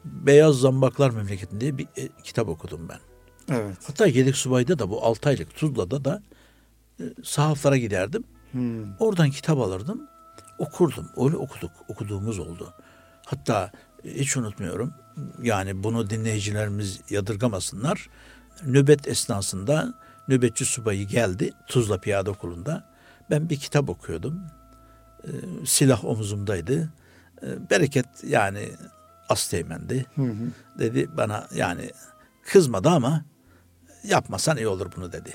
Beyaz 0.05 0.59
Zambaklar 0.59 1.09
Memleketi 1.09 1.61
diye 1.61 1.77
bir 1.77 1.83
e, 1.97 2.09
kitap 2.23 2.49
okudum 2.49 2.89
ben. 2.89 2.99
Evet. 3.55 3.77
Hatta 3.87 4.05
Yedek 4.07 4.35
Subay'da 4.35 4.79
da 4.79 4.89
bu 4.89 5.03
6 5.05 5.29
aylık 5.29 5.55
Tuzla'da 5.55 6.05
da 6.05 6.21
e, 6.31 6.38
sahaflara 7.23 7.77
giderdim. 7.77 8.23
Hmm. 8.51 8.95
Oradan 8.99 9.29
kitap 9.29 9.57
alırdım. 9.57 10.07
Okurdum. 10.57 11.09
Öyle 11.17 11.37
okuduk. 11.37 11.71
Okuduğumuz 11.87 12.39
oldu. 12.39 12.73
Hatta 13.25 13.71
e, 14.05 14.13
hiç 14.13 14.37
unutmuyorum. 14.37 14.93
Yani 15.41 15.83
bunu 15.83 16.09
dinleyicilerimiz 16.09 16.99
yadırgamasınlar. 17.09 18.09
Nöbet 18.65 19.07
esnasında 19.07 19.93
nöbetçi 20.27 20.65
subayı 20.65 21.07
geldi 21.07 21.51
Tuzla 21.67 21.99
Piyade 21.99 22.29
Okulu'nda. 22.29 22.89
Ben 23.29 23.49
bir 23.49 23.59
kitap 23.59 23.89
okuyordum. 23.89 24.41
E, 25.23 25.29
silah 25.65 26.05
omuzumdaydı. 26.05 26.89
E, 27.43 27.69
bereket 27.69 28.05
yani 28.23 28.69
asteğmendi. 29.29 30.05
Hı 30.15 30.21
hı. 30.21 30.35
Dedi 30.79 31.17
bana 31.17 31.47
yani 31.55 31.89
kızmadı 32.43 32.89
ama 32.89 33.25
yapmasan 34.03 34.57
iyi 34.57 34.67
olur 34.67 34.87
bunu 34.97 35.11
dedi. 35.11 35.33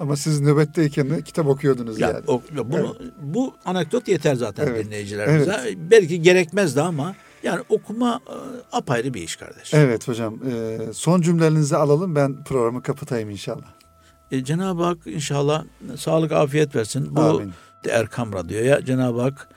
Ama 0.00 0.16
siz 0.16 0.40
nöbetteyken 0.40 1.10
de 1.10 1.22
kitap 1.22 1.46
okuyordunuz 1.46 2.00
Ya, 2.00 2.08
yani. 2.08 2.24
o, 2.26 2.42
ya 2.56 2.72
bunu, 2.72 2.96
Bu 3.22 3.54
anekdot 3.64 4.08
yeter 4.08 4.34
zaten 4.34 4.66
Evet, 4.66 4.86
dinleyicilerimize. 4.86 5.74
Belki 5.76 6.22
gerekmezdi 6.22 6.80
ama 6.80 7.14
yani 7.42 7.62
okuma 7.68 8.20
e, 8.28 8.34
apayrı 8.72 9.14
bir 9.14 9.22
iş 9.22 9.36
kardeş. 9.36 9.74
Evet 9.74 10.08
hocam. 10.08 10.34
e, 10.50 10.78
son 10.92 11.20
cümlelerinizi 11.20 11.76
alalım 11.76 12.16
ben 12.16 12.44
programı 12.44 12.82
kapatayım 12.82 13.30
inşallah. 13.30 13.66
E, 14.30 14.44
Cenab-ı 14.44 14.82
Hak 14.82 14.98
inşallah 15.06 15.64
sağlık 15.96 16.32
afiyet 16.32 16.76
versin. 16.76 17.16
Bu 17.16 17.20
Amin. 17.20 17.52
Erkam 17.90 18.32
Radyo'ya 18.32 18.84
Cenab-ı 18.84 19.20
Hak 19.20 19.48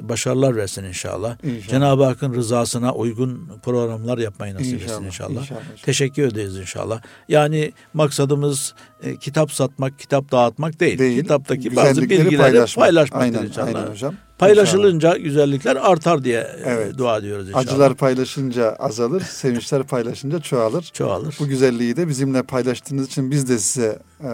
başarılar 0.00 0.56
versin 0.56 0.84
inşallah. 0.84 1.36
İnşallah. 1.44 1.68
Cenab-ı 1.68 2.04
Hakk'ın 2.04 2.34
rızasına 2.34 2.94
uygun 2.94 3.50
programlar 3.64 4.18
yapmayı 4.18 4.54
nasip 4.54 4.74
etsin 4.74 4.84
İnşallah, 4.86 5.06
inşallah. 5.06 5.40
inşallah 5.40 5.60
hocam. 5.60 5.76
Teşekkür 5.84 6.22
ederiz 6.22 6.56
inşallah. 6.56 7.02
Yani 7.28 7.72
maksadımız 7.94 8.74
e, 9.02 9.16
kitap 9.16 9.52
satmak, 9.52 9.98
kitap 9.98 10.32
dağıtmak 10.32 10.80
değil. 10.80 10.98
Değil, 10.98 11.22
Kitaptaki 11.22 11.76
bazı 11.76 12.02
bilgileri 12.02 12.36
paylaşmak. 12.36 12.86
paylaşmaktır 12.86 13.34
Aynen, 13.36 13.46
inşallah. 13.48 13.66
aynen 13.66 13.90
hocam. 13.90 14.14
Paylaşılınca 14.38 15.16
güzellikler 15.16 15.76
artar 15.76 16.24
diye 16.24 16.40
e, 16.40 16.62
Evet. 16.64 16.98
dua 16.98 17.18
ediyoruz 17.18 17.48
inşallah. 17.48 17.62
Acılar 17.62 17.94
paylaşınca 17.94 18.72
azalır, 18.72 19.20
sevinçler 19.20 19.82
paylaşınca 19.82 20.40
çoğalır. 20.40 20.90
çoğalır. 20.92 21.36
Bu 21.40 21.46
güzelliği 21.48 21.96
de 21.96 22.08
bizimle 22.08 22.42
paylaştığınız 22.42 23.06
için 23.06 23.30
biz 23.30 23.48
de 23.48 23.58
size 23.58 23.98
e, 24.24 24.28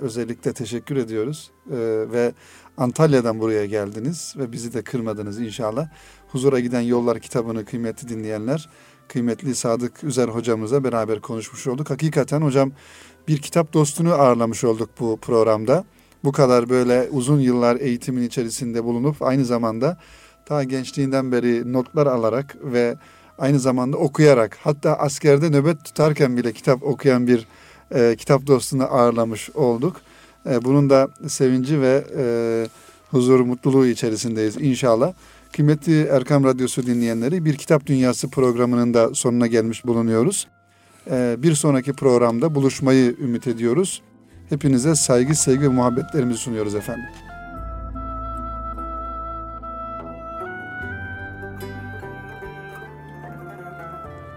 özellikle 0.00 0.52
teşekkür 0.52 0.96
ediyoruz. 0.96 1.50
E, 1.70 1.76
ve 2.12 2.32
Antalya'dan 2.78 3.40
buraya 3.40 3.66
geldiniz 3.66 4.34
ve 4.38 4.52
bizi 4.52 4.74
de 4.74 4.82
kırmadınız 4.82 5.40
inşallah. 5.40 5.88
Huzura 6.28 6.60
giden 6.60 6.80
yollar 6.80 7.20
kitabını 7.20 7.64
kıymetli 7.64 8.08
dinleyenler, 8.08 8.68
kıymetli 9.08 9.54
Sadık 9.54 10.04
Üzer 10.04 10.28
hocamıza 10.28 10.84
beraber 10.84 11.20
konuşmuş 11.20 11.66
olduk. 11.66 11.90
Hakikaten 11.90 12.40
hocam 12.42 12.72
bir 13.28 13.38
kitap 13.38 13.72
dostunu 13.72 14.12
ağırlamış 14.12 14.64
olduk 14.64 14.90
bu 15.00 15.18
programda. 15.20 15.84
Bu 16.24 16.32
kadar 16.32 16.68
böyle 16.68 17.08
uzun 17.10 17.40
yıllar 17.40 17.76
eğitimin 17.76 18.22
içerisinde 18.22 18.84
bulunup 18.84 19.22
aynı 19.22 19.44
zamanda 19.44 19.98
ta 20.46 20.64
gençliğinden 20.64 21.32
beri 21.32 21.72
notlar 21.72 22.06
alarak 22.06 22.56
ve 22.62 22.96
aynı 23.38 23.58
zamanda 23.58 23.96
okuyarak 23.96 24.58
hatta 24.62 24.94
askerde 24.94 25.50
nöbet 25.50 25.84
tutarken 25.84 26.36
bile 26.36 26.52
kitap 26.52 26.82
okuyan 26.82 27.26
bir 27.26 27.46
e, 27.94 28.16
kitap 28.16 28.46
dostunu 28.46 28.84
ağırlamış 28.84 29.50
olduk. 29.50 29.96
E, 30.46 30.64
bunun 30.64 30.90
da 30.90 31.08
sevinci 31.28 31.80
ve 31.80 32.04
e, 32.16 32.24
huzur, 33.10 33.40
mutluluğu 33.40 33.86
içerisindeyiz 33.86 34.56
inşallah. 34.56 35.12
Kıymetli 35.52 36.02
Erkam 36.02 36.44
Radyosu 36.44 36.86
dinleyenleri 36.86 37.44
bir 37.44 37.56
Kitap 37.56 37.86
Dünyası 37.86 38.28
programının 38.30 38.94
da 38.94 39.14
sonuna 39.14 39.46
gelmiş 39.46 39.84
bulunuyoruz. 39.84 40.46
E, 41.10 41.36
bir 41.38 41.54
sonraki 41.54 41.92
programda 41.92 42.54
buluşmayı 42.54 43.16
ümit 43.20 43.46
ediyoruz. 43.46 44.02
Hepinize 44.48 44.94
saygı, 44.94 45.34
sevgi 45.34 45.62
ve 45.62 45.68
muhabbetlerimizi 45.68 46.40
sunuyoruz 46.40 46.74
efendim. 46.74 47.04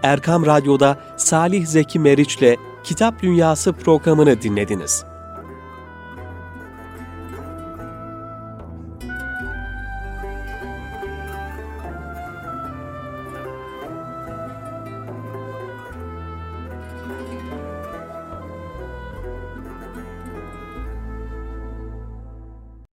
Erkam 0.04 0.46
Radyo'da 0.46 0.98
Salih 1.18 1.66
Zeki 1.66 2.00
Meriç'le 2.00 2.56
Kitap 2.84 3.22
Dünyası 3.22 3.74
programını 3.74 4.42
dinlediniz. 4.42 5.11